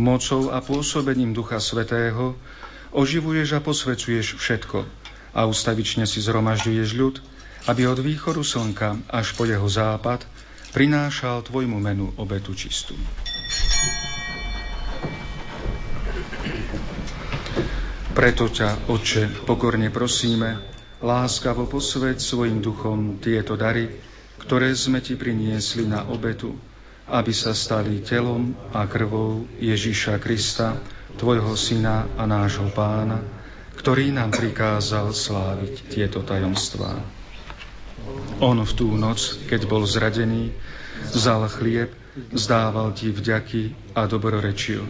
mocou 0.00 0.48
a 0.48 0.64
pôsobením 0.64 1.36
Ducha 1.36 1.60
Svetého, 1.60 2.40
oživuješ 2.88 3.52
a 3.52 3.60
posvecuješ 3.60 4.40
všetko 4.40 4.88
a 5.36 5.44
ustavične 5.44 6.08
si 6.08 6.24
zhromažďuješ 6.24 6.88
ľud, 6.96 7.20
aby 7.68 7.84
od 7.84 8.00
východu 8.00 8.40
slnka 8.40 9.04
až 9.12 9.36
po 9.36 9.44
jeho 9.44 9.68
západ 9.68 10.24
prinášal 10.72 11.44
tvojmu 11.44 11.76
menu 11.76 12.16
obetu 12.16 12.56
čistú. 12.56 12.96
Preto 18.16 18.48
ťa, 18.48 18.88
Oče, 18.88 19.44
pokorne 19.44 19.92
prosíme, 19.92 20.75
láskavo 21.06 21.70
posveď 21.70 22.18
svojim 22.18 22.58
duchom 22.58 23.22
tieto 23.22 23.54
dary, 23.54 23.86
ktoré 24.42 24.74
sme 24.74 24.98
ti 24.98 25.14
priniesli 25.14 25.86
na 25.86 26.02
obetu, 26.10 26.58
aby 27.06 27.30
sa 27.30 27.54
stali 27.54 28.02
telom 28.02 28.58
a 28.74 28.90
krvou 28.90 29.46
Ježíša 29.62 30.18
Krista, 30.18 30.74
tvojho 31.14 31.54
syna 31.54 32.10
a 32.18 32.26
nášho 32.26 32.66
pána, 32.74 33.22
ktorý 33.78 34.10
nám 34.10 34.34
prikázal 34.34 35.14
sláviť 35.14 35.94
tieto 35.94 36.26
tajomstvá. 36.26 36.98
On 38.42 38.58
v 38.58 38.72
tú 38.74 38.90
noc, 38.98 39.46
keď 39.46 39.70
bol 39.70 39.86
zradený, 39.86 40.50
vzal 41.14 41.46
chlieb, 41.46 41.94
zdával 42.34 42.90
ti 42.98 43.14
vďaky 43.14 43.94
a 43.94 44.10
dobrorečil. 44.10 44.82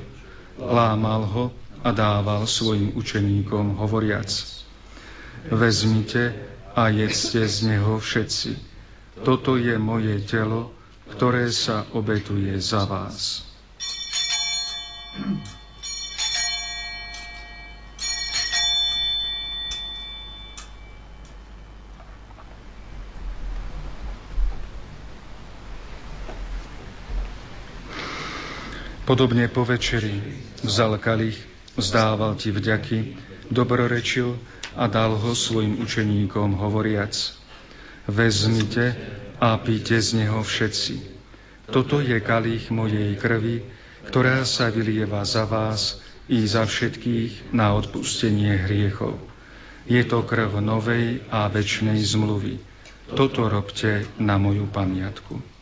Lámal 0.57 1.29
ho 1.29 1.45
a 1.85 1.93
dával 1.93 2.49
svojim 2.49 2.97
učeníkom 2.97 3.77
hovoriac. 3.77 4.56
Vezmite 5.51 6.35
a 6.75 6.89
jedzte 6.91 7.47
z 7.49 7.63
neho 7.63 8.03
všetci. 8.03 8.59
Toto 9.23 9.55
je 9.57 9.79
moje 9.79 10.19
telo, 10.27 10.75
ktoré 11.15 11.49
sa 11.55 11.87
obetuje 11.95 12.51
za 12.59 12.83
vás. 12.85 13.47
Podobne 29.07 29.47
po 29.47 29.63
večeri 29.63 30.19
vzal 30.67 30.99
kalich, 30.99 31.39
vzdával 31.79 32.35
ti 32.35 32.51
vďaky, 32.51 33.15
dobrorečil 33.55 34.35
a 34.77 34.85
dal 34.87 35.17
ho 35.17 35.33
svojim 35.33 35.81
učeníkom 35.81 36.61
hovoriac. 36.61 37.17
Vezmite 38.07 38.95
a 39.41 39.57
píte 39.57 39.99
z 39.99 40.23
neho 40.23 40.45
všetci. 40.45 41.17
Toto 41.73 41.99
je 41.99 42.21
kalich 42.23 42.71
mojej 42.71 43.17
krvi, 43.19 43.67
ktorá 44.07 44.47
sa 44.47 44.71
vylieva 44.71 45.27
za 45.27 45.49
vás 45.49 45.99
i 46.31 46.47
za 46.47 46.63
všetkých 46.63 47.51
na 47.51 47.75
odpustenie 47.75 48.55
hriechov. 48.69 49.19
Je 49.87 50.03
to 50.07 50.23
krv 50.23 50.63
novej 50.63 51.27
a 51.31 51.51
večnej 51.51 51.99
zmluvy. 51.99 52.63
Toto 53.15 53.47
robte 53.47 54.07
na 54.19 54.39
moju 54.39 54.67
pamiatku. 54.71 55.56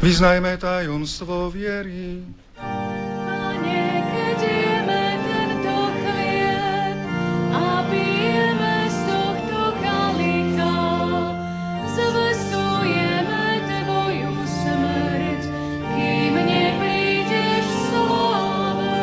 Vyznajme 0.00 0.56
tajomstvo 0.56 1.52
viery. 1.52 2.24
Pane, 2.56 3.84
keď 4.00 4.38
jeme 4.40 5.04
tento 5.28 5.76
a 7.52 7.84
pijeme 7.84 8.76
z 8.88 8.98
tohto 9.04 9.60
kalicha, 9.76 10.76
zvestujeme 11.84 13.44
Tvoju 13.60 14.32
smrť, 14.40 15.42
kým 15.92 16.34
neprídeš 16.48 17.66
sláve. 17.92 18.96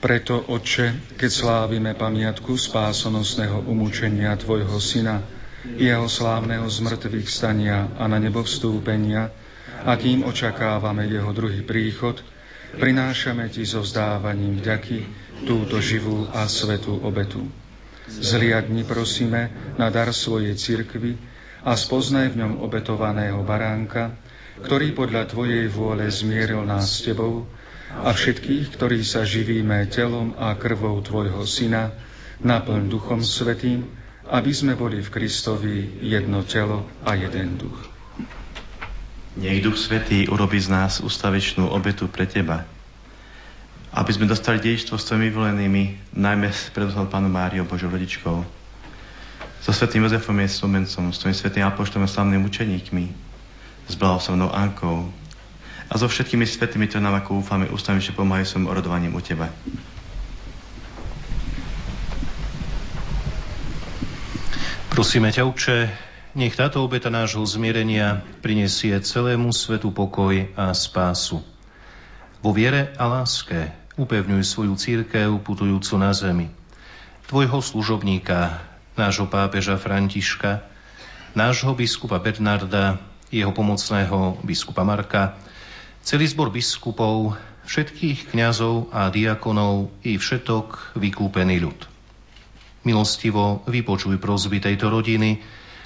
Preto, 0.00 0.40
Otče, 0.48 1.20
keď 1.20 1.28
slávime 1.28 1.92
pamiatku 1.92 2.56
spásonosného 2.56 3.68
umúčenia 3.68 4.40
Tvojho 4.40 4.80
Syna, 4.80 5.41
jeho 5.76 6.06
slávneho 6.08 6.68
zmrtvých 6.68 7.28
stania 7.28 7.92
a 7.96 8.04
na 8.08 8.18
nebo 8.18 8.44
vstúpenia, 8.44 9.32
a 9.82 9.92
kým 9.98 10.22
očakávame 10.22 11.10
jeho 11.10 11.32
druhý 11.34 11.62
príchod, 11.66 12.20
prinášame 12.78 13.50
Ti 13.50 13.66
so 13.66 13.82
vzdávaním 13.82 14.62
vďaky 14.62 14.98
túto 15.44 15.82
živú 15.82 16.28
a 16.30 16.46
svetú 16.46 17.02
obetu. 17.02 17.48
Zliadni 18.06 18.82
prosíme 18.82 19.74
na 19.78 19.88
dar 19.90 20.10
svojej 20.10 20.54
cirkvi 20.58 21.18
a 21.62 21.78
spoznaj 21.78 22.34
v 22.34 22.38
ňom 22.42 22.52
obetovaného 22.62 23.40
baránka, 23.46 24.18
ktorý 24.62 24.92
podľa 24.92 25.30
Tvojej 25.30 25.66
vôle 25.70 26.06
zmieril 26.10 26.66
nás 26.66 27.00
s 27.00 27.08
Tebou 27.08 27.46
a 27.92 28.10
všetkých, 28.12 28.74
ktorí 28.74 29.00
sa 29.06 29.22
živíme 29.22 29.86
telom 29.88 30.34
a 30.36 30.54
krvou 30.58 31.00
Tvojho 31.00 31.46
Syna, 31.46 31.94
naplň 32.42 32.90
Duchom 32.90 33.22
Svetým, 33.22 34.01
aby 34.32 34.50
sme 34.56 34.72
boli 34.72 35.04
v 35.04 35.12
Kristovi 35.12 36.00
jedno 36.00 36.40
telo 36.40 36.88
a 37.04 37.12
jeden 37.12 37.60
duch. 37.60 37.76
Nech 39.36 39.60
Duch 39.60 39.76
Svetý 39.76 40.24
urobí 40.28 40.56
z 40.56 40.72
nás 40.72 41.04
ustavičnú 41.04 41.68
obetu 41.68 42.08
pre 42.08 42.24
Teba, 42.24 42.64
aby 43.92 44.10
sme 44.12 44.24
dostali 44.28 44.56
dejstvo 44.56 44.96
s 44.96 45.04
Tvojimi 45.04 45.28
volenými, 45.28 45.82
najmä 46.16 46.48
s 46.48 46.72
predoslal 46.72 47.12
Pánu 47.12 47.28
Máriou, 47.28 47.68
Božou 47.68 47.92
rodičkou, 47.92 48.40
so 49.60 49.70
Svetým 49.72 50.08
Jozefom 50.08 50.36
je 50.40 50.48
spomencom, 50.48 51.12
s 51.12 51.20
Tvojim 51.20 51.36
Svetým 51.36 51.64
Apoštolom 51.68 52.08
a 52.08 52.12
slavnými 52.12 52.44
učeníkmi, 52.44 53.04
s 53.88 53.94
blahoslavnou 54.00 54.48
Ankou, 54.48 55.12
a 55.92 56.00
so 56.00 56.08
všetkými 56.08 56.48
svetými, 56.48 56.88
ktoré 56.88 57.04
nám 57.04 57.20
ako 57.20 57.44
úfame 57.44 57.68
ustavične 57.68 58.16
pomáhajú 58.16 58.48
svojim 58.48 58.68
orodovaním 58.72 59.12
u 59.12 59.20
Teba. 59.20 59.52
Prosíme 64.92 65.32
ťa, 65.32 65.48
Uče, 65.48 65.88
nech 66.36 66.52
táto 66.52 66.84
obeta 66.84 67.08
nášho 67.08 67.40
zmierenia 67.48 68.20
prinesie 68.44 68.92
celému 69.00 69.48
svetu 69.48 69.88
pokoj 69.88 70.52
a 70.52 70.68
spásu. 70.76 71.40
Vo 72.44 72.52
viere 72.52 72.92
a 73.00 73.08
láske 73.08 73.72
upevňuj 73.96 74.44
svoju 74.44 74.76
církev 74.76 75.32
putujúcu 75.40 75.96
na 75.96 76.12
zemi. 76.12 76.52
Tvojho 77.24 77.64
služobníka, 77.64 78.60
nášho 78.92 79.32
pápeža 79.32 79.80
Františka, 79.80 80.60
nášho 81.32 81.72
biskupa 81.72 82.20
Bernarda, 82.20 83.00
jeho 83.32 83.56
pomocného 83.56 84.44
biskupa 84.44 84.84
Marka, 84.84 85.40
celý 86.04 86.28
zbor 86.28 86.52
biskupov, 86.52 87.40
všetkých 87.64 88.36
kňazov 88.36 88.92
a 88.92 89.08
diakonov 89.08 89.88
i 90.04 90.20
všetok 90.20 91.00
vykúpený 91.00 91.64
ľud. 91.64 91.91
Milostivo 92.82 93.62
vypočuj 93.70 94.18
prozby 94.18 94.58
tejto 94.58 94.90
rodiny, 94.90 95.38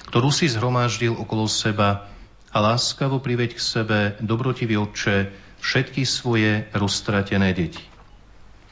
ktorú 0.09 0.33
si 0.33 0.49
zhromaždil 0.49 1.13
okolo 1.13 1.45
seba 1.45 2.09
a 2.49 2.57
láskavo 2.57 3.21
priveď 3.21 3.53
k 3.53 3.61
sebe, 3.61 3.99
dobrotivý 4.23 4.81
Otče, 4.81 5.29
všetky 5.61 6.07
svoje 6.07 6.65
roztratené 6.73 7.53
deti. 7.53 7.83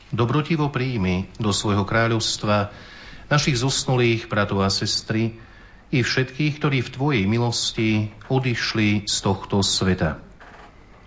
Dobrotivo 0.10 0.72
príjmi 0.72 1.30
do 1.38 1.52
svojho 1.52 1.84
kráľovstva 1.84 2.72
našich 3.28 3.58
zosnulých 3.58 4.30
bratov 4.30 4.64
a 4.64 4.70
sestry 4.70 5.38
i 5.94 6.02
všetkých, 6.02 6.62
ktorí 6.62 6.82
v 6.82 6.94
Tvojej 6.94 7.24
milosti 7.30 8.10
odišli 8.30 9.06
z 9.06 9.16
tohto 9.22 9.62
sveta. 9.62 10.22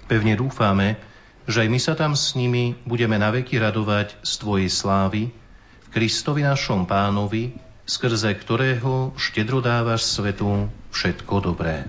Pevne 0.07 0.35
dúfame, 0.39 0.99
že 1.49 1.65
aj 1.65 1.69
my 1.73 1.79
sa 1.81 1.95
tam 1.97 2.13
s 2.13 2.37
nimi 2.37 2.77
budeme 2.85 3.17
naveky 3.17 3.57
radovať 3.57 4.21
z 4.21 4.33
Tvojej 4.39 4.71
slávy, 4.71 5.33
Kristovi 5.89 6.45
našom 6.45 6.85
pánovi, 6.85 7.57
skrze 7.89 8.37
ktorého 8.37 9.17
štedro 9.17 9.65
dávaš 9.65 10.05
svetu 10.05 10.69
všetko 10.93 11.35
dobré. 11.41 11.89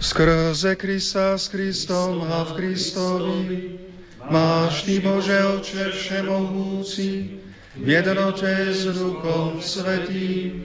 Skrze 0.00 0.76
Krista 0.76 1.36
s 1.36 1.52
Kristom 1.52 2.24
a 2.24 2.48
v 2.48 2.50
Kristovi 2.56 3.60
máš 4.28 4.88
Ty, 4.88 4.96
Bože 5.04 5.38
Oče 5.56 5.84
Všemohúci, 5.92 7.40
v 7.76 7.86
jednote 7.88 8.72
s 8.72 8.88
Duchom 8.88 9.60
Svetým, 9.60 10.64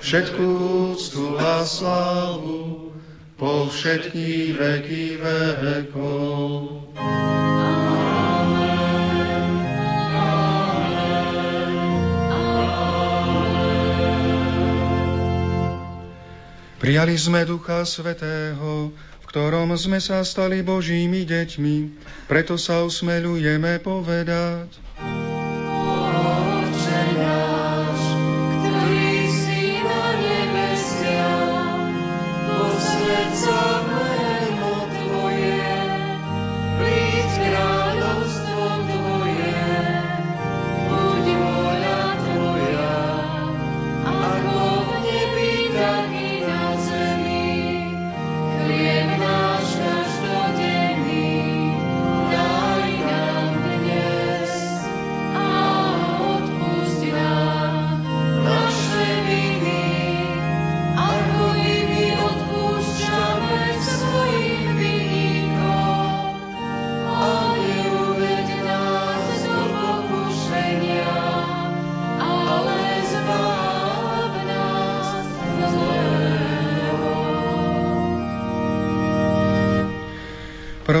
všetku 0.00 0.44
úctu 0.92 1.36
a 1.40 1.64
slávu, 1.64 2.92
po 3.40 3.68
všetky 3.72 4.52
veky 4.56 5.16
vekov. 5.16 6.82
Prijali 16.82 17.14
sme 17.14 17.46
Ducha 17.46 17.86
Svetého, 17.86 18.90
v 18.90 19.24
ktorom 19.30 19.70
sme 19.78 20.02
sa 20.02 20.18
stali 20.26 20.66
Božími 20.66 21.22
deťmi, 21.22 21.76
preto 22.26 22.58
sa 22.58 22.82
usmelujeme 22.82 23.78
povedať. 23.78 24.66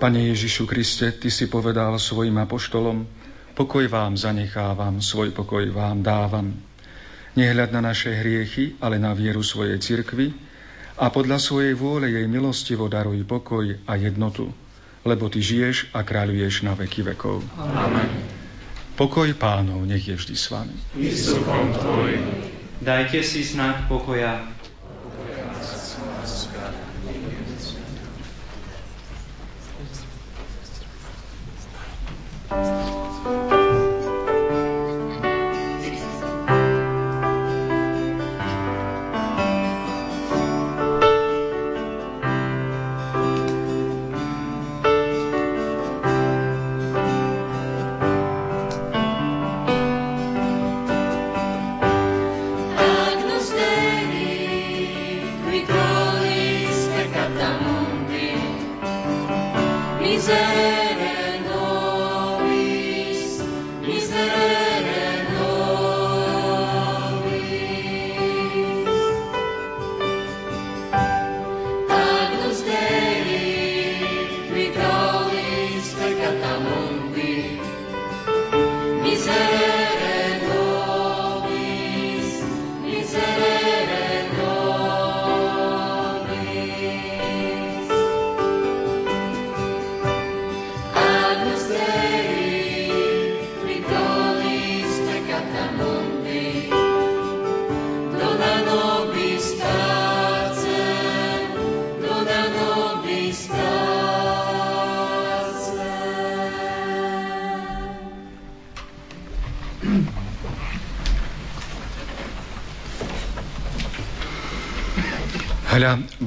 Pane 0.00 0.32
Ježišu 0.32 0.64
Kriste, 0.64 1.12
Ty 1.12 1.28
si 1.28 1.44
povedal 1.44 1.92
svojim 2.00 2.32
apoštolom, 2.40 3.04
pokoj 3.52 3.84
vám 3.84 4.16
zanechávam, 4.16 5.04
svoj 5.04 5.28
pokoj 5.36 5.68
vám 5.68 6.00
dávam. 6.00 6.56
Nehľad 7.36 7.68
na 7.76 7.92
naše 7.92 8.08
hriechy, 8.16 8.80
ale 8.80 8.96
na 8.96 9.12
vieru 9.12 9.44
svojej 9.44 9.76
cirkvi 9.76 10.32
a 10.96 11.12
podľa 11.12 11.36
svojej 11.36 11.76
vôle 11.76 12.16
jej 12.16 12.24
milostivo 12.24 12.88
daruj 12.88 13.28
pokoj 13.28 13.76
a 13.84 13.92
jednotu, 14.00 14.48
lebo 15.04 15.28
Ty 15.28 15.36
žiješ 15.36 15.92
a 15.92 16.00
kráľuješ 16.00 16.64
na 16.64 16.72
veky 16.72 17.04
vekov. 17.04 17.44
Amen. 17.60 18.08
Pokoj 18.96 19.28
pánov, 19.36 19.84
nech 19.84 20.08
je 20.08 20.16
vždy 20.16 20.32
s 20.32 20.48
vami. 20.48 20.76
Dajte 22.80 23.20
si 23.20 23.44
znak 23.44 23.84
pokoja. 23.84 24.59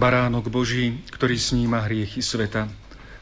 Baránok 0.04 0.52
Boží, 0.52 1.00
ktorý 1.16 1.40
sníma 1.40 1.88
hriechy 1.88 2.20
sveta. 2.20 2.68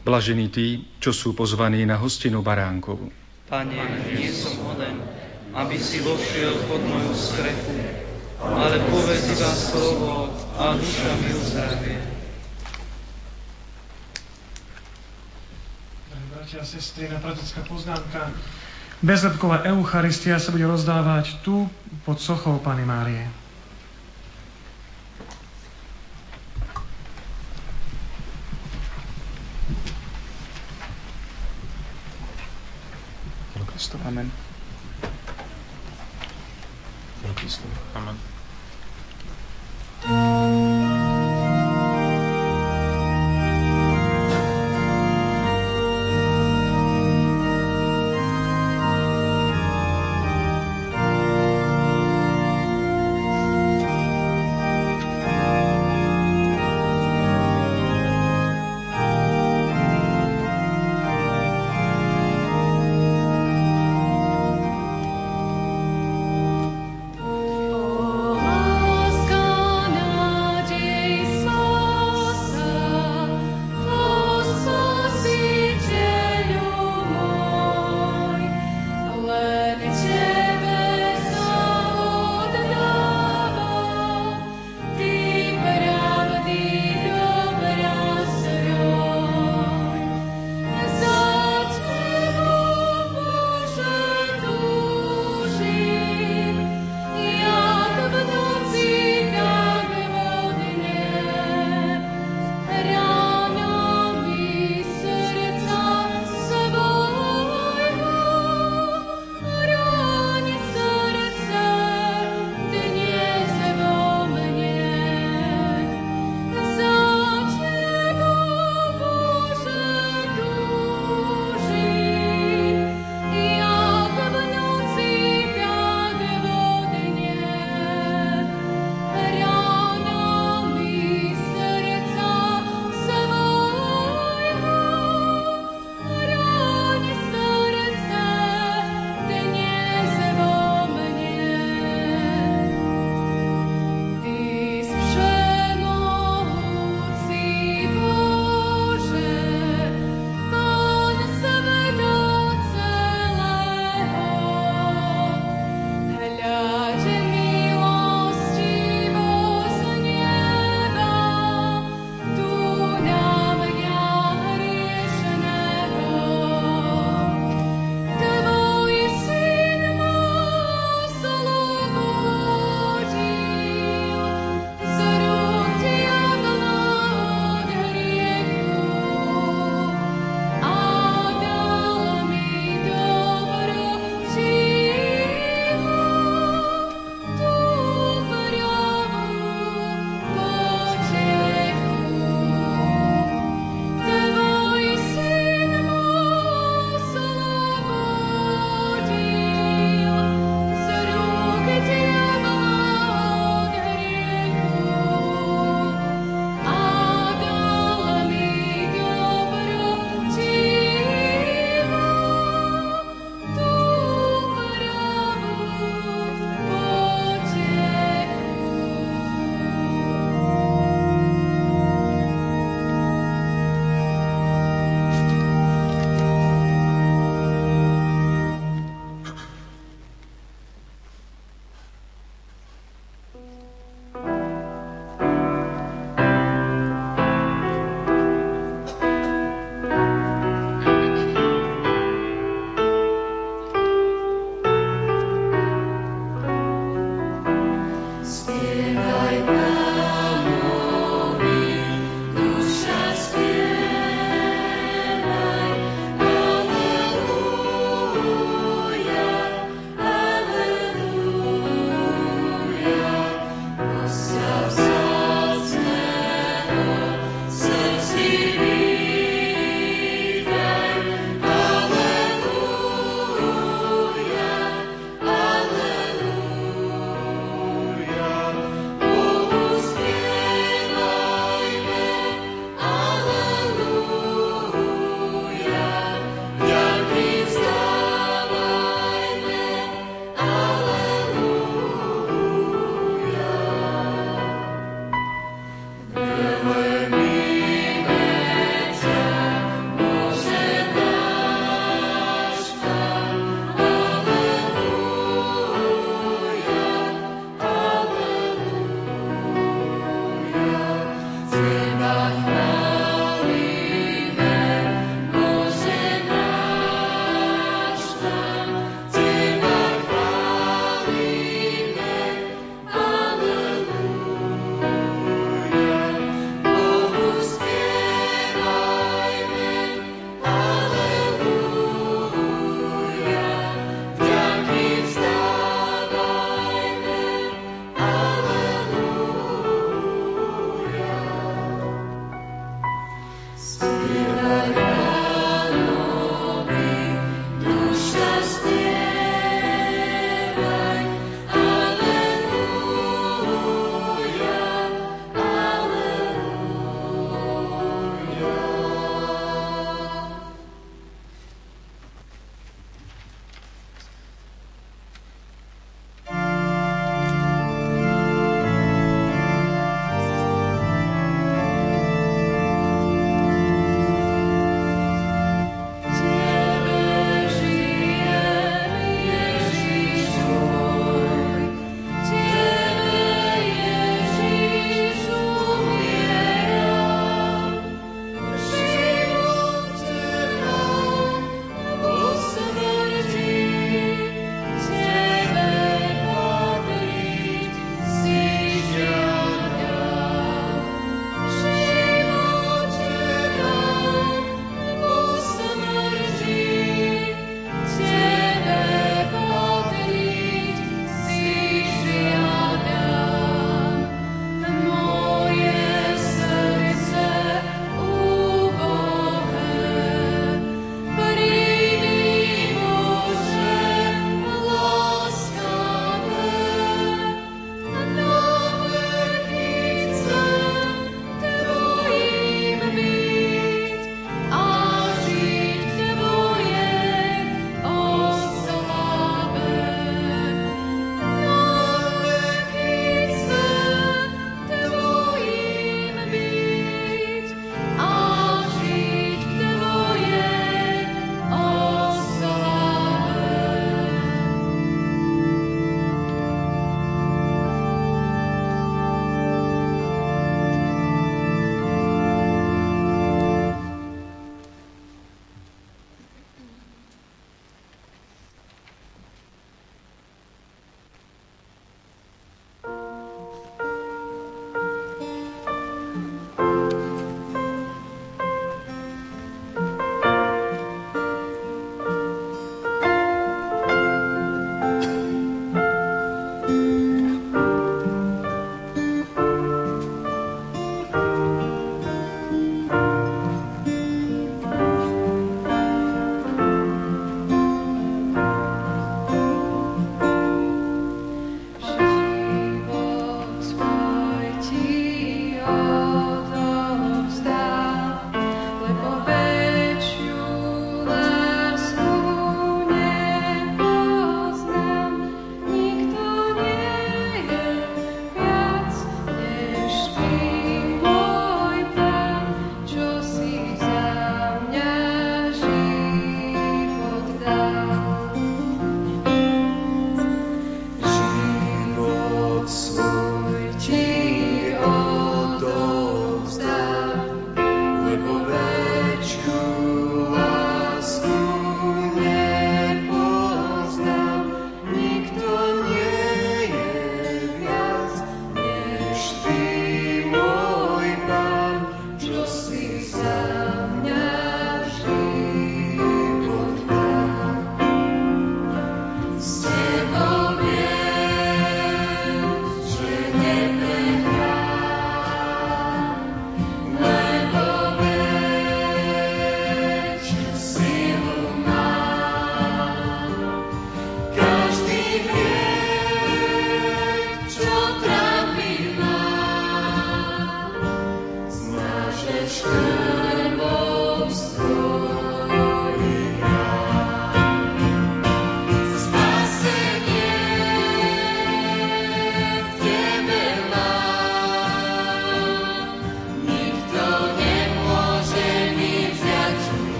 Blažení 0.00 0.48
tí, 0.48 0.88
čo 0.96 1.12
sú 1.12 1.36
pozvaní 1.36 1.84
na 1.84 2.00
hostinu 2.00 2.40
baránkovu. 2.40 3.12
Pane, 3.52 3.76
nie 4.16 4.32
som 4.32 4.56
hoden, 4.64 4.96
aby 5.52 5.76
si 5.76 6.00
vošiel 6.00 6.56
pod 6.64 6.80
moju 6.80 7.12
strechu, 7.12 7.76
ale 8.40 8.80
povedz 8.88 9.28
iba 9.28 9.52
slovo 9.52 10.32
a 10.56 10.72
duša 10.72 11.10
mi 11.20 11.30
uzdravie. 11.36 11.96
Bratia 16.32 16.64
a 16.64 16.64
sestry, 16.64 17.12
na 17.12 17.20
praktická 17.20 17.60
poznámka. 17.68 18.32
Bezlepková 19.04 19.68
Eucharistia 19.68 20.40
sa 20.40 20.48
bude 20.48 20.64
rozdávať 20.64 21.44
tu 21.44 21.68
pod 22.08 22.16
sochou 22.16 22.56
Pany 22.56 22.88
Márie. 22.88 23.39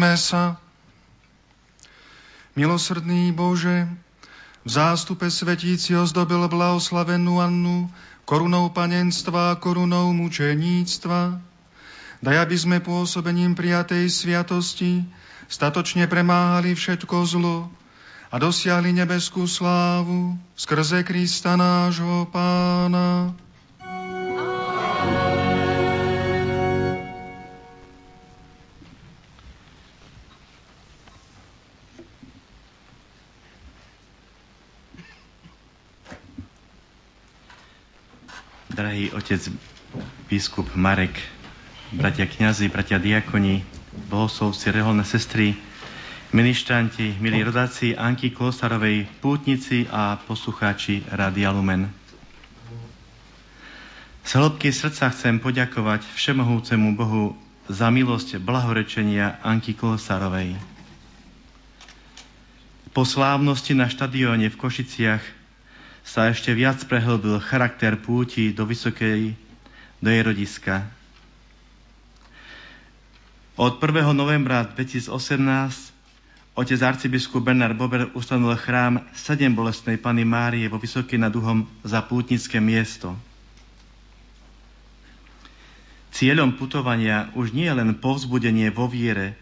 Modlíme 0.00 0.16
sa. 0.16 0.56
Milosrdný 2.56 3.36
Bože, 3.36 3.84
v 4.64 4.68
zástupe 4.72 5.28
svetíci 5.28 5.92
ozdobil 5.92 6.40
blahoslavenú 6.48 7.36
Annu 7.36 7.84
korunou 8.24 8.72
panenstva 8.72 9.52
a 9.52 9.58
korunou 9.60 10.08
mučeníctva. 10.16 11.44
Daj, 12.24 12.36
aby 12.48 12.56
sme 12.56 12.76
pôsobením 12.80 13.52
prijatej 13.52 14.08
sviatosti 14.08 15.04
statočne 15.52 16.08
premáhali 16.08 16.72
všetko 16.72 17.16
zlo 17.28 17.68
a 18.32 18.40
dosiahli 18.40 18.96
nebeskú 19.04 19.44
slávu 19.44 20.32
skrze 20.56 21.04
Krista 21.04 21.60
nášho 21.60 22.24
Pána. 22.32 23.36
Otec 39.30 39.46
biskup 40.26 40.74
Marek, 40.74 41.14
bratia 41.94 42.26
kňazi, 42.26 42.66
bratia 42.66 42.98
diakoni, 42.98 43.62
bohoslovci, 44.10 44.74
reholné 44.74 45.06
sestry, 45.06 45.54
ministranti, 46.34 47.14
milí 47.22 47.38
rodáci 47.38 47.94
Anky 47.94 48.34
Klosarovej, 48.34 49.06
pútnici 49.22 49.86
a 49.86 50.18
poslucháči 50.18 51.06
Radia 51.14 51.54
Lumen. 51.54 51.94
Z 54.26 54.34
hĺbky 54.34 54.74
srdca 54.74 55.14
chcem 55.14 55.38
poďakovať 55.38 56.10
Všemohúcemu 56.10 56.98
Bohu 56.98 57.38
za 57.70 57.86
milosť 57.86 58.42
blahorečenia 58.42 59.38
Anky 59.46 59.78
Klosarovej. 59.78 60.58
Po 62.90 63.06
slávnosti 63.06 63.78
na 63.78 63.86
štadióne 63.86 64.50
v 64.50 64.58
Košiciach 64.58 65.39
sa 66.04 66.32
ešte 66.32 66.50
viac 66.56 66.80
prehlbil 66.88 67.38
charakter 67.40 67.96
púti 68.00 68.50
do 68.50 68.64
vysokej, 68.64 69.36
do 70.00 70.08
jej 70.08 70.22
rodiska. 70.24 70.88
Od 73.60 73.76
1. 73.76 74.16
novembra 74.16 74.64
2018 74.64 75.12
otec 76.56 76.80
arcibiskup 76.80 77.44
Bernard 77.44 77.76
Bober 77.76 78.08
ustanovil 78.16 78.56
chrám 78.56 79.04
7 79.12 79.52
bolestnej 79.52 80.00
Pany 80.00 80.24
Márie 80.24 80.66
vo 80.72 80.80
Vysokej 80.80 81.20
nad 81.20 81.32
Uhom 81.36 81.68
za 81.84 82.00
pútnické 82.00 82.56
miesto. 82.56 83.12
Cieľom 86.10 86.56
putovania 86.58 87.30
už 87.38 87.54
nie 87.54 87.70
je 87.70 87.76
len 87.76 87.94
povzbudenie 87.94 88.72
vo 88.72 88.90
viere 88.90 89.38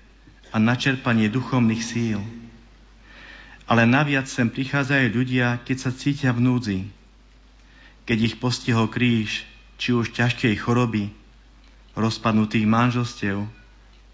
a 0.53 0.61
načerpanie 0.61 1.31
duchovných 1.31 1.83
síl– 1.83 2.21
ale 3.69 3.85
naviac 3.85 4.25
sem 4.25 4.49
prichádzajú 4.49 5.07
ľudia, 5.13 5.61
keď 5.61 5.77
sa 5.77 5.91
cítia 5.93 6.33
v 6.33 6.41
núdzi, 6.41 6.81
keď 8.09 8.19
ich 8.33 8.35
postihol 8.41 8.89
kríž, 8.89 9.45
či 9.77 9.93
už 9.93 10.17
ťažkej 10.17 10.57
choroby, 10.57 11.13
rozpadnutých 11.93 12.65
manželstiev, 12.65 13.45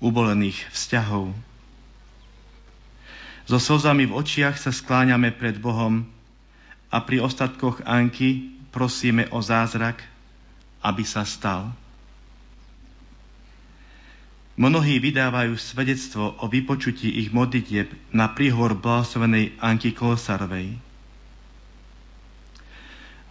ubolených 0.02 0.59
vzťahov. 0.74 1.31
So 3.47 3.62
slzami 3.62 4.10
v 4.10 4.16
očiach 4.18 4.59
sa 4.59 4.74
skláňame 4.74 5.31
pred 5.31 5.55
Bohom 5.62 6.02
a 6.90 6.98
pri 6.98 7.22
ostatkoch 7.22 7.86
Anky 7.86 8.59
prosíme 8.74 9.31
o 9.31 9.39
zázrak, 9.39 10.02
aby 10.82 11.06
sa 11.06 11.22
stal. 11.22 11.70
Mnohí 14.55 15.02
vydávajú 15.02 15.59
svedectvo 15.59 16.39
o 16.39 16.47
vypočutí 16.47 17.10
ich 17.10 17.35
modlitieb 17.35 17.90
na 18.14 18.31
príhovor 18.31 18.78
blahoslavenej 18.78 19.59
Anky 19.59 19.90
Kolosarovej. 19.90 20.78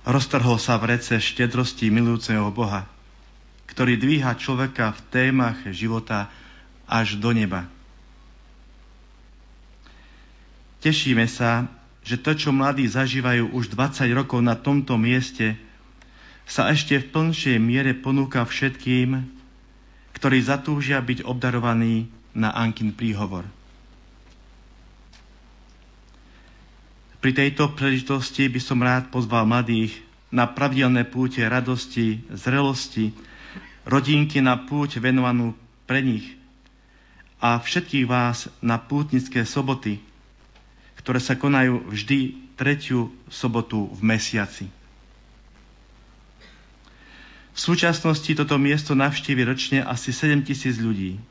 Roztrhol 0.04 0.60
sa 0.60 0.76
v 0.76 1.00
rece 1.00 1.16
štedrosti 1.24 1.88
milujúceho 1.88 2.52
Boha, 2.52 2.84
ktorý 3.72 3.96
dvíha 3.96 4.36
človeka 4.36 4.92
v 4.92 5.00
témach 5.16 5.64
života 5.72 6.28
až 6.84 7.16
do 7.16 7.32
neba. 7.32 7.72
Tešíme 10.84 11.24
sa, 11.32 11.72
že 12.04 12.20
to, 12.20 12.36
čo 12.36 12.52
mladí 12.52 12.84
zažívajú 12.84 13.56
už 13.56 13.72
20 13.72 14.12
rokov 14.12 14.44
na 14.44 14.60
tomto 14.60 15.00
mieste, 15.00 15.56
sa 16.44 16.68
ešte 16.68 17.00
v 17.00 17.08
plnšej 17.08 17.58
miere 17.64 17.96
ponúka 17.96 18.44
všetkým, 18.44 19.33
ktorí 20.24 20.40
zatúžia 20.40 21.04
byť 21.04 21.28
obdarovaní 21.28 22.08
na 22.32 22.56
Ankin 22.56 22.96
príhovor. 22.96 23.44
Pri 27.20 27.36
tejto 27.36 27.76
príležitosti 27.76 28.48
by 28.48 28.62
som 28.64 28.80
rád 28.80 29.12
pozval 29.12 29.44
mladých 29.44 29.92
na 30.32 30.48
pravidelné 30.48 31.04
púte 31.04 31.44
radosti, 31.44 32.24
zrelosti, 32.32 33.12
rodinky 33.84 34.40
na 34.40 34.56
púť 34.64 35.04
venovanú 35.04 35.60
pre 35.92 36.00
nich 36.00 36.40
a 37.44 37.60
všetkých 37.60 38.08
vás 38.08 38.48
na 38.64 38.80
pútnické 38.80 39.44
soboty, 39.44 40.00
ktoré 41.04 41.20
sa 41.20 41.36
konajú 41.36 41.84
vždy 41.92 42.48
tretiu 42.56 43.12
sobotu 43.28 43.92
v 43.92 44.00
mesiaci. 44.16 44.72
V 47.54 47.60
súčasnosti 47.62 48.34
toto 48.34 48.58
miesto 48.58 48.98
navštívi 48.98 49.42
ročne 49.46 49.80
asi 49.86 50.10
7 50.10 50.42
tisíc 50.42 50.82
ľudí. 50.82 51.22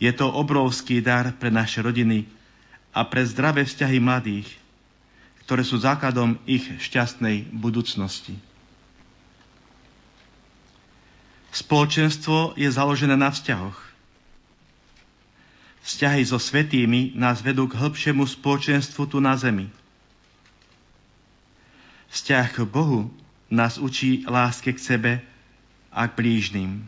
Je 0.00 0.08
to 0.16 0.24
obrovský 0.32 1.04
dar 1.04 1.36
pre 1.36 1.52
naše 1.52 1.84
rodiny 1.84 2.24
a 2.96 3.04
pre 3.04 3.20
zdravé 3.28 3.68
vzťahy 3.68 4.00
mladých, 4.00 4.48
ktoré 5.44 5.60
sú 5.60 5.76
základom 5.76 6.40
ich 6.48 6.64
šťastnej 6.80 7.52
budúcnosti. 7.52 8.40
Spoločenstvo 11.52 12.56
je 12.56 12.70
založené 12.72 13.20
na 13.20 13.28
vzťahoch. 13.28 13.76
Vzťahy 15.84 16.22
so 16.24 16.40
svetými 16.40 17.12
nás 17.18 17.44
vedú 17.44 17.68
k 17.68 17.76
hĺbšiemu 17.76 18.24
spoločenstvu 18.24 19.02
tu 19.10 19.18
na 19.20 19.36
zemi. 19.36 19.68
Vzťah 22.14 22.46
k 22.48 22.58
Bohu 22.64 23.12
nás 23.50 23.78
učí 23.78 24.24
láske 24.30 24.72
k 24.72 24.78
sebe 24.78 25.12
a 25.90 26.06
k 26.06 26.14
blížným. 26.14 26.86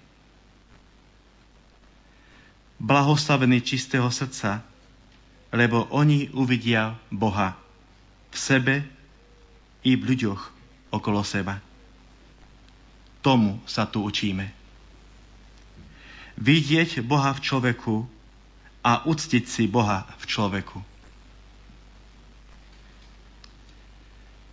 Blahoslavení 2.78 3.60
čistého 3.60 4.10
srdca, 4.10 4.62
lebo 5.52 5.84
oni 5.90 6.30
uvidia 6.30 6.98
Boha 7.10 7.58
v 8.30 8.36
sebe 8.38 8.74
i 9.82 9.98
v 9.98 10.02
ľuďoch 10.02 10.40
okolo 10.94 11.26
seba. 11.26 11.58
Tomu 13.22 13.62
sa 13.66 13.86
tu 13.86 14.02
učíme. 14.02 14.50
Vidieť 16.38 17.02
Boha 17.06 17.30
v 17.34 17.42
človeku 17.44 17.94
a 18.82 19.06
uctiť 19.06 19.44
si 19.46 19.70
Boha 19.70 20.06
v 20.18 20.24
človeku. 20.26 20.91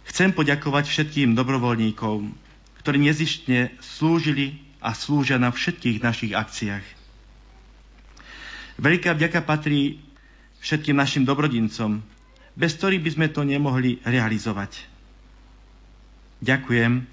Chcem 0.10 0.34
poďakovať 0.34 0.90
všetkým 0.90 1.38
dobrovoľníkom, 1.38 2.34
ktorí 2.82 2.98
nezištne 2.98 3.78
slúžili 3.78 4.58
a 4.82 4.98
slúžia 4.98 5.38
na 5.38 5.54
všetkých 5.54 6.02
našich 6.02 6.34
akciách. 6.34 6.86
Veľká 8.80 9.14
vďaka 9.14 9.46
patrí 9.46 10.02
všetkým 10.64 10.96
našim 10.98 11.24
dobrodincom, 11.28 12.02
bez 12.56 12.72
ktorých 12.80 13.04
by 13.06 13.12
sme 13.14 13.28
to 13.30 13.46
nemohli 13.46 14.00
realizovať. 14.02 14.88
Ďakujem 16.40 17.04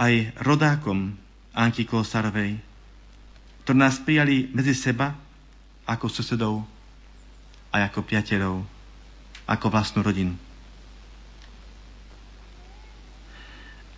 aj 0.00 0.12
rodákom 0.40 1.14
Anky 1.52 1.84
Kosarovej, 1.84 2.56
ktorí 3.62 3.76
nás 3.76 4.00
prijali 4.00 4.48
medzi 4.48 4.72
seba 4.72 5.12
ako 5.84 6.08
susedov 6.08 6.64
a 7.68 7.84
ako 7.84 8.00
priateľov, 8.02 8.79
ako 9.50 9.66
vlastnú 9.66 10.06
rodinu. 10.06 10.38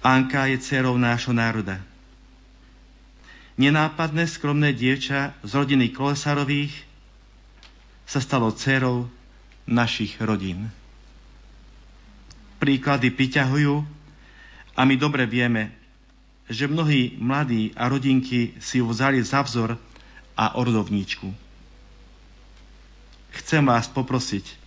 Anka 0.00 0.48
je 0.48 0.56
dcerou 0.58 0.96
nášho 0.96 1.36
národa. 1.36 1.78
Nenápadné, 3.60 4.24
skromné 4.26 4.72
dievča 4.72 5.36
z 5.44 5.52
rodiny 5.52 5.92
Kolesarových 5.92 6.72
sa 8.08 8.18
stalo 8.18 8.48
dcerou 8.50 9.06
našich 9.68 10.16
rodín. 10.18 10.72
Príklady 12.58 13.12
priťahujú 13.12 13.84
a 14.72 14.80
my 14.82 14.94
dobre 14.96 15.28
vieme, 15.28 15.70
že 16.48 16.66
mnohí 16.66 17.14
mladí 17.20 17.70
a 17.78 17.86
rodinky 17.86 18.56
si 18.58 18.82
ju 18.82 18.88
vzali 18.88 19.22
za 19.22 19.44
vzor 19.44 19.78
a 20.34 20.58
ordovníčku. 20.58 21.30
Chcem 23.32 23.62
vás 23.62 23.86
poprosiť, 23.86 24.61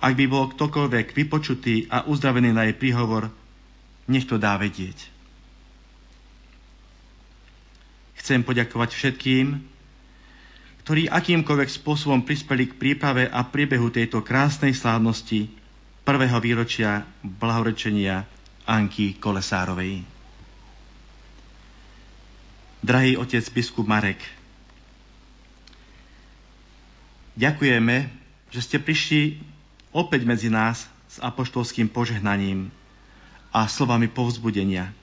ak 0.00 0.12
by 0.16 0.24
bol 0.26 0.48
ktokoľvek 0.48 1.12
vypočutý 1.12 1.84
a 1.92 2.08
uzdravený 2.08 2.56
na 2.56 2.64
jej 2.64 2.76
príhovor, 2.76 3.28
nech 4.08 4.24
to 4.24 4.40
dá 4.40 4.56
vedieť. 4.56 4.96
Chcem 8.16 8.40
poďakovať 8.40 8.90
všetkým, 8.96 9.46
ktorí 10.84 11.06
akýmkoľvek 11.12 11.70
spôsobom 11.70 12.24
prispeli 12.24 12.72
k 12.72 12.76
príprave 12.80 13.28
a 13.28 13.44
priebehu 13.44 13.92
tejto 13.92 14.24
krásnej 14.24 14.72
slávnosti 14.72 15.52
prvého 16.02 16.40
výročia 16.40 17.04
blahorečenia 17.20 18.24
Anky 18.64 19.20
Kolesárovej. 19.20 20.02
Drahý 22.80 23.20
otec 23.20 23.44
biskup 23.52 23.84
Marek, 23.84 24.24
ďakujeme, 27.36 28.08
že 28.48 28.60
ste 28.64 28.80
prišli 28.80 29.49
opäť 29.90 30.26
medzi 30.26 30.48
nás 30.50 30.86
s 31.10 31.16
apoštolským 31.18 31.90
požehnaním 31.90 32.70
a 33.50 33.66
slovami 33.66 34.06
povzbudenia. 34.06 34.94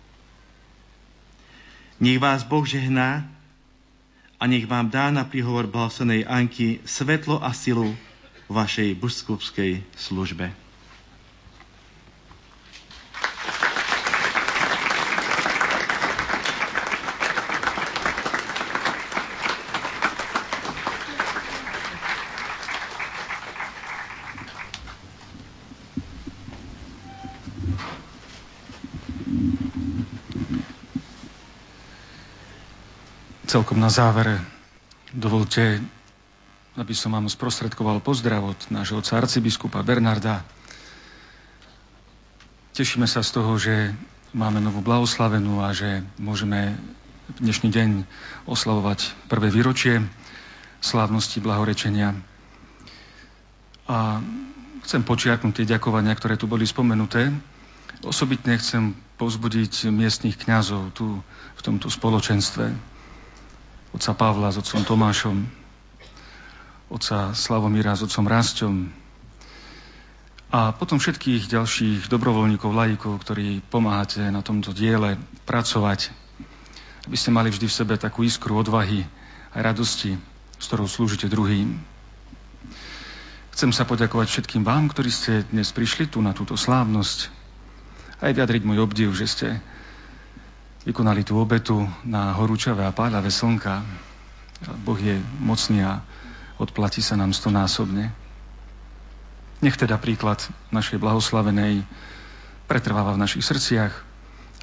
Nech 1.97 2.21
vás 2.21 2.45
Boh 2.45 2.63
žehná 2.63 3.25
a 4.37 4.43
nech 4.45 4.69
vám 4.69 4.93
dá 4.93 5.09
na 5.09 5.25
príhovor 5.25 5.65
blahosenej 5.65 6.29
Anky 6.29 6.79
svetlo 6.85 7.41
a 7.41 7.51
silu 7.51 7.97
vašej 8.47 8.95
biskupskej 8.95 9.81
službe. 9.97 10.66
Celkom 33.57 33.81
na 33.81 33.89
závere 33.89 34.37
dovolte, 35.17 35.81
aby 36.77 36.93
som 36.93 37.17
vám 37.17 37.25
sprostredkoval 37.25 38.05
pozdrav 38.05 38.53
od 38.53 38.59
nášho 38.69 39.01
otca 39.01 39.17
arcibiskupa 39.17 39.81
Bernarda. 39.81 40.45
Tešíme 42.77 43.09
sa 43.09 43.25
z 43.25 43.33
toho, 43.33 43.57
že 43.57 43.97
máme 44.37 44.61
novú 44.61 44.85
blahoslavenú 44.85 45.65
a 45.65 45.73
že 45.73 46.05
môžeme 46.21 46.77
dnešný 47.41 47.73
deň 47.73 47.89
oslavovať 48.45 49.25
prvé 49.25 49.49
výročie 49.49 50.05
slávnosti 50.85 51.41
blahorečenia. 51.41 52.13
A 53.89 54.21
chcem 54.85 55.01
počiarknúť 55.01 55.65
tie 55.65 55.71
ďakovania, 55.73 56.13
ktoré 56.13 56.37
tu 56.37 56.45
boli 56.45 56.69
spomenuté. 56.69 57.33
Osobitne 58.05 58.53
chcem 58.61 58.93
povzbudiť 59.17 59.89
miestnych 59.89 60.37
kňazov 60.37 60.93
tu 60.93 61.25
v 61.57 61.61
tomto 61.65 61.89
spoločenstve 61.89 62.96
otca 63.97 64.13
Pavla 64.13 64.53
s 64.53 64.61
otcom 64.61 64.85
Tomášom, 64.85 65.41
otca 66.93 67.33
Slavomíra 67.33 67.97
s 67.97 68.05
otcom 68.05 68.29
Rásťom 68.29 68.73
a 70.53 70.69
potom 70.69 71.01
všetkých 71.01 71.49
ďalších 71.49 72.05
dobrovoľníkov, 72.05 72.77
laikov, 72.77 73.17
ktorí 73.25 73.65
pomáhate 73.73 74.21
na 74.29 74.45
tomto 74.45 74.69
diele 74.69 75.17
pracovať, 75.49 76.13
aby 77.09 77.17
ste 77.17 77.33
mali 77.33 77.49
vždy 77.49 77.65
v 77.65 77.73
sebe 77.73 77.97
takú 77.97 78.21
iskru 78.21 78.61
odvahy 78.61 79.01
a 79.49 79.65
radosti 79.65 80.13
s 80.57 80.65
ktorou 80.69 80.85
slúžite 80.85 81.25
druhým. 81.25 81.81
Chcem 83.57 83.73
sa 83.73 83.89
poďakovať 83.89 84.27
všetkým 84.29 84.61
vám, 84.61 84.93
ktorí 84.93 85.09
ste 85.09 85.41
dnes 85.49 85.73
prišli 85.73 86.05
tu 86.05 86.21
na 86.21 86.37
túto 86.37 86.53
slávnosť. 86.53 87.33
Aj 88.21 88.29
vyjadriť 88.29 88.61
môj 88.61 88.85
obdiv, 88.85 89.09
že 89.17 89.25
ste 89.25 89.47
vykonali 90.87 91.27
tú 91.27 91.35
obetu 91.35 91.83
na 92.07 92.31
horúčavé 92.39 92.87
a 92.87 92.95
páľavé 92.95 93.27
slnka. 93.27 93.83
Boh 94.87 94.95
je 94.95 95.19
mocný 95.43 95.83
a 95.83 95.99
odplatí 96.55 97.03
sa 97.03 97.19
nám 97.19 97.35
stonásobne. 97.35 98.15
Nech 99.59 99.75
teda 99.75 99.99
príklad 99.99 100.39
našej 100.71 100.95
blahoslavenej 100.95 101.83
pretrváva 102.71 103.19
v 103.19 103.21
našich 103.21 103.43
srdciach, 103.43 103.91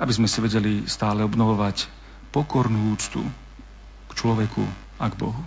aby 0.01 0.13
sme 0.17 0.25
si 0.25 0.41
vedeli 0.41 0.89
stále 0.89 1.21
obnovovať 1.21 1.93
pokornú 2.33 2.97
úctu 2.97 3.21
k 4.09 4.13
človeku 4.17 4.65
a 4.97 5.05
k 5.13 5.19
Bohu. 5.21 5.43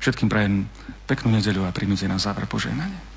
Všetkým 0.00 0.32
prajem 0.32 0.64
peknú 1.04 1.28
nedeľu 1.28 1.68
a 1.68 1.74
príjmite 1.76 2.08
na 2.08 2.16
záver 2.16 2.48
požehnanie. 2.48 3.09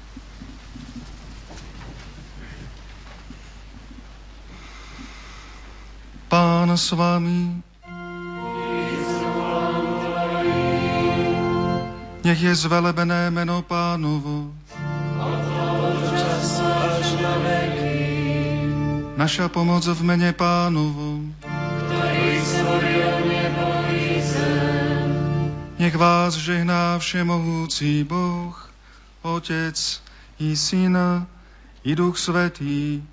Pán 6.33 6.73
s 6.73 6.89
vami. 6.97 7.61
Nech 12.25 12.41
je 12.41 12.53
zvelebené 12.57 13.29
meno 13.29 13.61
pánovo. 13.61 14.49
Naša 19.13 19.45
pomoc 19.53 19.85
v 19.85 20.01
mene 20.01 20.33
zem. 24.25 24.73
Nech 25.77 25.93
vás 25.93 26.33
žehná 26.33 26.97
všemohúci 26.97 28.09
Boh, 28.09 28.57
Otec 29.21 29.77
i 30.41 30.57
Syna 30.57 31.29
i 31.85 31.93
Duch 31.93 32.17
Svetý. 32.17 33.05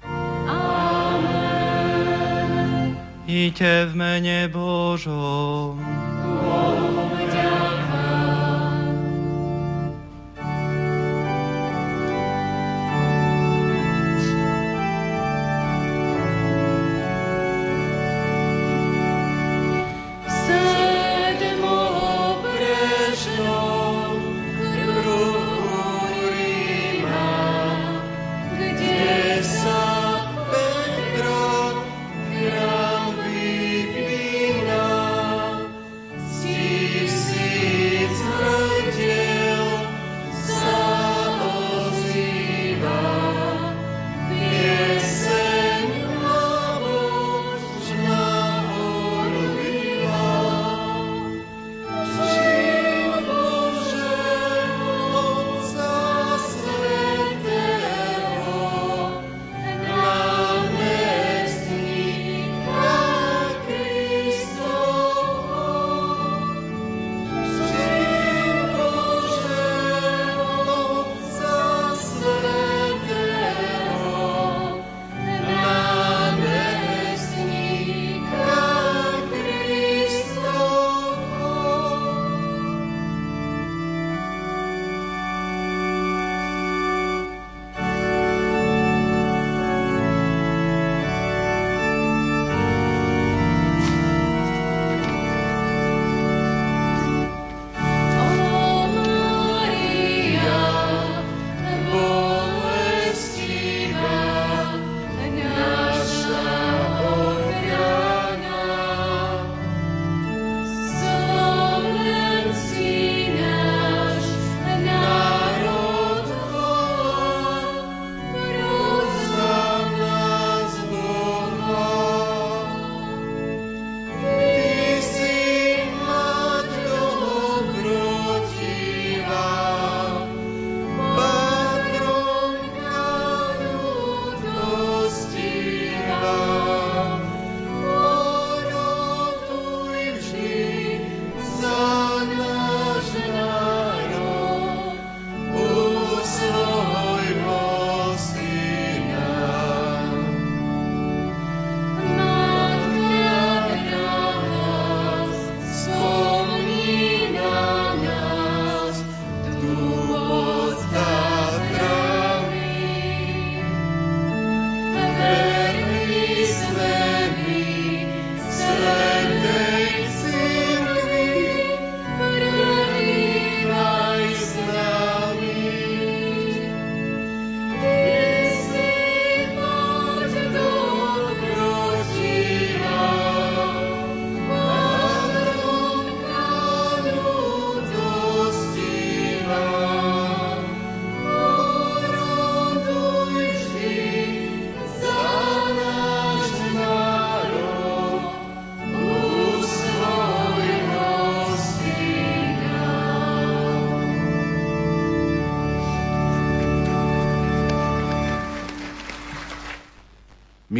Iďte 3.31 3.86
v 3.86 3.93
mene 3.94 4.51
Božom. 4.51 5.78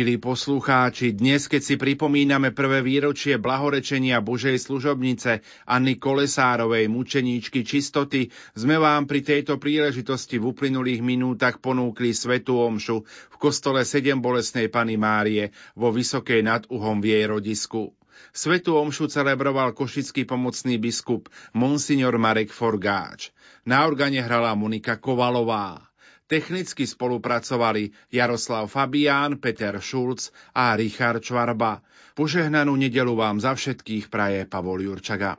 Milí 0.01 0.17
poslucháči, 0.17 1.13
dnes, 1.13 1.45
keď 1.45 1.61
si 1.61 1.77
pripomíname 1.77 2.57
prvé 2.57 2.81
výročie 2.81 3.37
blahorečenia 3.37 4.25
Božej 4.25 4.57
služobnice 4.57 5.45
Anny 5.69 6.01
Kolesárovej, 6.01 6.89
mučeníčky 6.89 7.61
čistoty, 7.69 8.33
sme 8.57 8.81
vám 8.81 9.05
pri 9.05 9.21
tejto 9.21 9.61
príležitosti 9.61 10.41
v 10.41 10.57
uplynulých 10.57 11.05
minútach 11.05 11.61
ponúkli 11.61 12.17
Svetu 12.17 12.57
Omšu 12.57 13.05
v 13.05 13.37
kostole 13.37 13.85
7 13.85 14.25
bolesnej 14.25 14.73
Pany 14.73 14.97
Márie 14.97 15.53
vo 15.77 15.93
Vysokej 15.93 16.41
nad 16.49 16.65
Uhom 16.73 17.05
v 17.05 17.21
jej 17.21 17.25
rodisku. 17.29 17.93
Svetu 18.33 18.81
omšu 18.81 19.13
celebroval 19.13 19.77
košický 19.77 20.25
pomocný 20.25 20.81
biskup 20.81 21.29
Monsignor 21.53 22.17
Marek 22.17 22.57
Forgáč. 22.57 23.37
Na 23.69 23.85
organe 23.85 24.25
hrala 24.25 24.57
Monika 24.57 24.97
Kovalová. 24.97 25.90
Technicky 26.31 26.87
spolupracovali 26.87 27.91
Jaroslav 28.15 28.71
Fabián, 28.71 29.43
Peter 29.43 29.83
Šulc 29.83 30.31
a 30.55 30.79
Richard 30.79 31.27
Čvarba. 31.27 31.83
Požehnanú 32.15 32.79
nedelu 32.79 33.19
vám 33.19 33.43
za 33.43 33.59
všetkých 33.59 34.07
praje 34.07 34.47
Pavol 34.47 34.87
Jurčaga. 34.87 35.35